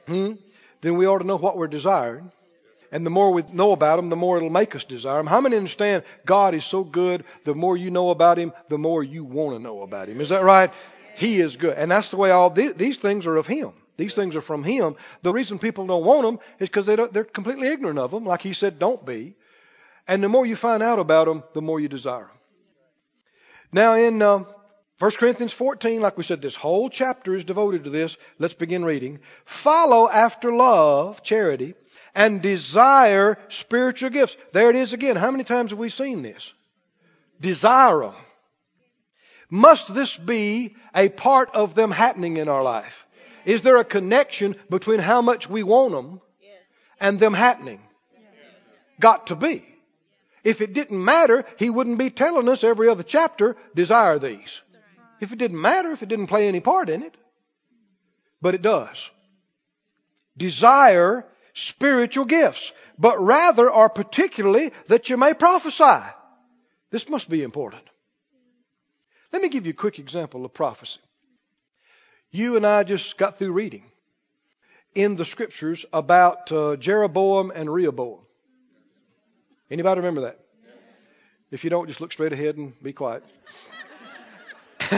Hmm? 0.07 0.33
Then 0.81 0.97
we 0.97 1.07
ought 1.07 1.19
to 1.19 1.23
know 1.23 1.37
what 1.37 1.57
we're 1.57 1.67
desiring. 1.67 2.31
And 2.91 3.05
the 3.05 3.09
more 3.09 3.31
we 3.31 3.43
know 3.51 3.71
about 3.71 3.99
Him, 3.99 4.09
the 4.09 4.15
more 4.15 4.37
it'll 4.37 4.49
make 4.49 4.75
us 4.75 4.83
desire 4.83 5.19
Him. 5.19 5.27
How 5.27 5.41
many 5.41 5.57
understand 5.57 6.03
God 6.25 6.55
is 6.55 6.65
so 6.65 6.83
good, 6.83 7.23
the 7.43 7.55
more 7.55 7.75
you 7.77 7.91
know 7.91 8.09
about 8.09 8.37
Him, 8.37 8.53
the 8.69 8.77
more 8.77 9.03
you 9.03 9.23
want 9.23 9.55
to 9.55 9.63
know 9.63 9.81
about 9.81 10.09
Him? 10.09 10.21
Is 10.21 10.29
that 10.29 10.43
right? 10.43 10.71
He 11.15 11.39
is 11.39 11.57
good. 11.57 11.77
And 11.77 11.89
that's 11.89 12.09
the 12.09 12.17
way 12.17 12.31
all 12.31 12.49
these, 12.49 12.73
these 12.75 12.97
things 12.97 13.25
are 13.25 13.37
of 13.37 13.47
Him. 13.47 13.73
These 13.97 14.15
things 14.15 14.35
are 14.35 14.41
from 14.41 14.63
Him. 14.63 14.95
The 15.21 15.31
reason 15.31 15.59
people 15.59 15.87
don't 15.87 16.05
want 16.05 16.23
them 16.23 16.39
is 16.59 16.69
because 16.69 16.85
they 16.85 16.95
they're 16.95 17.23
completely 17.23 17.69
ignorant 17.69 17.99
of 17.99 18.11
them. 18.11 18.25
Like 18.25 18.41
He 18.41 18.53
said, 18.53 18.79
don't 18.79 19.05
be. 19.05 19.35
And 20.07 20.21
the 20.21 20.29
more 20.29 20.45
you 20.45 20.55
find 20.55 20.83
out 20.83 20.99
about 20.99 21.25
them, 21.25 21.43
the 21.53 21.61
more 21.61 21.79
you 21.79 21.87
desire 21.87 22.25
them. 22.25 22.29
Now 23.71 23.95
in 23.95 24.21
uh, 24.21 24.43
1 24.99 25.11
Corinthians 25.11 25.51
14, 25.51 26.01
like 26.01 26.17
we 26.17 26.23
said, 26.23 26.41
this 26.41 26.55
whole 26.55 26.89
chapter 26.89 27.35
is 27.35 27.43
devoted 27.43 27.83
to 27.83 27.89
this. 27.89 28.15
Let's 28.39 28.53
begin 28.53 28.85
reading. 28.85 29.19
Follow 29.43 30.09
after 30.09 30.53
love, 30.53 31.21
charity, 31.23 31.73
and 32.15 32.41
desire 32.41 33.37
spiritual 33.49 34.09
gifts. 34.09 34.35
There 34.53 34.69
it 34.69 34.75
is 34.75 34.93
again. 34.93 35.17
How 35.17 35.29
many 35.29 35.43
times 35.43 35.71
have 35.71 35.79
we 35.79 35.89
seen 35.89 36.21
this? 36.21 36.51
Desire 37.41 37.99
them. 37.99 38.15
Must 39.49 39.93
this 39.93 40.17
be 40.17 40.75
a 40.95 41.09
part 41.09 41.53
of 41.53 41.75
them 41.75 41.91
happening 41.91 42.37
in 42.37 42.47
our 42.47 42.63
life? 42.63 43.05
Is 43.45 43.61
there 43.61 43.77
a 43.77 43.85
connection 43.85 44.55
between 44.69 44.99
how 44.99 45.21
much 45.21 45.47
we 45.47 45.61
want 45.61 45.93
them 45.93 46.21
and 46.99 47.19
them 47.19 47.33
happening? 47.33 47.81
Got 48.99 49.27
to 49.27 49.35
be. 49.35 49.63
If 50.43 50.61
it 50.61 50.73
didn't 50.73 51.03
matter, 51.03 51.45
he 51.57 51.69
wouldn't 51.69 51.97
be 51.97 52.09
telling 52.09 52.47
us 52.49 52.63
every 52.63 52.87
other 52.87 53.03
chapter, 53.03 53.57
desire 53.75 54.19
these. 54.19 54.61
If 55.19 55.31
it 55.31 55.37
didn't 55.39 55.59
matter, 55.59 55.91
if 55.91 56.01
it 56.01 56.09
didn't 56.09 56.27
play 56.27 56.47
any 56.47 56.59
part 56.59 56.89
in 56.89 57.03
it. 57.03 57.15
But 58.41 58.55
it 58.55 58.61
does. 58.61 59.09
Desire 60.37 61.25
spiritual 61.55 62.25
gifts, 62.25 62.71
but 62.99 63.19
rather 63.19 63.71
are 63.71 63.89
particularly 63.89 64.71
that 64.87 65.09
you 65.09 65.17
may 65.17 65.33
prophesy. 65.33 66.05
This 66.91 67.09
must 67.09 67.29
be 67.29 67.41
important. 67.41 67.83
Let 69.33 69.41
me 69.41 69.49
give 69.49 69.65
you 69.65 69.71
a 69.71 69.75
quick 69.75 69.97
example 69.97 70.45
of 70.45 70.53
prophecy. 70.53 70.99
You 72.31 72.57
and 72.57 72.67
I 72.67 72.83
just 72.83 73.17
got 73.17 73.39
through 73.39 73.53
reading 73.53 73.83
in 74.93 75.15
the 75.15 75.25
scriptures 75.25 75.85
about 75.91 76.51
uh, 76.51 76.75
Jeroboam 76.75 77.51
and 77.53 77.73
Rehoboam. 77.73 78.19
Anybody 79.71 79.99
remember 79.99 80.21
that? 80.21 80.39
If 81.51 81.63
you 81.63 81.69
don't, 81.69 81.87
just 81.87 82.01
look 82.01 82.11
straight 82.11 82.33
ahead 82.33 82.57
and 82.57 82.73
be 82.83 82.93
quiet. 82.93 83.23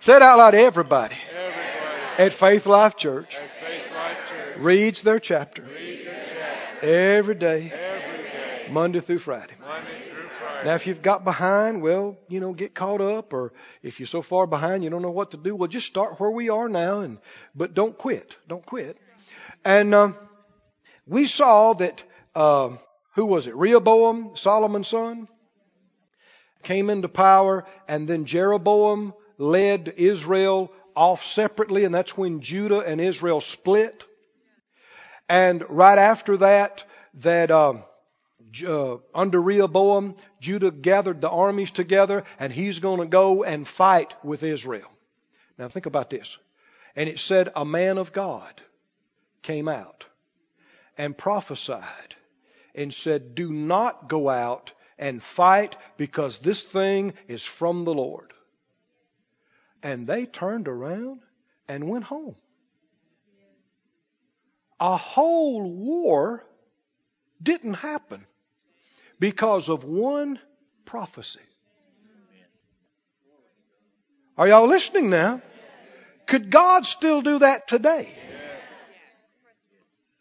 Say 0.00 0.16
it 0.16 0.22
out 0.22 0.38
loud, 0.38 0.54
everybody. 0.54 1.14
Everybody 1.30 2.22
At 2.22 2.32
Faith 2.34 2.66
Life 2.66 2.96
Church 2.96 3.36
at 3.36 3.50
Faith 3.60 3.82
Life 3.94 4.18
Church 4.28 4.51
reads 4.62 5.02
their 5.02 5.20
chapter 5.20 5.62
reads 5.62 6.04
their 6.04 6.24
chapter 6.24 6.86
every 6.86 7.34
day, 7.34 7.72
every 7.72 8.24
day, 8.24 8.68
Monday 8.70 9.00
through 9.00 9.18
Friday. 9.18 9.54
Monday 9.60 9.90
through 10.08 10.28
Friday. 10.40 10.68
Now, 10.68 10.74
if 10.74 10.86
you've 10.86 11.02
got 11.02 11.24
behind, 11.24 11.82
well, 11.82 12.16
you 12.28 12.40
know, 12.40 12.52
get 12.52 12.74
caught 12.74 13.00
up, 13.00 13.32
or 13.32 13.52
if 13.82 13.98
you're 14.00 14.06
so 14.06 14.22
far 14.22 14.46
behind 14.46 14.84
you 14.84 14.90
don't 14.90 15.02
know 15.02 15.10
what 15.10 15.32
to 15.32 15.36
do, 15.36 15.54
well, 15.56 15.68
just 15.68 15.86
start 15.86 16.20
where 16.20 16.30
we 16.30 16.48
are 16.48 16.68
now, 16.68 17.00
and 17.00 17.18
but 17.54 17.74
don't 17.74 17.96
quit, 17.96 18.36
don't 18.48 18.64
quit. 18.64 18.96
And 19.64 19.94
um, 19.94 20.16
we 21.06 21.26
saw 21.26 21.74
that 21.74 22.02
um, 22.34 22.78
who 23.14 23.26
was 23.26 23.46
it? 23.46 23.54
Rehoboam, 23.54 24.32
Solomon's 24.34 24.88
son, 24.88 25.28
came 26.62 26.90
into 26.90 27.08
power, 27.08 27.64
and 27.88 28.08
then 28.08 28.24
Jeroboam 28.24 29.14
led 29.38 29.94
Israel 29.96 30.72
off 30.94 31.24
separately, 31.24 31.84
and 31.84 31.94
that's 31.94 32.16
when 32.16 32.40
Judah 32.40 32.80
and 32.80 33.00
Israel 33.00 33.40
split. 33.40 34.04
And 35.28 35.64
right 35.68 35.98
after 35.98 36.36
that, 36.38 36.84
that 37.14 37.50
um, 37.50 37.84
uh, 38.66 38.96
under 39.14 39.40
Rehoboam, 39.40 40.16
Judah 40.40 40.70
gathered 40.70 41.20
the 41.20 41.30
armies 41.30 41.70
together, 41.70 42.24
and 42.38 42.52
he's 42.52 42.78
going 42.80 43.00
to 43.00 43.06
go 43.06 43.44
and 43.44 43.66
fight 43.66 44.14
with 44.22 44.42
Israel. 44.42 44.90
Now 45.58 45.68
think 45.68 45.86
about 45.86 46.10
this. 46.10 46.36
And 46.94 47.08
it 47.08 47.18
said, 47.18 47.50
a 47.56 47.64
man 47.64 47.98
of 47.98 48.12
God 48.12 48.60
came 49.42 49.68
out 49.68 50.04
and 50.98 51.16
prophesied 51.16 52.14
and 52.74 52.92
said, 52.92 53.34
Do 53.34 53.50
not 53.52 54.08
go 54.08 54.28
out 54.28 54.72
and 54.98 55.22
fight 55.22 55.76
because 55.96 56.38
this 56.38 56.64
thing 56.64 57.14
is 57.28 57.42
from 57.42 57.84
the 57.84 57.94
Lord. 57.94 58.32
And 59.82 60.06
they 60.06 60.26
turned 60.26 60.68
around 60.68 61.20
and 61.66 61.88
went 61.88 62.04
home. 62.04 62.36
A 64.82 64.96
whole 64.96 65.62
war 65.70 66.44
didn't 67.40 67.74
happen 67.74 68.26
because 69.20 69.68
of 69.68 69.84
one 69.84 70.40
prophecy. 70.84 71.38
Are 74.36 74.48
y'all 74.48 74.66
listening 74.66 75.08
now? 75.08 75.40
Could 76.26 76.50
God 76.50 76.84
still 76.84 77.22
do 77.22 77.38
that 77.38 77.68
today? 77.68 78.12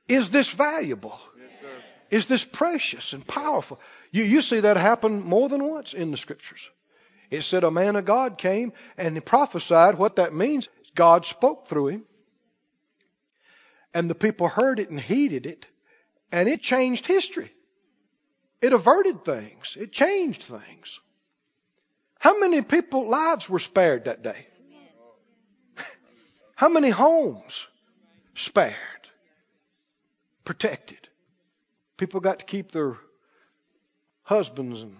Is 0.07 0.29
this 0.29 0.51
valuable? 0.51 1.19
Is 2.11 2.27
this 2.27 2.45
precious 2.45 3.13
and 3.13 3.25
powerful? 3.25 3.79
You, 4.11 4.25
you 4.25 4.43
see 4.43 4.59
that 4.59 4.77
happen 4.77 5.23
more 5.23 5.49
than 5.49 5.63
once 5.63 5.95
in 5.95 6.11
the 6.11 6.17
scriptures. 6.17 6.69
It 7.31 7.45
said 7.45 7.63
a 7.63 7.71
man 7.71 7.95
of 7.95 8.05
God 8.05 8.37
came 8.37 8.73
and 8.95 9.15
he 9.15 9.21
prophesied. 9.21 9.97
What 9.97 10.17
that 10.17 10.35
means, 10.35 10.69
God 10.93 11.25
spoke 11.25 11.67
through 11.67 11.87
him. 11.87 12.05
And 13.93 14.09
the 14.09 14.15
people 14.15 14.47
heard 14.47 14.79
it 14.79 14.89
and 14.89 14.99
heeded 14.99 15.45
it. 15.45 15.65
And 16.31 16.47
it 16.47 16.61
changed 16.61 17.05
history. 17.05 17.51
It 18.61 18.73
averted 18.73 19.25
things. 19.25 19.75
It 19.79 19.91
changed 19.91 20.43
things. 20.43 20.99
How 22.19 22.39
many 22.39 22.61
people 22.61 23.07
lives 23.09 23.49
were 23.49 23.59
spared 23.59 24.05
that 24.05 24.21
day? 24.21 24.47
How 26.55 26.69
many 26.69 26.91
homes 26.91 27.67
spared? 28.35 28.75
Protected. 30.45 31.09
People 31.97 32.19
got 32.19 32.39
to 32.39 32.45
keep 32.45 32.71
their 32.71 32.97
husbands 34.23 34.81
and 34.81 34.95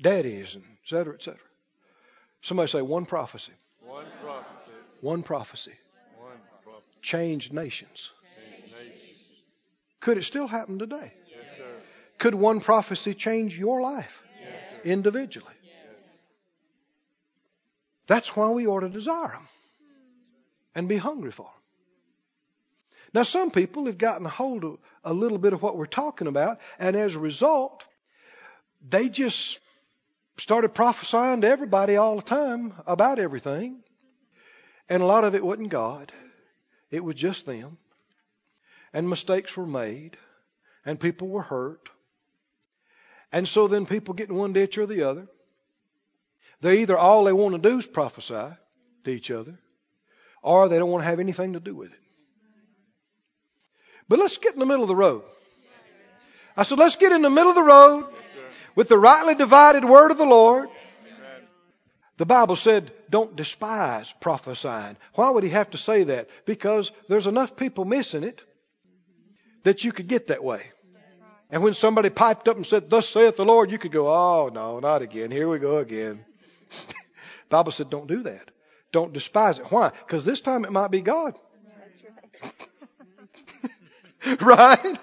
daddies 0.00 0.54
and 0.54 0.64
et 0.64 0.88
cetera, 0.88 1.14
et 1.14 1.22
cetera. 1.22 1.40
Somebody 2.42 2.70
say 2.70 2.82
one 2.82 3.06
prophecy. 3.06 3.52
One 3.80 4.06
prophecy, 4.22 4.72
One 5.00 5.22
prophecy 5.24 5.72
one 6.16 6.38
prophecy, 6.62 6.92
changed 7.02 7.52
nations. 7.52 8.12
Could 10.00 10.18
it 10.18 10.24
still 10.24 10.46
happen 10.46 10.78
today? 10.78 11.12
Yes. 11.28 11.38
Could 12.18 12.34
one 12.34 12.60
prophecy 12.60 13.14
change 13.14 13.58
your 13.58 13.80
life 13.80 14.22
Yes, 14.40 14.84
individually? 14.84 15.54
That's 18.06 18.34
why 18.34 18.50
we 18.50 18.66
ought 18.66 18.80
to 18.80 18.88
desire 18.88 19.28
them 19.28 19.48
and 20.74 20.88
be 20.88 20.96
hungry 20.96 21.30
for 21.30 21.44
them. 21.44 21.52
Now, 23.12 23.22
some 23.24 23.50
people 23.50 23.86
have 23.86 23.98
gotten 23.98 24.26
a 24.26 24.30
hold 24.30 24.64
of 24.64 24.78
a 25.04 25.12
little 25.12 25.38
bit 25.38 25.52
of 25.52 25.62
what 25.62 25.76
we're 25.76 25.86
talking 25.86 26.26
about, 26.26 26.58
and 26.78 26.96
as 26.96 27.14
a 27.14 27.18
result, 27.18 27.84
they 28.88 29.08
just 29.08 29.60
started 30.38 30.74
prophesying 30.74 31.40
to 31.42 31.48
everybody 31.48 31.96
all 31.96 32.16
the 32.16 32.22
time 32.22 32.74
about 32.86 33.18
everything. 33.18 33.82
And 34.88 35.02
a 35.02 35.06
lot 35.06 35.24
of 35.24 35.34
it 35.34 35.44
wasn't 35.44 35.68
God, 35.68 36.12
it 36.90 37.04
was 37.04 37.14
just 37.14 37.46
them. 37.46 37.78
And 38.92 39.08
mistakes 39.08 39.56
were 39.56 39.66
made, 39.66 40.16
and 40.84 40.98
people 40.98 41.28
were 41.28 41.42
hurt. 41.42 41.88
And 43.32 43.46
so 43.46 43.68
then 43.68 43.86
people 43.86 44.14
get 44.14 44.28
in 44.28 44.34
one 44.34 44.52
ditch 44.52 44.78
or 44.78 44.86
the 44.86 45.02
other. 45.02 45.28
They 46.60 46.80
either 46.80 46.98
all 46.98 47.24
they 47.24 47.32
want 47.32 47.54
to 47.54 47.70
do 47.70 47.78
is 47.78 47.86
prophesy 47.86 48.48
to 49.04 49.10
each 49.10 49.30
other, 49.30 49.58
or 50.42 50.68
they 50.68 50.78
don't 50.78 50.90
want 50.90 51.02
to 51.02 51.08
have 51.08 51.20
anything 51.20 51.52
to 51.52 51.60
do 51.60 51.74
with 51.74 51.92
it. 51.92 51.98
But 54.08 54.18
let's 54.18 54.38
get 54.38 54.54
in 54.54 54.58
the 54.58 54.66
middle 54.66 54.82
of 54.82 54.88
the 54.88 54.96
road. 54.96 55.22
I 56.56 56.64
said, 56.64 56.78
let's 56.78 56.96
get 56.96 57.12
in 57.12 57.22
the 57.22 57.30
middle 57.30 57.50
of 57.50 57.54
the 57.54 57.62
road 57.62 58.06
Yes, 58.10 58.52
with 58.74 58.88
the 58.88 58.98
rightly 58.98 59.36
divided 59.36 59.84
word 59.84 60.10
of 60.10 60.18
the 60.18 60.24
Lord. 60.24 60.68
The 62.18 62.26
Bible 62.26 62.56
said, 62.56 62.92
don't 63.08 63.34
despise 63.34 64.12
prophesying. 64.20 64.96
Why 65.14 65.30
would 65.30 65.44
he 65.44 65.50
have 65.50 65.70
to 65.70 65.78
say 65.78 66.02
that? 66.04 66.28
Because 66.44 66.92
there's 67.08 67.26
enough 67.26 67.56
people 67.56 67.86
missing 67.86 68.24
it 68.24 68.42
that 69.64 69.84
you 69.84 69.92
could 69.92 70.08
get 70.08 70.28
that 70.28 70.42
way. 70.42 70.62
And 71.50 71.62
when 71.62 71.74
somebody 71.74 72.10
piped 72.10 72.46
up 72.48 72.56
and 72.56 72.66
said, 72.66 72.88
Thus 72.88 73.08
saith 73.08 73.36
the 73.36 73.44
Lord, 73.44 73.72
you 73.72 73.78
could 73.78 73.92
go, 73.92 74.08
Oh, 74.08 74.50
no, 74.52 74.78
not 74.78 75.02
again. 75.02 75.30
Here 75.30 75.48
we 75.48 75.58
go 75.58 75.78
again. 75.78 76.24
Bible 77.48 77.72
said, 77.72 77.90
Don't 77.90 78.06
do 78.06 78.22
that. 78.22 78.50
don't 78.92 79.12
despise 79.12 79.58
it. 79.58 79.66
Why? 79.70 79.90
Because 79.90 80.24
this 80.24 80.40
time 80.40 80.64
it 80.64 80.72
might 80.72 80.90
be 80.90 81.00
God. 81.00 81.34
right? 84.40 84.98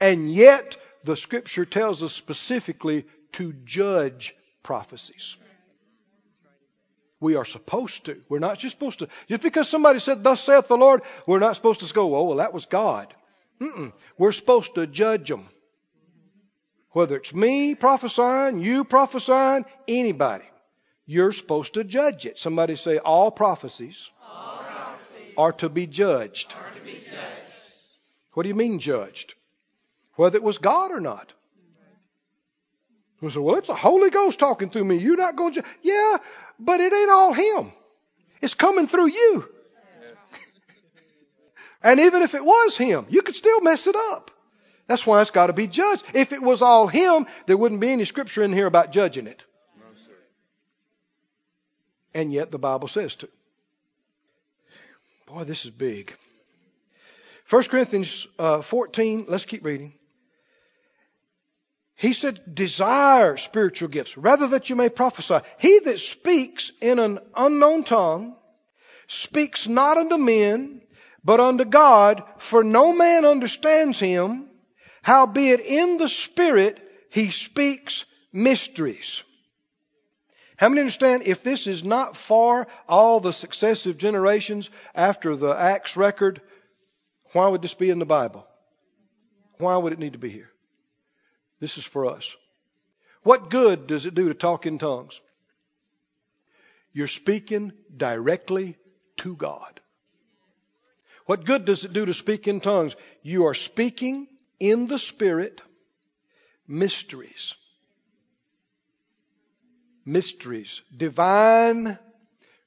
And 0.00 0.32
yet, 0.32 0.76
the 1.04 1.16
scripture 1.16 1.64
tells 1.64 2.02
us 2.02 2.12
specifically 2.12 3.04
to 3.32 3.52
judge 3.64 4.36
prophecies. 4.62 5.36
We 7.18 7.36
are 7.36 7.44
supposed 7.44 8.06
to. 8.06 8.20
We're 8.28 8.40
not 8.40 8.58
just 8.58 8.76
supposed 8.76 9.00
to. 9.00 9.08
Just 9.28 9.42
because 9.42 9.68
somebody 9.68 9.98
said, 9.98 10.22
Thus 10.22 10.40
saith 10.40 10.68
the 10.68 10.76
Lord, 10.76 11.02
we're 11.26 11.40
not 11.40 11.56
supposed 11.56 11.80
to 11.80 11.92
go, 11.92 12.14
Oh, 12.14 12.24
well, 12.24 12.36
that 12.38 12.52
was 12.52 12.66
God. 12.66 13.12
Mm-mm. 13.62 13.92
We're 14.18 14.32
supposed 14.32 14.74
to 14.74 14.86
judge 14.86 15.28
them. 15.28 15.48
Whether 16.90 17.16
it's 17.16 17.34
me 17.34 17.74
prophesying, 17.74 18.60
you 18.60 18.84
prophesying, 18.84 19.64
anybody. 19.88 20.44
You're 21.06 21.32
supposed 21.32 21.74
to 21.74 21.84
judge 21.84 22.26
it. 22.26 22.38
Somebody 22.38 22.76
say, 22.76 22.98
All 22.98 23.30
prophecies, 23.30 24.10
All 24.28 24.58
prophecies 24.58 25.34
are 25.36 25.52
to 25.52 25.68
be 25.68 25.86
judged. 25.86 26.54
are 26.54 26.74
to 26.74 26.84
be 26.84 26.94
judged. 26.94 27.16
What 28.32 28.42
do 28.42 28.48
you 28.48 28.54
mean 28.54 28.78
judged? 28.78 29.34
Whether 30.16 30.36
it 30.36 30.42
was 30.42 30.58
God 30.58 30.90
or 30.90 31.00
not. 31.00 31.32
We 33.20 33.30
say, 33.30 33.38
well, 33.38 33.54
it's 33.56 33.68
the 33.68 33.74
Holy 33.74 34.10
Ghost 34.10 34.40
talking 34.40 34.68
through 34.68 34.84
me. 34.84 34.96
You're 34.96 35.16
not 35.16 35.36
going 35.36 35.54
to. 35.54 35.62
Yeah, 35.82 36.16
but 36.58 36.80
it 36.80 36.92
ain't 36.92 37.10
all 37.10 37.32
Him. 37.32 37.72
It's 38.40 38.54
coming 38.54 38.88
through 38.88 39.06
you. 39.06 39.48
And 41.82 42.00
even 42.00 42.22
if 42.22 42.34
it 42.34 42.44
was 42.44 42.76
Him, 42.76 43.06
you 43.08 43.22
could 43.22 43.34
still 43.34 43.60
mess 43.60 43.86
it 43.86 43.96
up. 43.96 44.30
That's 44.86 45.06
why 45.06 45.20
it's 45.20 45.30
got 45.30 45.46
to 45.46 45.52
be 45.52 45.66
judged. 45.66 46.04
If 46.14 46.32
it 46.32 46.42
was 46.42 46.62
all 46.62 46.86
Him, 46.86 47.26
there 47.46 47.56
wouldn't 47.56 47.80
be 47.80 47.90
any 47.90 48.04
scripture 48.04 48.42
in 48.42 48.52
here 48.52 48.66
about 48.66 48.92
judging 48.92 49.26
it. 49.26 49.42
No. 49.78 49.84
And 52.14 52.32
yet 52.32 52.50
the 52.50 52.58
Bible 52.58 52.88
says 52.88 53.14
to. 53.16 53.28
Boy, 55.26 55.44
this 55.44 55.64
is 55.64 55.70
big. 55.70 56.14
1 57.48 57.64
Corinthians 57.64 58.26
uh, 58.38 58.62
14, 58.62 59.26
let's 59.28 59.44
keep 59.44 59.64
reading. 59.64 59.94
He 61.94 62.14
said, 62.14 62.54
desire 62.54 63.36
spiritual 63.36 63.88
gifts, 63.88 64.16
rather 64.16 64.48
that 64.48 64.68
you 64.68 64.76
may 64.76 64.88
prophesy. 64.88 65.38
He 65.58 65.78
that 65.80 66.00
speaks 66.00 66.72
in 66.80 66.98
an 66.98 67.18
unknown 67.36 67.84
tongue 67.84 68.34
speaks 69.06 69.68
not 69.68 69.98
unto 69.98 70.16
men, 70.16 70.80
but 71.24 71.40
unto 71.40 71.64
God, 71.64 72.22
for 72.38 72.64
no 72.64 72.92
man 72.92 73.24
understands 73.24 73.98
him. 73.98 74.48
Howbeit 75.02 75.60
in 75.60 75.96
the 75.96 76.08
Spirit 76.08 76.80
he 77.10 77.30
speaks 77.30 78.04
mysteries. 78.32 79.22
How 80.56 80.68
many 80.68 80.82
understand 80.82 81.24
if 81.26 81.42
this 81.42 81.66
is 81.66 81.82
not 81.82 82.16
for 82.16 82.66
all 82.88 83.20
the 83.20 83.32
successive 83.32 83.98
generations 83.98 84.70
after 84.94 85.34
the 85.34 85.50
Acts 85.50 85.96
record, 85.96 86.40
why 87.32 87.48
would 87.48 87.62
this 87.62 87.74
be 87.74 87.90
in 87.90 87.98
the 87.98 88.06
Bible? 88.06 88.46
Why 89.58 89.76
would 89.76 89.92
it 89.92 89.98
need 89.98 90.12
to 90.12 90.18
be 90.18 90.30
here? 90.30 90.50
This 91.60 91.78
is 91.78 91.84
for 91.84 92.06
us. 92.06 92.34
What 93.22 93.50
good 93.50 93.86
does 93.86 94.06
it 94.06 94.14
do 94.14 94.28
to 94.28 94.34
talk 94.34 94.66
in 94.66 94.78
tongues? 94.78 95.20
You're 96.92 97.08
speaking 97.08 97.72
directly 97.96 98.76
to 99.18 99.36
God. 99.36 99.81
What 101.32 101.46
good 101.46 101.64
does 101.64 101.82
it 101.86 101.94
do 101.94 102.04
to 102.04 102.12
speak 102.12 102.46
in 102.46 102.60
tongues? 102.60 102.94
You 103.22 103.46
are 103.46 103.54
speaking 103.54 104.28
in 104.60 104.86
the 104.86 104.98
Spirit 104.98 105.62
mysteries. 106.68 107.54
Mysteries. 110.04 110.82
Divine 110.94 111.98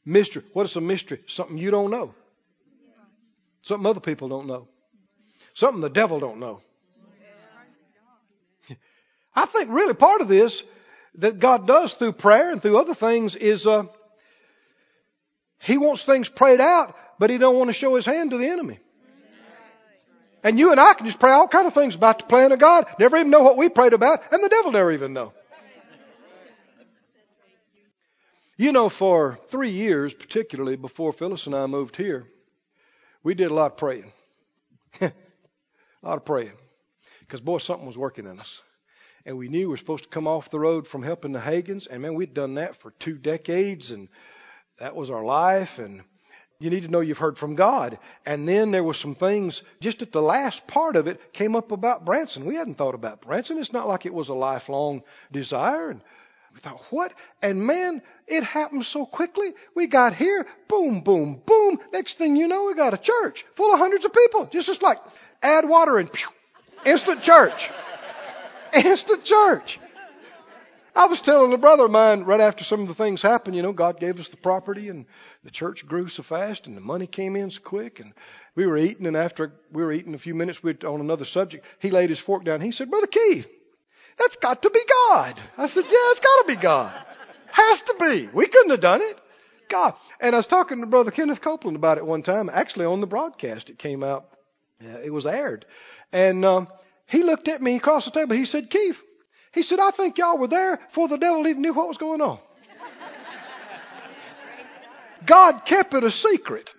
mystery. 0.04 0.42
What 0.54 0.66
is 0.66 0.76
a 0.76 0.82
mystery? 0.82 1.22
Something 1.28 1.60
you 1.60 1.70
don't 1.70 1.92
know. 1.92 2.16
Something 3.62 3.86
other 3.86 4.00
people 4.00 4.30
don't 4.30 4.48
know. 4.48 4.68
Something 5.54 5.82
the 5.82 5.90
devil 5.92 6.20
don't 6.20 6.40
know. 6.40 6.64
I 9.36 9.46
think 9.46 9.70
really 9.70 9.94
part 9.94 10.22
of 10.22 10.28
this 10.28 10.64
that 11.20 11.38
God 11.38 11.68
does 11.68 11.94
through 11.94 12.14
prayer 12.14 12.52
and 12.52 12.64
through 12.64 12.80
other 12.80 12.96
things 12.96 13.36
is 13.36 13.68
uh, 13.68 13.84
He 15.60 15.78
wants 15.78 16.04
things 16.04 16.30
prayed 16.30 16.62
out, 16.62 16.96
but 17.20 17.30
He 17.30 17.38
don't 17.38 17.58
want 17.58 17.70
to 17.70 17.74
show 17.74 17.96
His 17.96 18.06
hand 18.06 18.32
to 18.32 18.38
the 18.38 18.48
enemy. 18.48 18.80
And 20.44 20.60
you 20.60 20.72
and 20.72 20.80
I 20.80 20.94
can 20.94 21.08
just 21.08 21.20
pray 21.20 21.32
all 21.32 21.48
kind 21.48 21.66
of 21.66 21.74
things 21.74 21.96
about 21.96 22.20
the 22.20 22.26
plan 22.26 22.52
of 22.52 22.60
God, 22.60 22.86
never 23.00 23.18
even 23.18 23.32
know 23.32 23.42
what 23.42 23.58
we 23.58 23.68
prayed 23.68 23.94
about, 23.94 24.32
and 24.32 24.44
the 24.44 24.50
devil 24.50 24.72
never 24.72 24.92
even 24.92 25.12
know. 25.12 25.34
You 28.58 28.72
know, 28.72 28.88
for 28.88 29.38
three 29.50 29.72
years, 29.72 30.14
particularly 30.14 30.78
before 30.78 31.12
Phyllis 31.12 31.46
and 31.46 31.56
I 31.56 31.66
moved 31.66 31.98
here, 31.98 32.26
we 33.22 33.34
did 33.34 33.52
a 33.52 33.54
lot 33.54 33.72
of 33.72 33.78
praying. 33.78 34.14
a 35.02 35.12
lot 36.02 36.18
of 36.18 36.26
praying. 36.26 36.54
Because, 37.20 37.42
boy, 37.42 37.58
something 37.58 37.88
was 37.88 37.98
working 37.98 38.28
in 38.28 38.40
us. 38.40 38.62
And 39.26 39.38
we 39.38 39.50
knew 39.50 39.62
we 39.62 39.66
were 39.66 39.78
supposed 39.78 40.04
to 40.04 40.10
come 40.10 40.28
off 40.28 40.52
the 40.52 40.60
road 40.60 40.88
from 40.88 41.04
helping 41.04 41.32
the 41.32 41.40
Hagins. 41.40 41.88
And, 41.90 42.04
man, 42.04 42.14
we'd 42.14 42.34
done 42.34 42.56
that 42.56 42.78
for 42.78 42.92
two 42.92 43.18
decades, 43.18 43.92
and 43.92 44.08
that 44.80 44.96
was 44.96 45.10
our 45.10 45.24
life. 45.24 45.80
And 45.80 46.04
you 46.60 46.70
need 46.70 46.84
to 46.84 46.90
know 46.90 47.02
you've 47.02 47.18
heard 47.18 47.38
from 47.38 47.56
God. 47.56 48.00
And 48.26 48.48
then 48.48 48.72
there 48.72 48.84
were 48.84 48.94
some 48.94 49.16
things, 49.16 49.62
just 49.82 50.02
at 50.02 50.12
the 50.12 50.22
last 50.22 50.66
part 50.68 50.96
of 50.96 51.08
it, 51.08 51.34
came 51.34 51.56
up 51.56 51.72
about 51.72 52.06
Branson. 52.06 52.46
We 52.46 52.56
hadn't 52.56 52.76
thought 52.76 52.96
about 52.96 53.22
Branson. 53.22 53.58
It's 53.58 53.74
not 53.74 53.88
like 53.88 54.06
it 54.06 54.14
was 54.14 54.30
a 54.30 54.34
lifelong 54.34 55.04
desire. 55.32 55.90
And 55.90 56.02
we 56.54 56.60
thought, 56.62 56.82
what? 56.90 57.14
And 57.42 57.68
man, 57.68 58.02
it 58.28 58.44
happened 58.44 58.86
so 58.86 59.06
quickly. 59.06 59.54
We 59.76 59.88
got 59.88 60.16
here, 60.16 60.48
boom, 60.70 61.02
boom, 61.02 61.42
boom. 61.46 61.80
Next 61.92 62.18
thing 62.18 62.38
you 62.38 62.48
know, 62.48 62.66
we 62.66 62.74
got 62.74 62.94
a 62.94 62.98
church 62.98 63.46
full 63.56 63.74
of 63.74 63.80
hundreds 63.80 64.06
of 64.06 64.14
people. 64.14 64.46
Just, 64.46 64.68
just 64.68 64.82
like 64.82 65.00
add 65.44 65.68
water 65.68 66.00
and 66.00 66.12
pew, 66.12 66.30
instant 66.86 67.22
church. 67.22 67.70
instant 68.74 69.26
church. 69.26 69.80
I 70.96 71.08
was 71.08 71.20
telling 71.20 71.52
a 71.52 71.58
brother 71.58 71.86
of 71.86 71.92
mine 71.92 72.24
right 72.24 72.40
after 72.40 72.64
some 72.64 72.82
of 72.82 72.88
the 72.88 72.96
things 72.96 73.22
happened, 73.22 73.58
you 73.58 73.62
know, 73.62 73.74
God 73.74 74.00
gave 74.00 74.18
us 74.18 74.30
the 74.30 74.38
property 74.38 74.88
and 74.88 75.06
the 75.44 75.52
church 75.52 75.86
grew 75.86 76.08
so 76.08 76.24
fast 76.24 76.68
and 76.68 76.78
the 76.78 76.82
money 76.82 77.06
came 77.06 77.36
in 77.36 77.52
so 77.52 77.60
quick 77.62 78.00
and 78.00 78.14
we 78.56 78.66
were 78.66 78.78
eating 78.78 79.06
and 79.06 79.18
after 79.18 79.52
we 79.74 79.84
were 79.84 79.92
eating 79.92 80.14
a 80.14 80.20
few 80.20 80.34
minutes 80.34 80.64
we 80.64 80.74
on 80.86 81.02
another 81.02 81.26
subject, 81.26 81.66
he 81.80 81.92
laid 81.92 82.10
his 82.10 82.20
fork 82.20 82.46
down. 82.46 82.62
He 82.62 82.72
said, 82.72 82.90
Brother 82.90 83.08
Keith, 83.08 83.48
that's 84.18 84.38
got 84.38 84.62
to 84.62 84.70
be 84.70 84.82
God. 85.10 85.40
I 85.58 85.68
said, 85.68 85.84
yeah, 85.84 86.12
it's 86.12 86.22
got 86.22 86.48
to 86.48 86.56
be 86.56 86.62
God. 86.62 86.94
Has 87.52 87.82
to 87.82 87.96
be. 88.00 88.30
We 88.34 88.48
couldn't 88.48 88.72
have 88.72 88.80
done 88.80 89.02
it. 89.02 89.20
God. 89.68 89.96
And 90.22 90.34
I 90.34 90.40
was 90.40 90.48
talking 90.48 90.80
to 90.80 90.88
Brother 90.88 91.12
Kenneth 91.12 91.42
Copeland 91.42 91.76
about 91.76 91.98
it 91.98 92.06
one 92.06 92.24
time, 92.24 92.50
actually 92.50 92.86
on 92.86 93.02
the 93.02 93.08
broadcast. 93.08 93.70
It 93.70 93.78
came 93.78 94.02
out, 94.02 94.30
it 94.80 95.12
was 95.12 95.26
aired. 95.26 95.66
And 96.14 96.46
um, 96.46 96.70
he 97.06 97.24
looked 97.24 97.50
at 97.50 97.62
me 97.62 97.76
across 97.76 98.06
the 98.06 98.12
table. 98.12 98.36
He 98.36 98.46
said, 98.46 98.70
Keith, 98.70 99.02
he 99.56 99.64
said, 99.64 99.80
I 99.80 99.92
think 99.92 100.18
y'all 100.18 100.38
were 100.38 100.50
there 100.50 100.76
before 100.76 101.08
the 101.08 101.18
devil 101.18 101.48
even 101.48 101.62
knew 101.62 101.74
what 101.74 101.88
was 101.88 101.98
going 101.98 102.22
on. 102.22 102.40
God 105.26 105.64
kept 105.64 105.94
it 105.94 106.04
a 106.04 106.12
secret. 106.12 106.76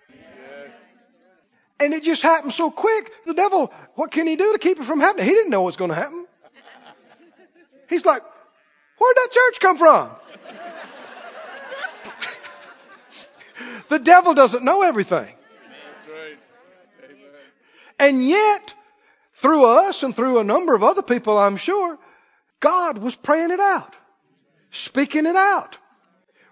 And 1.80 1.94
it 1.94 2.02
just 2.02 2.22
happened 2.22 2.52
so 2.52 2.70
quick. 2.70 3.10
The 3.24 3.34
devil, 3.34 3.72
what 3.94 4.10
can 4.10 4.26
he 4.26 4.36
do 4.36 4.52
to 4.52 4.58
keep 4.58 4.78
it 4.78 4.84
from 4.84 5.00
happening? 5.00 5.26
He 5.26 5.32
didn't 5.32 5.50
know 5.50 5.62
what's 5.62 5.78
going 5.78 5.90
to 5.90 5.94
happen. 5.96 6.26
He's 7.88 8.04
like, 8.04 8.22
where'd 8.98 9.16
that 9.16 9.28
church 9.32 9.60
come 9.60 9.78
from? 9.78 10.10
the 13.88 13.98
devil 13.98 14.34
doesn't 14.34 14.64
know 14.64 14.82
everything. 14.82 15.34
And 17.98 18.26
yet, 18.26 18.74
through 19.36 19.64
us 19.64 20.02
and 20.02 20.14
through 20.14 20.38
a 20.40 20.44
number 20.44 20.74
of 20.74 20.82
other 20.82 21.02
people, 21.02 21.38
I'm 21.38 21.56
sure, 21.56 21.98
God 22.66 22.98
was 22.98 23.14
praying 23.14 23.52
it 23.52 23.60
out, 23.60 23.94
speaking 24.72 25.24
it 25.26 25.36
out. 25.36 25.78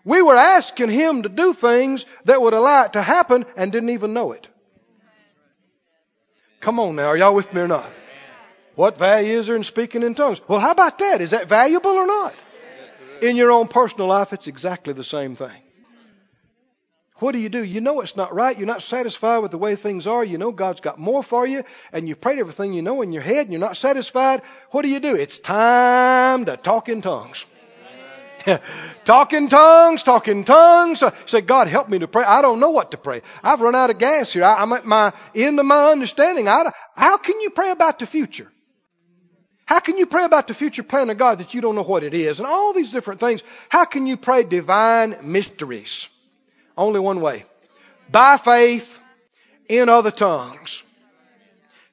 We 0.04 0.22
were 0.22 0.36
asking 0.36 0.90
Him 0.90 1.24
to 1.24 1.28
do 1.28 1.52
things 1.54 2.06
that 2.26 2.40
would 2.40 2.52
allow 2.52 2.84
it 2.84 2.92
to 2.92 3.02
happen 3.02 3.44
and 3.56 3.72
didn't 3.72 3.90
even 3.90 4.12
know 4.12 4.30
it. 4.30 4.46
Come 6.60 6.78
on 6.78 6.94
now, 6.94 7.06
are 7.06 7.16
y'all 7.16 7.34
with 7.34 7.52
me 7.52 7.62
or 7.62 7.66
not? 7.66 7.90
What 8.76 8.96
value 8.96 9.40
is 9.40 9.48
there 9.48 9.56
in 9.56 9.64
speaking 9.64 10.04
in 10.04 10.14
tongues? 10.14 10.40
Well, 10.46 10.60
how 10.60 10.70
about 10.70 10.98
that? 10.98 11.20
Is 11.20 11.32
that 11.32 11.48
valuable 11.48 11.90
or 11.90 12.06
not? 12.06 12.36
In 13.20 13.34
your 13.34 13.50
own 13.50 13.66
personal 13.66 14.06
life, 14.06 14.32
it's 14.32 14.46
exactly 14.46 14.92
the 14.92 15.02
same 15.02 15.34
thing. 15.34 15.63
What 17.18 17.32
do 17.32 17.38
you 17.38 17.48
do? 17.48 17.62
You 17.62 17.80
know 17.80 18.00
it's 18.00 18.16
not 18.16 18.34
right. 18.34 18.56
You're 18.56 18.66
not 18.66 18.82
satisfied 18.82 19.38
with 19.38 19.52
the 19.52 19.58
way 19.58 19.76
things 19.76 20.06
are. 20.06 20.24
You 20.24 20.36
know 20.36 20.50
God's 20.50 20.80
got 20.80 20.98
more 20.98 21.22
for 21.22 21.46
you, 21.46 21.62
and 21.92 22.08
you've 22.08 22.20
prayed 22.20 22.40
everything 22.40 22.72
you 22.72 22.82
know 22.82 23.02
in 23.02 23.12
your 23.12 23.22
head, 23.22 23.46
and 23.46 23.52
you're 23.52 23.60
not 23.60 23.76
satisfied. 23.76 24.42
What 24.72 24.82
do 24.82 24.88
you 24.88 24.98
do? 24.98 25.14
It's 25.14 25.38
time 25.38 26.44
to 26.46 26.56
talk 26.56 26.88
in 26.88 27.02
tongues. 27.02 27.44
talk 29.04 29.32
in 29.32 29.48
tongues, 29.48 30.02
talk 30.02 30.26
in 30.26 30.44
tongues. 30.44 31.02
Uh, 31.02 31.12
Say, 31.26 31.40
God, 31.40 31.68
help 31.68 31.88
me 31.88 32.00
to 32.00 32.08
pray. 32.08 32.24
I 32.24 32.42
don't 32.42 32.58
know 32.58 32.70
what 32.70 32.90
to 32.90 32.96
pray. 32.96 33.22
I've 33.42 33.60
run 33.60 33.76
out 33.76 33.90
of 33.90 33.98
gas 33.98 34.32
here. 34.32 34.44
I, 34.44 34.60
I'm 34.60 34.72
at 34.72 34.84
my 34.84 35.12
end 35.36 35.58
of 35.60 35.66
my 35.66 35.92
understanding. 35.92 36.48
I, 36.48 36.72
how 36.96 37.16
can 37.18 37.40
you 37.40 37.50
pray 37.50 37.70
about 37.70 38.00
the 38.00 38.06
future? 38.06 38.50
How 39.66 39.80
can 39.80 39.96
you 39.96 40.06
pray 40.06 40.24
about 40.24 40.46
the 40.46 40.54
future 40.54 40.82
plan 40.82 41.08
of 41.10 41.16
God 41.16 41.38
that 41.38 41.54
you 41.54 41.60
don't 41.60 41.74
know 41.74 41.82
what 41.84 42.02
it 42.02 42.12
is? 42.12 42.38
And 42.38 42.46
all 42.46 42.74
these 42.74 42.90
different 42.90 43.20
things. 43.20 43.42
How 43.68 43.84
can 43.86 44.06
you 44.06 44.16
pray 44.16 44.42
divine 44.42 45.16
mysteries? 45.22 46.08
Only 46.76 47.00
one 47.00 47.20
way. 47.20 47.44
By 48.10 48.36
faith 48.36 48.88
in 49.68 49.88
other 49.88 50.10
tongues. 50.10 50.82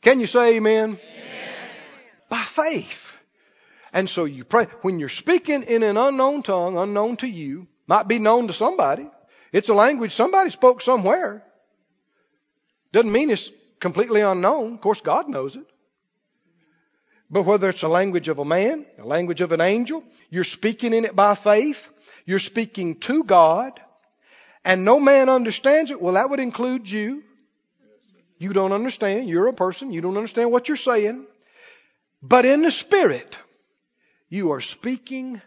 Can 0.01 0.19
you 0.19 0.27
say 0.27 0.55
amen? 0.55 0.83
amen? 0.83 0.99
By 2.29 2.43
faith. 2.43 3.11
And 3.93 4.09
so 4.09 4.25
you 4.25 4.43
pray. 4.43 4.65
When 4.81 4.99
you're 4.99 5.09
speaking 5.09 5.63
in 5.63 5.83
an 5.83 5.97
unknown 5.97 6.43
tongue, 6.43 6.77
unknown 6.77 7.17
to 7.17 7.27
you, 7.27 7.67
might 7.87 8.07
be 8.07 8.19
known 8.19 8.47
to 8.47 8.53
somebody. 8.53 9.09
It's 9.51 9.69
a 9.69 9.73
language 9.73 10.15
somebody 10.15 10.49
spoke 10.49 10.81
somewhere. 10.81 11.43
Doesn't 12.93 13.11
mean 13.11 13.29
it's 13.29 13.51
completely 13.79 14.21
unknown. 14.21 14.73
Of 14.73 14.81
course, 14.81 15.01
God 15.01 15.29
knows 15.29 15.55
it. 15.55 15.65
But 17.29 17.43
whether 17.43 17.69
it's 17.69 17.83
a 17.83 17.87
language 17.87 18.27
of 18.27 18.39
a 18.39 18.45
man, 18.45 18.85
a 18.97 19.05
language 19.05 19.41
of 19.41 19.51
an 19.51 19.61
angel, 19.61 20.03
you're 20.29 20.43
speaking 20.43 20.93
in 20.93 21.05
it 21.05 21.15
by 21.15 21.35
faith, 21.35 21.87
you're 22.25 22.39
speaking 22.39 22.99
to 23.01 23.23
God, 23.23 23.79
and 24.63 24.85
no 24.85 24.99
man 24.99 25.29
understands 25.29 25.91
it, 25.91 26.01
well, 26.01 26.13
that 26.13 26.29
would 26.29 26.39
include 26.39 26.89
you. 26.89 27.23
You 28.37 28.53
don't 28.53 28.71
understand. 28.71 29.29
You're 29.29 29.47
a 29.47 29.53
person. 29.53 29.91
You 29.91 30.01
don't 30.01 30.17
understand 30.17 30.51
what 30.51 30.67
you're 30.67 30.77
saying. 30.77 31.25
But 32.21 32.45
in 32.45 32.61
the 32.61 32.71
Spirit, 32.71 33.37
you 34.29 34.51
are 34.51 34.61
speaking 34.61 35.41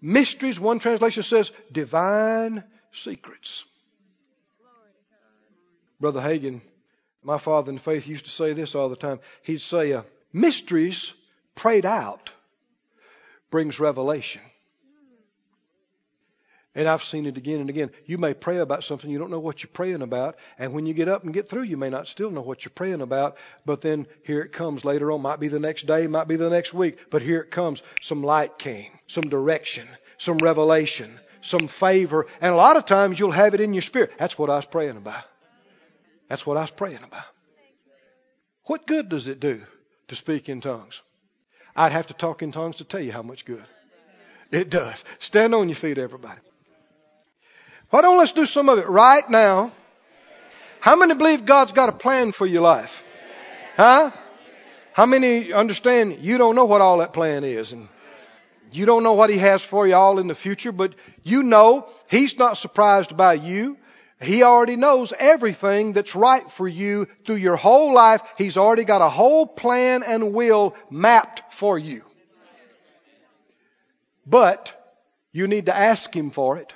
mysteries. 0.00 0.58
One 0.60 0.78
translation 0.78 1.22
says 1.22 1.52
divine 1.72 2.64
secrets. 2.92 3.64
Brother 6.00 6.20
Hagin, 6.20 6.60
my 7.22 7.38
father 7.38 7.72
in 7.72 7.78
faith, 7.78 8.06
used 8.06 8.26
to 8.26 8.30
say 8.30 8.52
this 8.52 8.74
all 8.74 8.88
the 8.88 8.96
time. 8.96 9.20
He'd 9.42 9.60
say, 9.60 9.92
uh, 9.92 10.02
mysteries 10.32 11.12
prayed 11.54 11.84
out 11.84 12.32
brings 13.50 13.80
revelation. 13.80 14.42
And 16.78 16.86
I've 16.86 17.02
seen 17.02 17.26
it 17.26 17.36
again 17.36 17.58
and 17.58 17.68
again. 17.68 17.90
You 18.06 18.18
may 18.18 18.34
pray 18.34 18.58
about 18.58 18.84
something, 18.84 19.10
you 19.10 19.18
don't 19.18 19.32
know 19.32 19.40
what 19.40 19.64
you're 19.64 19.70
praying 19.72 20.00
about, 20.00 20.36
and 20.60 20.72
when 20.72 20.86
you 20.86 20.94
get 20.94 21.08
up 21.08 21.24
and 21.24 21.34
get 21.34 21.48
through, 21.48 21.64
you 21.64 21.76
may 21.76 21.90
not 21.90 22.06
still 22.06 22.30
know 22.30 22.40
what 22.40 22.64
you're 22.64 22.70
praying 22.72 23.00
about, 23.00 23.36
but 23.66 23.80
then 23.80 24.06
here 24.22 24.42
it 24.42 24.52
comes 24.52 24.84
later 24.84 25.10
on. 25.10 25.20
Might 25.20 25.40
be 25.40 25.48
the 25.48 25.58
next 25.58 25.86
day, 25.86 26.06
might 26.06 26.28
be 26.28 26.36
the 26.36 26.48
next 26.48 26.72
week, 26.72 26.98
but 27.10 27.20
here 27.20 27.40
it 27.40 27.50
comes. 27.50 27.82
Some 28.00 28.22
light 28.22 28.60
came, 28.60 28.92
some 29.08 29.24
direction, 29.24 29.88
some 30.18 30.38
revelation, 30.38 31.18
some 31.42 31.66
favor, 31.66 32.28
and 32.40 32.52
a 32.52 32.56
lot 32.56 32.76
of 32.76 32.86
times 32.86 33.18
you'll 33.18 33.32
have 33.32 33.54
it 33.54 33.60
in 33.60 33.74
your 33.74 33.82
spirit. 33.82 34.12
That's 34.16 34.38
what 34.38 34.48
I 34.48 34.54
was 34.54 34.66
praying 34.66 34.98
about. 34.98 35.24
That's 36.28 36.46
what 36.46 36.58
I 36.58 36.60
was 36.60 36.70
praying 36.70 37.02
about. 37.02 37.26
What 38.66 38.86
good 38.86 39.08
does 39.08 39.26
it 39.26 39.40
do 39.40 39.62
to 40.06 40.14
speak 40.14 40.48
in 40.48 40.60
tongues? 40.60 41.02
I'd 41.74 41.90
have 41.90 42.06
to 42.06 42.14
talk 42.14 42.44
in 42.44 42.52
tongues 42.52 42.76
to 42.76 42.84
tell 42.84 43.00
you 43.00 43.10
how 43.10 43.22
much 43.22 43.44
good. 43.44 43.64
It 44.52 44.70
does. 44.70 45.02
Stand 45.18 45.56
on 45.56 45.68
your 45.68 45.74
feet, 45.74 45.98
everybody. 45.98 46.38
Why 47.90 48.02
don't 48.02 48.18
let's 48.18 48.32
do 48.32 48.46
some 48.46 48.68
of 48.68 48.78
it 48.78 48.88
right 48.88 49.28
now? 49.30 49.72
How 50.80 50.94
many 50.96 51.14
believe 51.14 51.44
God's 51.44 51.72
got 51.72 51.88
a 51.88 51.92
plan 51.92 52.32
for 52.32 52.46
your 52.46 52.62
life? 52.62 53.02
Huh? 53.76 54.10
How 54.92 55.06
many 55.06 55.52
understand 55.52 56.18
you 56.20 56.38
don't 56.38 56.54
know 56.54 56.66
what 56.66 56.80
all 56.80 56.98
that 56.98 57.12
plan 57.12 57.44
is 57.44 57.72
and 57.72 57.88
you 58.72 58.84
don't 58.84 59.02
know 59.02 59.14
what 59.14 59.30
He 59.30 59.38
has 59.38 59.62
for 59.62 59.86
you 59.86 59.94
all 59.94 60.18
in 60.18 60.26
the 60.26 60.34
future, 60.34 60.72
but 60.72 60.94
you 61.22 61.42
know 61.42 61.88
He's 62.08 62.36
not 62.36 62.58
surprised 62.58 63.16
by 63.16 63.34
you. 63.34 63.76
He 64.20 64.42
already 64.42 64.76
knows 64.76 65.12
everything 65.16 65.92
that's 65.92 66.16
right 66.16 66.50
for 66.50 66.66
you 66.66 67.06
through 67.24 67.36
your 67.36 67.56
whole 67.56 67.94
life. 67.94 68.20
He's 68.36 68.56
already 68.56 68.84
got 68.84 69.00
a 69.00 69.08
whole 69.08 69.46
plan 69.46 70.02
and 70.02 70.34
will 70.34 70.74
mapped 70.90 71.54
for 71.54 71.78
you. 71.78 72.02
But 74.26 74.74
you 75.32 75.46
need 75.46 75.66
to 75.66 75.76
ask 75.76 76.14
Him 76.14 76.30
for 76.30 76.58
it. 76.58 76.74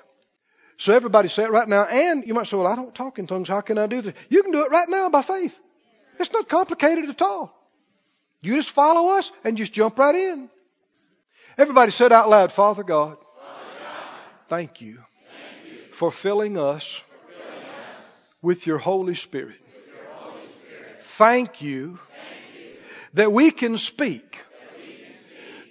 So 0.82 0.92
everybody 0.92 1.28
say 1.28 1.44
it 1.44 1.52
right 1.52 1.68
now. 1.68 1.84
And 1.84 2.26
you 2.26 2.34
might 2.34 2.48
say, 2.48 2.56
well, 2.56 2.66
I 2.66 2.74
don't 2.74 2.92
talk 2.92 3.20
in 3.20 3.28
tongues. 3.28 3.46
How 3.46 3.60
can 3.60 3.78
I 3.78 3.86
do 3.86 4.02
this? 4.02 4.14
You 4.28 4.42
can 4.42 4.50
do 4.50 4.64
it 4.64 4.70
right 4.72 4.88
now 4.88 5.08
by 5.10 5.22
faith. 5.22 5.56
It's 6.18 6.32
not 6.32 6.48
complicated 6.48 7.08
at 7.08 7.22
all. 7.22 7.56
You 8.40 8.56
just 8.56 8.72
follow 8.72 9.16
us 9.16 9.30
and 9.44 9.56
just 9.56 9.72
jump 9.72 9.96
right 9.96 10.16
in. 10.16 10.50
Everybody 11.56 11.92
said 11.92 12.10
out 12.10 12.28
loud, 12.28 12.50
Father 12.50 12.82
God, 12.82 13.16
Father 13.16 13.24
God 13.78 13.96
thank, 14.48 14.80
you 14.80 14.98
thank 15.28 15.72
you 15.72 15.92
for 15.92 16.10
filling 16.10 16.58
us 16.58 17.00
with 18.42 18.66
your 18.66 18.78
Holy 18.78 19.14
Spirit. 19.14 19.60
Thank 21.16 21.62
you 21.62 22.00
that 23.14 23.32
we 23.32 23.52
can 23.52 23.78
speak 23.78 24.36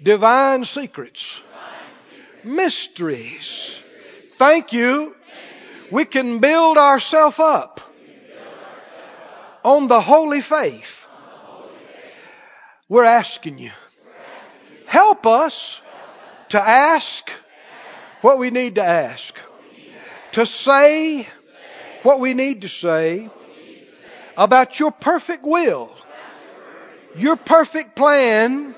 divine 0.02 0.64
secrets, 0.64 1.42
mysteries. 2.46 3.81
Thank 4.42 4.74
you. 4.74 5.16
We 5.92 6.04
can 6.04 6.40
build 6.40 6.80
ourselves 6.80 7.38
up 7.38 7.80
on 9.64 9.88
the 9.88 10.02
holy 10.02 10.42
faith. 10.42 11.06
We're 12.90 13.04
asking 13.04 13.60
you. 13.60 13.70
Help 14.88 15.28
us 15.28 15.80
to 16.50 16.60
ask 16.60 17.30
what 18.22 18.40
we 18.40 18.50
need 18.50 18.76
to 18.76 18.84
ask. 18.84 19.36
To 20.32 20.48
say 20.48 21.28
what 22.02 22.20
we 22.20 22.34
need 22.34 22.62
to 22.62 22.68
say 22.68 23.30
about 24.36 24.80
your 24.80 24.90
perfect 24.90 25.44
will, 25.44 25.92
your 27.16 27.36
perfect 27.36 27.96
plan 27.96 28.74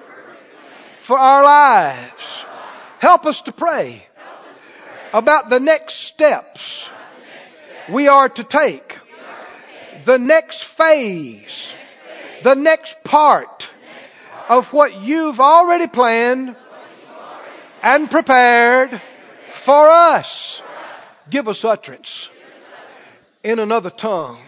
for 1.00 1.18
our 1.18 1.42
lives. 1.42 2.44
Help 3.00 3.26
us 3.26 3.40
to 3.44 3.54
pray 3.54 4.08
about 5.14 5.50
the 5.50 5.60
next 5.60 5.96
steps 6.08 6.90
we 7.92 8.08
are 8.08 8.28
to 8.28 8.44
take, 8.44 8.98
the 10.06 10.18
next 10.18 10.64
phase, 10.64 11.74
the 12.44 12.56
next 12.56 13.04
part 13.04 13.70
of 14.50 14.74
what 14.74 15.00
you've 15.02 15.40
already 15.40 15.88
planned 15.88 16.56
and 17.84 18.10
prepared 18.10 19.02
for 19.54 19.88
us. 19.90 20.62
Give 21.30 21.48
us 21.48 21.64
utterance 21.64 22.30
in 23.44 23.60
another 23.60 23.90
tongue 23.92 24.42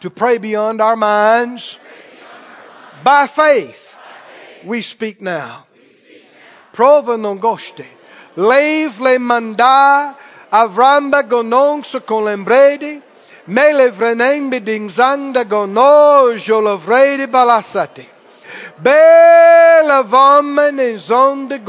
to 0.00 0.10
pray 0.10 0.38
beyond 0.38 0.80
our 0.80 0.96
minds. 0.96 1.78
By 3.04 3.26
faith, 3.26 3.94
we 4.64 4.82
speak 4.82 5.20
now. 5.20 5.66
Prova 6.72 7.18
non 7.18 7.38
goste. 7.38 7.86
Lev 8.34 8.98
le 9.00 9.18
manda 9.18 10.14
avramba 10.48 11.22
gononso 11.22 12.00
con 12.02 12.24
lembredi. 12.24 13.00
Me 13.44 13.72
le 13.72 13.90
vrenembi 13.90 14.62
dingzanda 14.62 15.44
gono 15.44 16.32
jolovredi 16.36 17.26
balassati. 17.26 18.08
Bela 18.76 20.02
vommen 20.02 20.78
in 20.78 20.98
zonde 20.98 21.60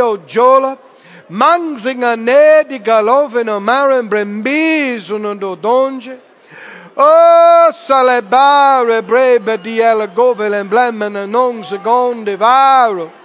o 0.00 0.18
jola. 0.26 0.76
Mangzinga 1.28 2.16
ne 2.16 2.64
di 2.66 2.80
galoveno 2.80 3.60
maren 3.60 4.08
brembis 4.08 5.08
uno 5.08 5.34
donge. 5.34 6.20
Oh, 6.94 7.70
salebare 7.72 9.02
brebe 9.02 9.60
di 9.60 9.80
govel 10.12 10.54
emblemen 10.54 11.30
non 11.30 11.64
seconde 11.64 12.36
varo. 12.36 13.19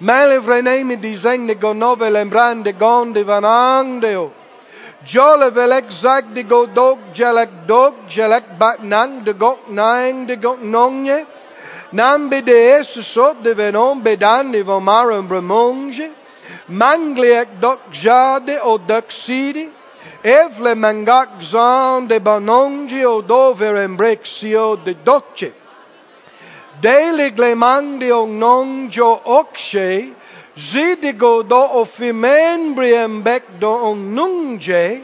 Mele 0.00 0.38
vrenemi 0.38 0.98
di 0.98 1.14
zengne 1.14 1.58
gonove 1.58 2.08
lembrande 2.10 2.72
gonde 2.72 3.22
vanandeo. 3.22 4.32
Jole 5.04 5.50
velek 5.50 5.88
de 6.34 6.42
go 6.42 6.66
dog 6.66 6.98
jelek 7.14 7.66
dog 7.66 7.94
jelek 8.08 8.58
bak 8.58 8.82
nang 8.82 9.22
de 9.24 9.34
gok 9.34 9.68
nang 9.68 10.26
de 10.26 10.36
gok 10.36 10.58
nongne. 10.62 11.26
Nambe 11.92 12.42
de 12.42 12.78
es 12.78 13.06
so 13.06 13.34
de 13.34 13.54
venon 13.54 14.02
bedan 14.02 14.52
de 14.52 14.62
vomarum 14.62 15.28
bremonge. 15.28 16.10
Mangliak 16.68 17.60
dok 17.60 17.80
jade 17.92 18.58
o 18.62 18.78
dok 18.78 19.10
sidi. 19.10 19.70
Evle 20.24 20.74
mangak 20.74 21.42
zan 21.42 22.06
de 22.06 22.20
banongi 22.20 23.04
o 23.04 23.20
dover 23.20 23.76
embrexio 23.76 24.76
de 24.76 24.94
docce. 25.04 25.59
deliglemandion 26.82 28.38
non 28.38 28.88
jo 28.90 29.20
okshe 29.24 30.12
zidigo 30.56 31.42
do 31.42 31.62
ofimembriem 31.82 33.22
bek 33.22 33.44
do 33.60 33.70
on 33.70 34.14
nungje 34.16 35.02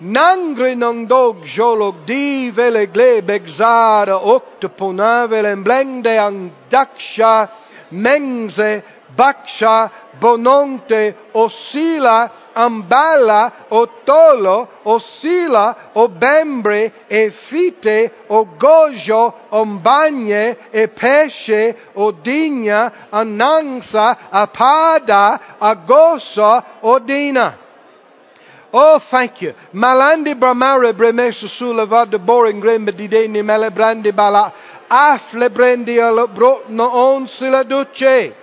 nangri 0.00 0.76
non 0.76 1.06
dog 1.06 1.44
jolog 1.44 2.04
di 2.04 2.50
vele 2.50 2.86
glebek 2.86 3.48
zara 3.48 4.16
oktopona 4.16 5.26
velen 5.26 5.62
blende 5.62 6.18
ang 6.18 6.50
daksha 6.70 7.48
mengze 7.92 8.82
baksha 9.16 9.90
bononte 10.20 11.14
osila 11.34 12.30
ambala 12.56 13.52
o 13.70 13.86
tolo 13.86 14.68
o 14.84 14.98
sila 14.98 15.76
o 15.94 16.08
bembre 16.08 16.92
e 17.10 17.30
fite 17.30 18.10
o 18.28 18.44
gojo 18.44 19.34
o 19.50 19.64
mbagne 19.64 20.56
e 20.72 20.86
pesce 20.86 21.76
o 21.94 22.12
digna 22.12 22.92
anansa 23.12 24.16
apada 24.32 25.40
agosa 25.60 26.64
o 26.82 26.98
dina 26.98 27.66
Oh, 28.78 28.98
thank 28.98 29.40
you. 29.40 29.54
Malandi 29.72 30.34
bramare 30.34 30.92
bremesu 30.92 31.48
sula 31.48 31.86
vada 31.86 32.18
boring 32.18 32.60
grembe 32.60 32.94
di 32.94 33.08
deni 33.08 33.42
mele 33.42 33.70
brandi 33.70 34.12
bala. 34.14 34.52
Afle 34.90 35.48
brendi 35.48 35.98
ala 35.98 36.26
brot 36.26 36.68
no 36.68 36.84
on 36.90 37.26
sila 37.26 37.64
duce. 37.64 38.34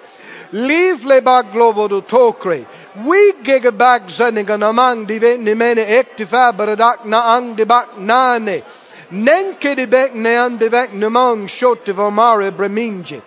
Leave 0.53 1.05
le 1.05 1.21
bag 1.21 1.51
glovo 1.51 1.87
do 1.87 2.01
tokre. 2.01 2.65
We 2.95 3.33
giga 3.41 3.71
bag 3.71 4.07
zeniga 4.09 4.53
namang 4.57 5.07
di 5.07 5.17
veni 5.17 5.55
mene 5.55 5.81
ekti 5.81 6.25
faber 6.25 6.75
dak 6.75 7.05
na 7.05 7.33
ang 7.33 7.55
di 7.55 7.65
bak 7.65 7.97
nane. 7.97 8.63
Nenke 9.09 9.73
di 9.75 9.87
bek 9.87 10.13
ne 10.13 10.37
an 10.37 10.57
di 10.57 10.69
bek 10.69 10.93
namang 10.93 11.47
shoti 11.49 11.91
vomare 11.91 12.51
breminji. 12.51 13.19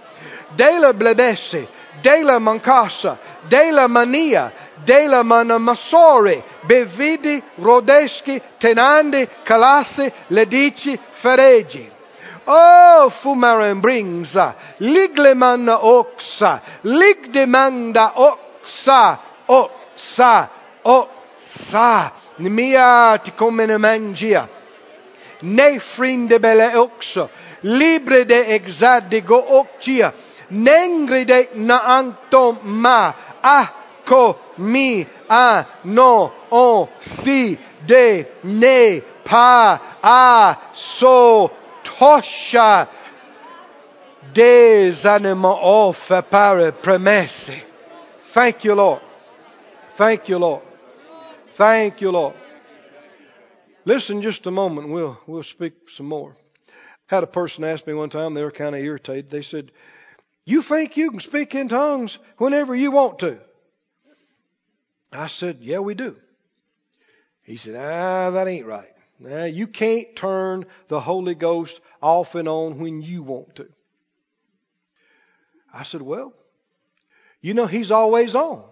Dela 0.54 0.92
blebesse. 0.92 1.66
Dela 2.00 2.38
mancasa. 2.38 3.18
Dela 3.48 3.88
mania. 3.88 4.52
Dela 4.84 5.24
manamasore. 5.24 6.44
Bevidi, 6.62 7.42
rodeschi, 7.58 8.40
tenandi, 8.58 9.28
calassi, 9.42 10.12
ledici, 10.28 10.98
feregi. 11.10 11.90
Oh, 12.48 13.10
fumaren 13.10 13.80
bringsa, 13.80 14.54
ligleman 14.78 15.66
oxa, 15.68 16.62
ligdemanda 16.84 18.12
oxa, 18.14 19.18
oxa, 19.46 20.50
oxa, 20.84 22.12
mia 22.38 23.18
ti 23.22 23.32
come 23.34 23.66
ne 23.66 23.78
frinde 25.78 26.38
belle 26.38 26.76
oxo, 26.76 27.28
libre 27.62 28.24
de 28.24 28.54
exadigo 28.54 29.36
oxia, 29.58 30.12
nengride 30.50 31.48
na 31.54 31.80
anto 31.98 32.58
ma, 32.62 33.14
ah, 33.42 33.72
ko, 34.04 34.38
mi, 34.56 35.06
a, 35.28 35.66
no, 35.84 36.32
o, 36.50 36.88
si, 37.00 37.58
de, 37.86 38.26
ne, 38.42 39.02
pa, 39.24 39.80
a, 40.02 40.56
so, 40.72 41.50
toscia, 41.82 42.88
desanimo 44.32 45.58
offer 45.62 46.22
pare 46.22 46.72
premesse. 46.72 47.62
Thank 48.32 48.64
you, 48.64 48.74
Lord. 48.74 49.05
Thank 49.96 50.28
you, 50.28 50.36
Lord. 50.36 50.62
Thank 51.54 52.02
you, 52.02 52.10
Lord. 52.10 52.34
Listen 53.86 54.20
just 54.20 54.46
a 54.46 54.50
moment. 54.50 54.90
We'll, 54.90 55.18
we'll 55.26 55.42
speak 55.42 55.88
some 55.88 56.04
more. 56.04 56.36
Had 57.06 57.22
a 57.22 57.26
person 57.26 57.64
ask 57.64 57.86
me 57.86 57.94
one 57.94 58.10
time, 58.10 58.34
they 58.34 58.42
were 58.42 58.50
kind 58.50 58.74
of 58.74 58.82
irritated. 58.82 59.30
They 59.30 59.40
said, 59.40 59.72
You 60.44 60.60
think 60.60 60.98
you 60.98 61.10
can 61.10 61.20
speak 61.20 61.54
in 61.54 61.70
tongues 61.70 62.18
whenever 62.36 62.74
you 62.74 62.90
want 62.90 63.20
to? 63.20 63.38
I 65.10 65.28
said, 65.28 65.58
Yeah, 65.62 65.78
we 65.78 65.94
do. 65.94 66.16
He 67.42 67.56
said, 67.56 67.76
Ah, 67.76 68.32
that 68.32 68.48
ain't 68.48 68.66
right. 68.66 68.92
Now, 69.18 69.44
you 69.44 69.66
can't 69.66 70.14
turn 70.14 70.66
the 70.88 71.00
Holy 71.00 71.34
Ghost 71.34 71.80
off 72.02 72.34
and 72.34 72.48
on 72.48 72.80
when 72.80 73.00
you 73.00 73.22
want 73.22 73.56
to. 73.56 73.68
I 75.72 75.84
said, 75.84 76.02
Well, 76.02 76.34
you 77.40 77.54
know, 77.54 77.66
He's 77.66 77.90
always 77.90 78.34
on. 78.34 78.62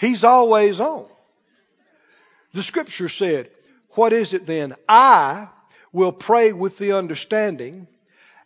He's 0.00 0.24
always 0.24 0.80
on. 0.80 1.06
The 2.52 2.62
scripture 2.62 3.08
said, 3.08 3.50
What 3.90 4.12
is 4.12 4.34
it 4.34 4.46
then? 4.46 4.74
I 4.88 5.48
will 5.92 6.12
pray 6.12 6.52
with 6.52 6.78
the 6.78 6.92
understanding, 6.92 7.86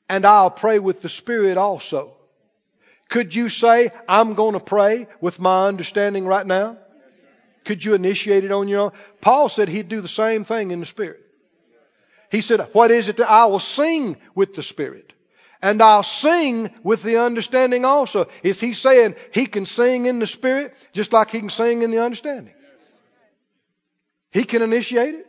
and 0.09 0.27
I'll 0.27 0.51
pray 0.51 0.79
with 0.79 1.01
the 1.01 1.09
Spirit 1.09 1.57
also. 1.57 2.13
Could 3.09 3.35
you 3.35 3.49
say, 3.49 3.91
I'm 4.09 4.35
going 4.35 4.55
to 4.55 4.61
pray 4.61 5.07
with 5.21 5.41
my 5.41 5.69
understanding 5.69 6.27
right 6.27 6.47
now? 6.47 6.79
Could 7.65 7.85
you 7.85 7.95
initiate 7.95 8.45
it 8.45 8.53
on 8.53 8.69
your 8.69 8.81
own? 8.81 8.93
Paul 9.23 9.49
said 9.49 9.69
he'd 9.69 9.89
do 9.89 10.03
the 10.03 10.09
same 10.09 10.45
thing 10.45 10.71
in 10.71 10.81
the 10.81 10.87
Spirit. 10.87 11.21
He 12.31 12.43
said, 12.43 12.61
What 12.73 12.91
is 12.91 13.09
it 13.09 13.17
that 13.19 13.31
I 13.31 13.47
will 13.47 13.61
sing 13.61 14.17
with 14.35 14.55
the 14.55 14.63
Spirit? 14.63 15.14
And 15.65 15.81
I'll 15.81 16.03
sing 16.03 16.71
with 16.83 17.03
the 17.03 17.23
understanding 17.23 17.87
also. 17.87 18.29
Is 18.43 18.61
he 18.61 18.75
saying 18.75 19.15
he 19.33 19.47
can 19.47 19.65
sing 19.65 20.05
in 20.05 20.19
the 20.19 20.27
Spirit 20.27 20.75
just 20.93 21.11
like 21.15 21.31
he 21.31 21.41
can 21.41 21.49
sing 21.49 21.81
in 21.81 21.91
the 21.91 22.03
understanding? 22.03 22.53
He 24.31 24.45
can 24.45 24.61
initiate 24.61 25.15
it? 25.15 25.27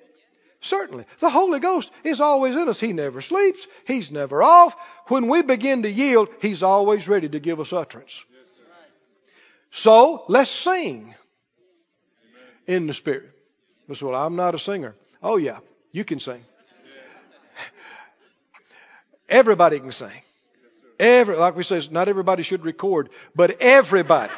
Certainly. 0.59 1.05
The 1.19 1.29
Holy 1.29 1.61
Ghost 1.61 1.89
is 2.03 2.19
always 2.19 2.53
in 2.53 2.67
us. 2.67 2.81
He 2.81 2.91
never 2.91 3.21
sleeps. 3.21 3.65
He's 3.87 4.11
never 4.11 4.43
off. 4.43 4.75
When 5.07 5.29
we 5.29 5.41
begin 5.41 5.83
to 5.83 5.89
yield, 5.89 6.27
He's 6.41 6.63
always 6.63 7.07
ready 7.07 7.29
to 7.29 7.39
give 7.39 7.61
us 7.61 7.71
utterance. 7.71 8.21
So, 9.71 10.25
let's 10.27 10.51
sing 10.51 11.15
in 12.67 12.87
the 12.87 12.93
Spirit. 12.93 13.31
Well, 13.87 14.15
I'm 14.15 14.35
not 14.35 14.53
a 14.53 14.59
singer. 14.59 14.95
Oh 15.23 15.37
yeah, 15.37 15.59
you 15.93 16.03
can 16.03 16.19
sing. 16.19 16.43
Everybody 19.35 19.79
can 19.81 19.91
sing. 19.91 20.21
Every, 20.97 21.35
like 21.35 21.57
we 21.57 21.63
say, 21.63 21.81
not 21.91 22.07
everybody 22.07 22.41
should 22.41 22.63
record, 22.63 23.09
but 23.35 23.59
everybody, 23.59 24.31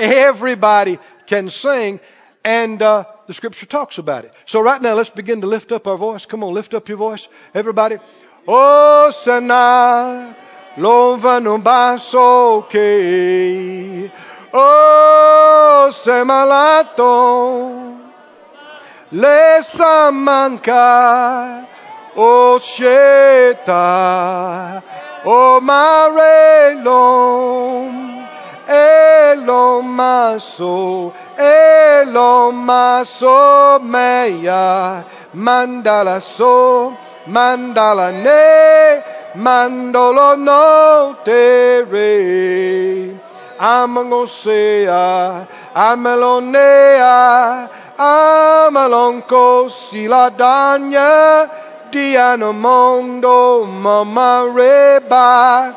everybody 0.00 0.98
can 1.28 1.48
sing, 1.48 2.00
and 2.44 2.82
uh, 2.82 3.04
the 3.28 3.34
Scripture 3.34 3.66
talks 3.66 3.98
about 3.98 4.24
it. 4.24 4.32
So 4.46 4.60
right 4.62 4.82
now, 4.82 4.94
let's 4.94 5.10
begin 5.10 5.42
to 5.42 5.46
lift 5.46 5.70
up 5.70 5.86
our 5.86 5.96
voice. 5.96 6.26
Come 6.26 6.42
on, 6.42 6.52
lift 6.52 6.74
up 6.74 6.88
your 6.88 6.98
voice, 6.98 7.28
everybody. 7.54 7.98
Oh, 8.48 9.12
sana, 9.12 10.34
lova 10.76 11.38
no 11.40 11.58
basso 11.58 12.62
che, 12.68 14.10
oh, 14.52 15.88
semalato, 15.92 17.30
le 19.10 19.62
samanca, 19.62 20.80
oh, 22.20 22.60
sheta, 22.60 23.80
oh, 25.24 25.60
marelom, 25.62 26.90
elom 28.68 29.84
maso, 29.88 31.12
elom 31.38 32.54
maso 32.66 33.78
meya, 33.80 35.04
mandala 35.34 36.20
so, 36.20 36.94
mandala 37.26 38.12
ne, 38.12 39.02
mandolo 39.40 40.36
no 40.36 41.16
te 41.24 41.82
re. 41.88 43.16
Amangosea, 43.60 45.46
amelonea, 45.74 47.68
amalonco 47.98 49.68
siladanya, 49.68 51.10
diano 51.90 52.52
mondo 52.52 53.64
mama 53.66 54.44
reba. 54.54 55.74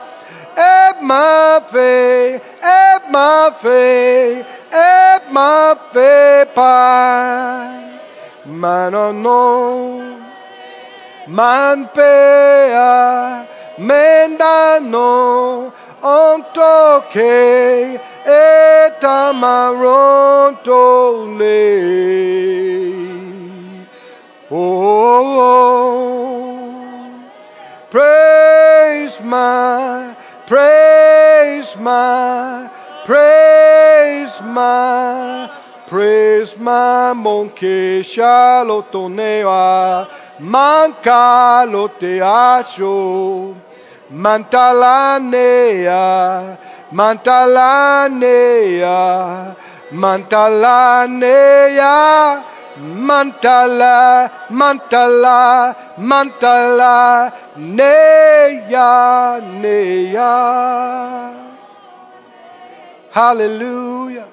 Eb 0.56 1.02
ma 1.02 1.60
fe, 1.72 2.40
eb 2.62 3.02
ma 3.10 3.50
fe, 3.62 4.46
eb 4.72 5.22
ma 5.32 5.76
fe 5.92 6.46
pa. 6.54 7.84
Mano 8.46 9.12
no, 9.12 10.02
man 11.28 11.90
pea, 11.94 13.48
mendano, 13.80 15.72
onto 16.04 17.04
que 17.10 18.00
etamaronto 18.26 19.66
le. 21.40 23.13
Oh, 24.56 26.30
praise 27.90 29.20
my, 29.22 30.16
praise 30.46 31.76
my, 31.80 32.70
praise 33.04 34.40
my, 34.44 35.50
praise 35.88 36.56
my 36.60 37.14
monke 37.16 38.04
shalotonea, 38.06 40.08
manca 40.40 41.66
lo 41.68 41.88
te. 41.88 42.20
Mantalanea, 44.14 46.58
Mantalanea, 46.92 49.56
Mantalanea, 49.92 52.44
Mantala, 52.76 54.48
Mantala, 54.50 55.96
Mantala, 55.98 57.34
Nea, 57.58 59.42
Nea. 59.62 61.44
Hallelujah. 63.12 64.30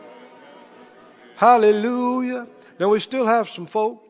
Hallelujah. 1.36 2.46
Now 2.78 2.88
we 2.88 3.00
still 3.00 3.26
have 3.26 3.48
some 3.48 3.66
folk 3.66 4.06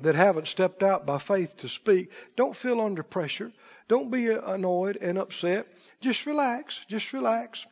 that 0.00 0.14
haven't 0.14 0.48
stepped 0.48 0.82
out 0.82 1.06
by 1.06 1.18
faith 1.18 1.56
to 1.58 1.68
speak. 1.68 2.10
Don't 2.36 2.56
feel 2.56 2.80
under 2.80 3.02
pressure. 3.02 3.50
Don't 3.88 4.10
be 4.10 4.28
annoyed 4.28 4.98
and 5.00 5.18
upset. 5.18 5.66
Just 6.00 6.26
relax. 6.26 6.84
Just 6.88 7.12
relax. 7.12 7.66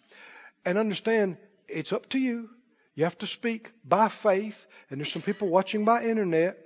And 0.65 0.79
understand 0.79 1.37
it's 1.69 1.93
up 1.93 2.09
to 2.11 2.19
you. 2.19 2.49
You 2.95 3.05
have 3.05 3.19
to 3.19 3.27
speak 3.27 3.73
by 3.85 4.09
faith, 4.09 4.67
and 4.93 5.01
there's 5.01 5.11
some 5.11 5.23
people 5.23 5.49
watching 5.49 5.87
by 5.87 6.05
internet. 6.05 6.59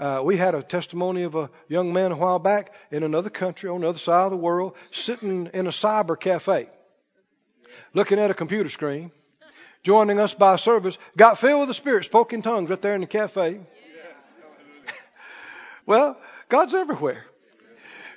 Uh, 0.00 0.20
we 0.24 0.36
had 0.36 0.56
a 0.56 0.62
testimony 0.64 1.22
of 1.22 1.36
a 1.36 1.48
young 1.68 1.92
man 1.92 2.10
a 2.10 2.16
while 2.16 2.40
back 2.40 2.72
in 2.90 3.04
another 3.04 3.30
country 3.30 3.70
on 3.70 3.82
the 3.82 3.88
other 3.88 3.98
side 3.98 4.24
of 4.24 4.30
the 4.32 4.36
world, 4.36 4.74
sitting 4.90 5.48
in 5.54 5.68
a 5.68 5.70
cyber 5.70 6.18
cafe, 6.18 6.68
looking 7.94 8.18
at 8.18 8.32
a 8.32 8.34
computer 8.34 8.68
screen, 8.68 9.12
joining 9.84 10.18
us 10.18 10.34
by 10.34 10.56
service, 10.56 10.98
got 11.16 11.38
filled 11.38 11.60
with 11.60 11.68
the 11.68 11.74
Spirit, 11.74 12.04
spoke 12.04 12.32
in 12.32 12.42
tongues 12.42 12.68
right 12.68 12.82
there 12.82 12.96
in 12.96 13.00
the 13.00 13.06
cafe. 13.06 13.60
well, 15.86 16.20
God's 16.48 16.74
everywhere. 16.74 17.24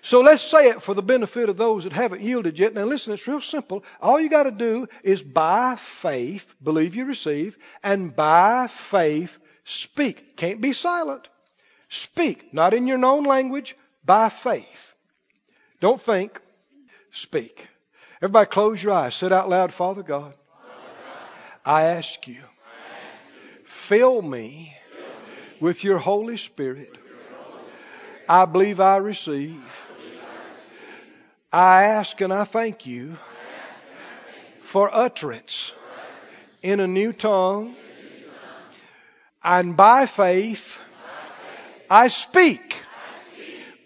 So 0.02 0.22
let's 0.22 0.42
say 0.42 0.70
it 0.70 0.82
for 0.82 0.96
the 0.96 1.04
benefit 1.04 1.50
of 1.50 1.58
those 1.58 1.84
that 1.84 1.94
haven't 1.94 2.22
yielded 2.22 2.58
yet. 2.58 2.74
Now 2.74 2.86
listen, 2.86 3.14
it's 3.14 3.28
real 3.28 3.42
simple. 3.42 3.84
All 4.02 4.20
you 4.20 4.30
got 4.30 4.44
to 4.44 4.52
do 4.52 4.88
is 5.04 5.22
by 5.22 5.78
faith 6.02 6.52
believe 6.64 6.96
you 6.96 7.06
receive 7.06 7.60
and 7.84 8.16
by 8.16 8.68
faith 8.90 9.38
speak. 9.72 10.38
Can't 10.38 10.62
be 10.62 10.74
silent. 10.74 11.28
Speak, 11.90 12.54
not 12.54 12.74
in 12.74 12.88
your 12.88 12.98
known 12.98 13.24
language, 13.24 13.76
by 14.06 14.30
faith. 14.30 14.94
Don't 15.80 16.02
think, 16.02 16.40
speak. 17.12 17.68
Everybody 18.22 18.50
close 18.50 18.82
your 18.82 18.94
eyes. 18.94 19.16
Say 19.16 19.32
out 19.32 19.50
loud, 19.50 19.74
Father 19.74 20.04
God, 20.04 20.34
I 21.66 21.84
ask 21.84 22.28
you, 22.28 22.42
fill 23.66 24.22
me 24.22 24.76
with 25.60 25.84
your 25.84 25.98
Holy 25.98 26.38
Spirit. 26.38 26.98
I 28.30 28.46
believe 28.46 28.80
I 28.80 28.98
receive. 28.98 29.62
I 31.52 31.84
ask 31.84 32.20
and 32.22 32.32
I 32.32 32.46
thank 32.46 32.86
you 32.86 33.18
for 34.64 34.94
utterance 34.94 35.74
in 36.64 36.80
a 36.80 36.88
new 36.88 37.12
tongue. 37.12 37.76
And 39.44 39.76
by 39.76 40.06
faith, 40.06 40.80
I 41.90 42.08
speak. 42.10 42.76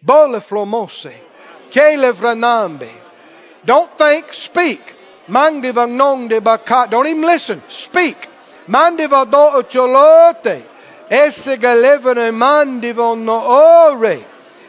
Bole 0.04 0.42
flomose. 0.42 1.14
Kele 1.72 2.14
vranambe. 2.14 2.90
Don't 3.66 3.98
think, 3.98 4.34
speak. 4.34 4.82
Mandi 5.28 5.72
vagnonde 5.72 6.42
bakat. 6.42 6.92
Don't 6.92 7.08
even 7.08 7.22
listen. 7.22 7.62
Speak. 7.70 8.28
Mandi 8.68 9.08
vado 9.08 9.64
cholote. 9.64 10.62
Esse 11.10 11.58
galevano 11.58 12.32
mandi 12.34 12.92
vanno 12.92 13.42
ore. 13.48 14.26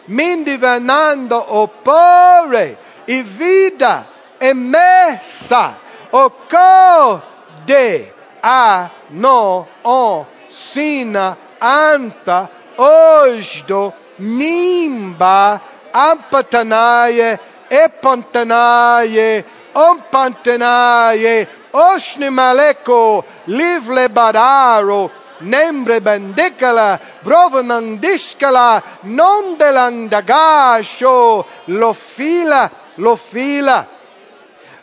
Mindi 0.06 0.56
vanando 0.56 1.36
opore. 1.36 2.78
E 3.06 3.22
vida 3.22 4.06
e 4.40 4.54
messa. 4.54 5.78
O 6.12 6.30
code 6.30 8.12
a 8.42 8.90
no 9.10 9.66
on 9.82 10.35
sina 10.56 11.36
anta 11.60 12.38
ojdo 12.78 13.92
nimba 14.18 15.60
ampatanaye 15.92 17.28
epantanaye 17.70 19.44
ompantanaye 19.74 21.34
oshni 21.72 22.28
maleko 22.30 23.24
livle 23.58 24.08
badaro 24.08 25.10
nembre 25.40 26.00
bendicala 26.00 26.98
brovanandiscala 27.24 28.82
non 29.04 29.56
delandagasho 29.58 31.44
lo 31.68 31.92
fila 31.92 32.70
lo 32.96 33.16
fila 33.16 33.86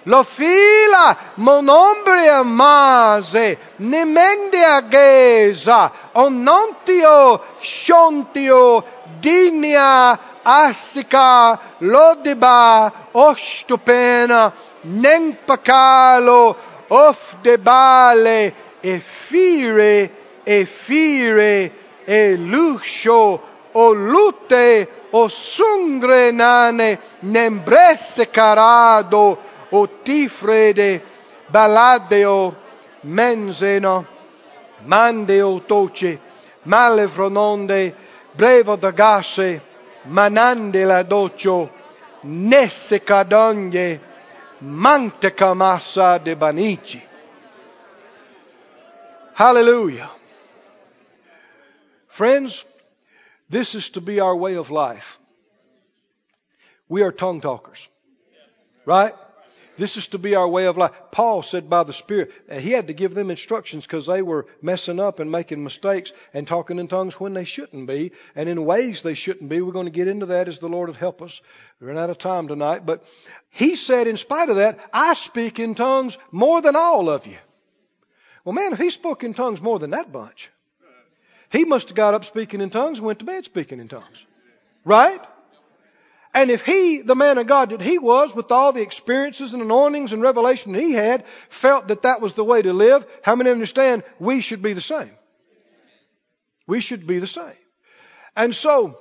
לא 0.06 0.24
fila, 0.24 1.18
monombria 1.38 2.44
mase, 2.44 3.58
nemendia 3.80 4.82
gesa, 4.82 5.92
onontio, 6.14 7.40
sciontio, 7.62 8.84
dinia, 9.22 10.20
assica, 10.44 11.58
lodiba, 11.80 12.92
ostupena, 13.14 14.52
nenpacalo, 14.84 16.56
ofdebale, 16.90 18.54
efire, 18.84 20.12
efire, 20.46 21.72
eluscio, 22.06 23.40
olute, 23.74 24.88
osungrenane, 25.12 27.00
nembresse 27.22 28.26
carado, 28.26 29.38
o 29.74 29.88
tifrede 29.88 31.02
baladeo 31.52 32.56
menzeno 33.04 34.06
mandeo 34.86 35.60
toce 35.60 36.20
male 36.66 37.08
frononde 37.08 37.96
brevo 38.36 38.76
da 38.76 38.92
gasse 38.92 39.62
manande 40.06 40.86
la 40.86 41.04
doccio 41.04 41.70
nesse 42.24 43.04
cadogne 43.04 44.00
manteca 44.60 45.54
massa 45.54 46.20
de 46.20 46.36
banici. 46.36 47.02
Hallelujah. 49.34 50.12
Friends 52.08 52.64
this 53.50 53.76
is 53.76 53.90
to 53.90 54.02
be 54.02 54.20
our 54.20 54.36
way 54.36 54.56
of 54.56 54.70
life. 54.70 55.18
We 56.88 57.02
are 57.02 57.12
tongue 57.12 57.42
talkers. 57.42 57.88
Right 58.86 59.14
this 59.78 59.98
is 59.98 60.08
to 60.08 60.18
be 60.18 60.36
our 60.36 60.48
way 60.48 60.66
of 60.66 60.78
life. 60.78 60.92
Paul 61.12 61.42
said 61.42 61.70
by 61.70 61.84
the 61.84 61.94
Spirit, 61.94 62.32
and 62.48 62.62
he 62.62 62.72
had 62.72 62.88
to 62.88 62.94
give 62.94 63.14
them 63.14 63.32
instructions 63.32 63.86
because 63.86 64.06
they 64.06 64.22
were 64.22 64.46
messing 64.62 65.00
up 65.00 65.20
and 65.20 65.32
making 65.32 65.64
mistakes 65.64 66.12
and 66.34 66.48
talking 66.48 66.80
in 66.80 66.88
tongues 66.88 67.20
when 67.20 67.34
they 67.34 67.44
shouldn't 67.44 67.88
be 67.88 68.12
and 68.36 68.48
in 68.48 68.66
ways 68.66 69.02
they 69.02 69.14
shouldn't 69.14 69.50
be. 69.50 69.62
We're 69.62 69.72
going 69.72 69.86
to 69.86 69.92
get 69.92 70.08
into 70.08 70.28
that 70.28 70.48
as 70.48 70.60
the 70.60 70.70
Lord 70.70 70.90
would 70.90 70.98
help 70.98 71.22
us. 71.22 71.42
We're 71.82 71.98
out 71.98 72.10
of 72.10 72.18
time 72.18 72.48
tonight. 72.48 72.86
But 72.86 73.04
he 73.50 73.76
said, 73.76 74.08
in 74.08 74.18
spite 74.18 74.50
of 74.50 74.58
that, 74.58 74.80
I 74.94 75.16
speak 75.16 75.60
in 75.60 75.76
tongues 75.76 76.18
more 76.32 76.62
than 76.62 76.76
all 76.76 77.10
of 77.10 77.26
you. 77.26 77.38
Well, 78.46 78.54
man, 78.54 78.74
if 78.74 78.80
he 78.80 78.90
spoke 78.90 79.24
in 79.24 79.34
tongues 79.34 79.62
more 79.62 79.80
than 79.80 79.92
that 79.92 80.12
bunch, 80.12 80.50
he 81.50 81.66
must 81.66 81.90
have 81.90 81.96
got 81.96 82.14
up 82.14 82.26
speaking 82.26 82.62
in 82.62 82.70
tongues 82.70 82.98
and 82.98 83.08
went 83.08 83.20
to 83.20 83.26
bed 83.26 83.46
speaking 83.46 83.80
in 83.80 83.88
tongues. 83.88 84.26
Right? 84.84 85.22
And 86.34 86.50
if 86.50 86.64
he, 86.64 87.02
the 87.02 87.16
man 87.16 87.38
of 87.38 87.46
God 87.46 87.70
that 87.70 87.82
he 87.82 88.00
was, 88.00 88.34
with 88.34 88.52
all 88.52 88.74
the 88.74 88.82
experiences 88.82 89.54
and 89.54 89.62
anointings 89.62 90.14
and 90.14 90.22
revelation 90.22 90.72
that 90.74 90.82
he 90.82 90.94
had, 90.94 91.26
felt 91.50 91.90
that 91.90 92.02
that 92.02 92.22
was 92.22 92.34
the 92.34 92.44
way 92.44 92.62
to 92.62 92.74
live, 92.74 93.06
how 93.22 93.36
many 93.36 93.52
understand 93.52 94.04
we 94.20 94.42
should 94.42 94.64
be 94.64 94.74
the 94.74 94.82
same? 94.82 95.12
We 96.66 96.82
should 96.82 97.06
be 97.06 97.20
the 97.20 97.28
same. 97.28 97.54
And 98.36 98.56
so, 98.56 98.98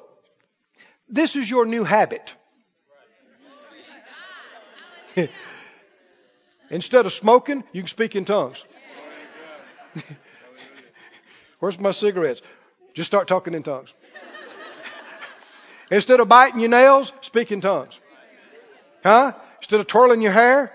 this 1.08 1.34
is 1.36 1.48
your 1.48 1.64
new 1.64 1.84
habit. 1.84 2.34
Instead 6.70 7.06
of 7.06 7.12
smoking, 7.12 7.64
you 7.72 7.82
can 7.82 7.88
speak 7.88 8.14
in 8.14 8.26
tongues. 8.26 8.62
Where's 11.60 11.78
my 11.78 11.92
cigarettes? 11.92 12.42
Just 12.92 13.06
start 13.06 13.28
talking 13.28 13.54
in 13.54 13.62
tongues. 13.62 13.92
Instead 15.92 16.20
of 16.20 16.28
biting 16.28 16.58
your 16.58 16.70
nails, 16.70 17.12
speak 17.20 17.52
in 17.52 17.60
tongues. 17.60 18.00
Huh? 19.02 19.32
Instead 19.58 19.80
of 19.80 19.86
twirling 19.86 20.22
your 20.22 20.32
hair, 20.32 20.72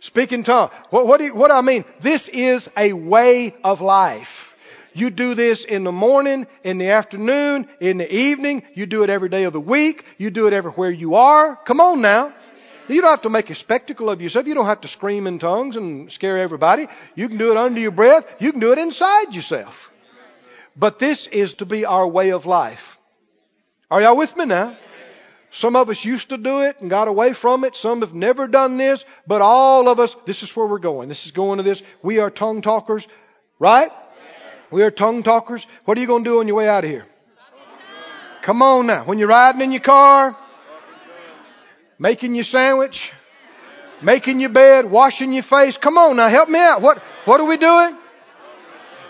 speak 0.00 0.30
in 0.30 0.44
tongues. 0.44 0.72
What, 0.90 1.06
what, 1.06 1.18
do 1.18 1.24
you, 1.24 1.34
what 1.34 1.48
do 1.48 1.54
I 1.54 1.62
mean? 1.62 1.86
This 2.00 2.28
is 2.28 2.68
a 2.76 2.92
way 2.92 3.54
of 3.64 3.80
life. 3.80 4.54
You 4.92 5.08
do 5.08 5.34
this 5.34 5.64
in 5.64 5.84
the 5.84 5.92
morning, 5.92 6.46
in 6.64 6.76
the 6.76 6.90
afternoon, 6.90 7.66
in 7.80 7.96
the 7.96 8.14
evening. 8.14 8.62
You 8.74 8.84
do 8.84 9.04
it 9.04 9.08
every 9.08 9.30
day 9.30 9.44
of 9.44 9.54
the 9.54 9.60
week. 9.60 10.04
You 10.18 10.30
do 10.30 10.46
it 10.48 10.52
everywhere 10.52 10.90
you 10.90 11.14
are. 11.14 11.56
Come 11.64 11.80
on 11.80 12.02
now. 12.02 12.34
You 12.88 13.00
don't 13.00 13.10
have 13.10 13.22
to 13.22 13.30
make 13.30 13.48
a 13.48 13.54
spectacle 13.54 14.10
of 14.10 14.20
yourself. 14.20 14.46
You 14.46 14.52
don't 14.52 14.66
have 14.66 14.82
to 14.82 14.88
scream 14.88 15.26
in 15.26 15.38
tongues 15.38 15.76
and 15.76 16.12
scare 16.12 16.36
everybody. 16.36 16.88
You 17.14 17.28
can 17.28 17.38
do 17.38 17.52
it 17.52 17.56
under 17.56 17.80
your 17.80 17.90
breath. 17.90 18.26
You 18.38 18.50
can 18.50 18.60
do 18.60 18.72
it 18.72 18.78
inside 18.78 19.34
yourself. 19.34 19.90
But 20.76 20.98
this 20.98 21.26
is 21.26 21.54
to 21.54 21.64
be 21.64 21.86
our 21.86 22.06
way 22.06 22.32
of 22.32 22.44
life. 22.44 22.98
Are 23.92 24.00
y'all 24.00 24.16
with 24.16 24.34
me 24.38 24.46
now? 24.46 24.74
Some 25.50 25.76
of 25.76 25.90
us 25.90 26.02
used 26.02 26.30
to 26.30 26.38
do 26.38 26.62
it 26.62 26.80
and 26.80 26.88
got 26.88 27.08
away 27.08 27.34
from 27.34 27.62
it. 27.62 27.76
Some 27.76 28.00
have 28.00 28.14
never 28.14 28.48
done 28.48 28.78
this, 28.78 29.04
but 29.26 29.42
all 29.42 29.86
of 29.86 30.00
us, 30.00 30.16
this 30.24 30.42
is 30.42 30.56
where 30.56 30.66
we're 30.66 30.78
going. 30.78 31.10
This 31.10 31.26
is 31.26 31.32
going 31.32 31.58
to 31.58 31.62
this. 31.62 31.82
We 32.02 32.18
are 32.18 32.30
tongue 32.30 32.62
talkers, 32.62 33.06
right? 33.58 33.90
We 34.70 34.82
are 34.82 34.90
tongue 34.90 35.22
talkers. 35.22 35.66
What 35.84 35.98
are 35.98 36.00
you 36.00 36.06
going 36.06 36.24
to 36.24 36.30
do 36.30 36.40
on 36.40 36.48
your 36.48 36.56
way 36.56 36.70
out 36.70 36.84
of 36.84 36.90
here? 36.90 37.06
Come 38.40 38.62
on 38.62 38.86
now. 38.86 39.04
When 39.04 39.18
you're 39.18 39.28
riding 39.28 39.60
in 39.60 39.72
your 39.72 39.82
car, 39.82 40.38
making 41.98 42.34
your 42.34 42.44
sandwich, 42.44 43.12
making 44.00 44.40
your 44.40 44.48
bed, 44.48 44.90
washing 44.90 45.34
your 45.34 45.42
face. 45.42 45.76
Come 45.76 45.98
on 45.98 46.16
now, 46.16 46.30
help 46.30 46.48
me 46.48 46.60
out. 46.60 46.80
What, 46.80 47.02
what 47.26 47.42
are 47.42 47.46
we 47.46 47.58
doing? 47.58 47.98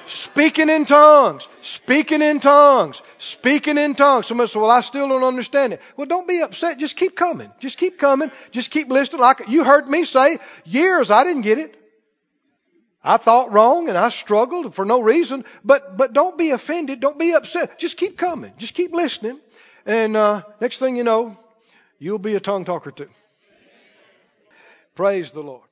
Speaking 0.07 0.69
in 0.69 0.85
tongues, 0.85 1.47
speaking 1.63 2.23
in 2.23 2.41
tongues, 2.41 3.03
speaking 3.19 3.79
in 3.79 3.95
tongues. 3.95 4.27
Somebody 4.27 4.51
said, 4.51 4.61
well, 4.61 4.71
I 4.71 4.81
still 4.81 5.09
don't 5.09 5.23
understand 5.23 5.73
it. 5.73 5.81
Well, 5.97 6.07
don't 6.07 6.27
be 6.27 6.41
upset. 6.41 6.79
Just 6.79 6.97
keep 6.97 7.17
coming. 7.17 7.51
Just 7.61 7.79
keep 7.79 7.99
coming. 7.99 8.31
Just 8.51 8.71
keep 8.71 8.89
listening. 8.89 9.21
Like 9.21 9.49
you 9.49 9.65
heard 9.65 9.89
me 9.89 10.05
say, 10.05 10.39
years 10.65 11.11
I 11.11 11.25
didn't 11.25 11.43
get 11.43 11.59
it. 11.59 11.77
I 13.05 13.17
thought 13.17 13.53
wrong 13.53 13.89
and 13.89 13.99
I 13.99 14.11
struggled 14.11 14.75
for 14.75 14.85
no 14.85 15.01
reason, 15.01 15.45
but, 15.65 15.97
but 15.97 16.13
don't 16.13 16.39
be 16.39 16.51
offended. 16.51 17.01
Don't 17.01 17.19
be 17.19 17.33
upset. 17.33 17.79
Just 17.79 17.97
keep 17.97 18.17
coming. 18.17 18.53
Just 18.59 18.75
keep 18.75 18.93
listening. 18.93 19.41
And, 19.87 20.17
uh, 20.17 20.43
next 20.61 20.79
thing 20.79 20.97
you 20.97 21.03
know, 21.03 21.37
you'll 21.99 22.19
be 22.19 22.37
a 22.37 22.41
tongue 22.41 22.65
talker 22.65 22.93
too. 22.93 23.09
Praise 24.95 25.33
the 25.33 25.41
Lord. 25.41 25.72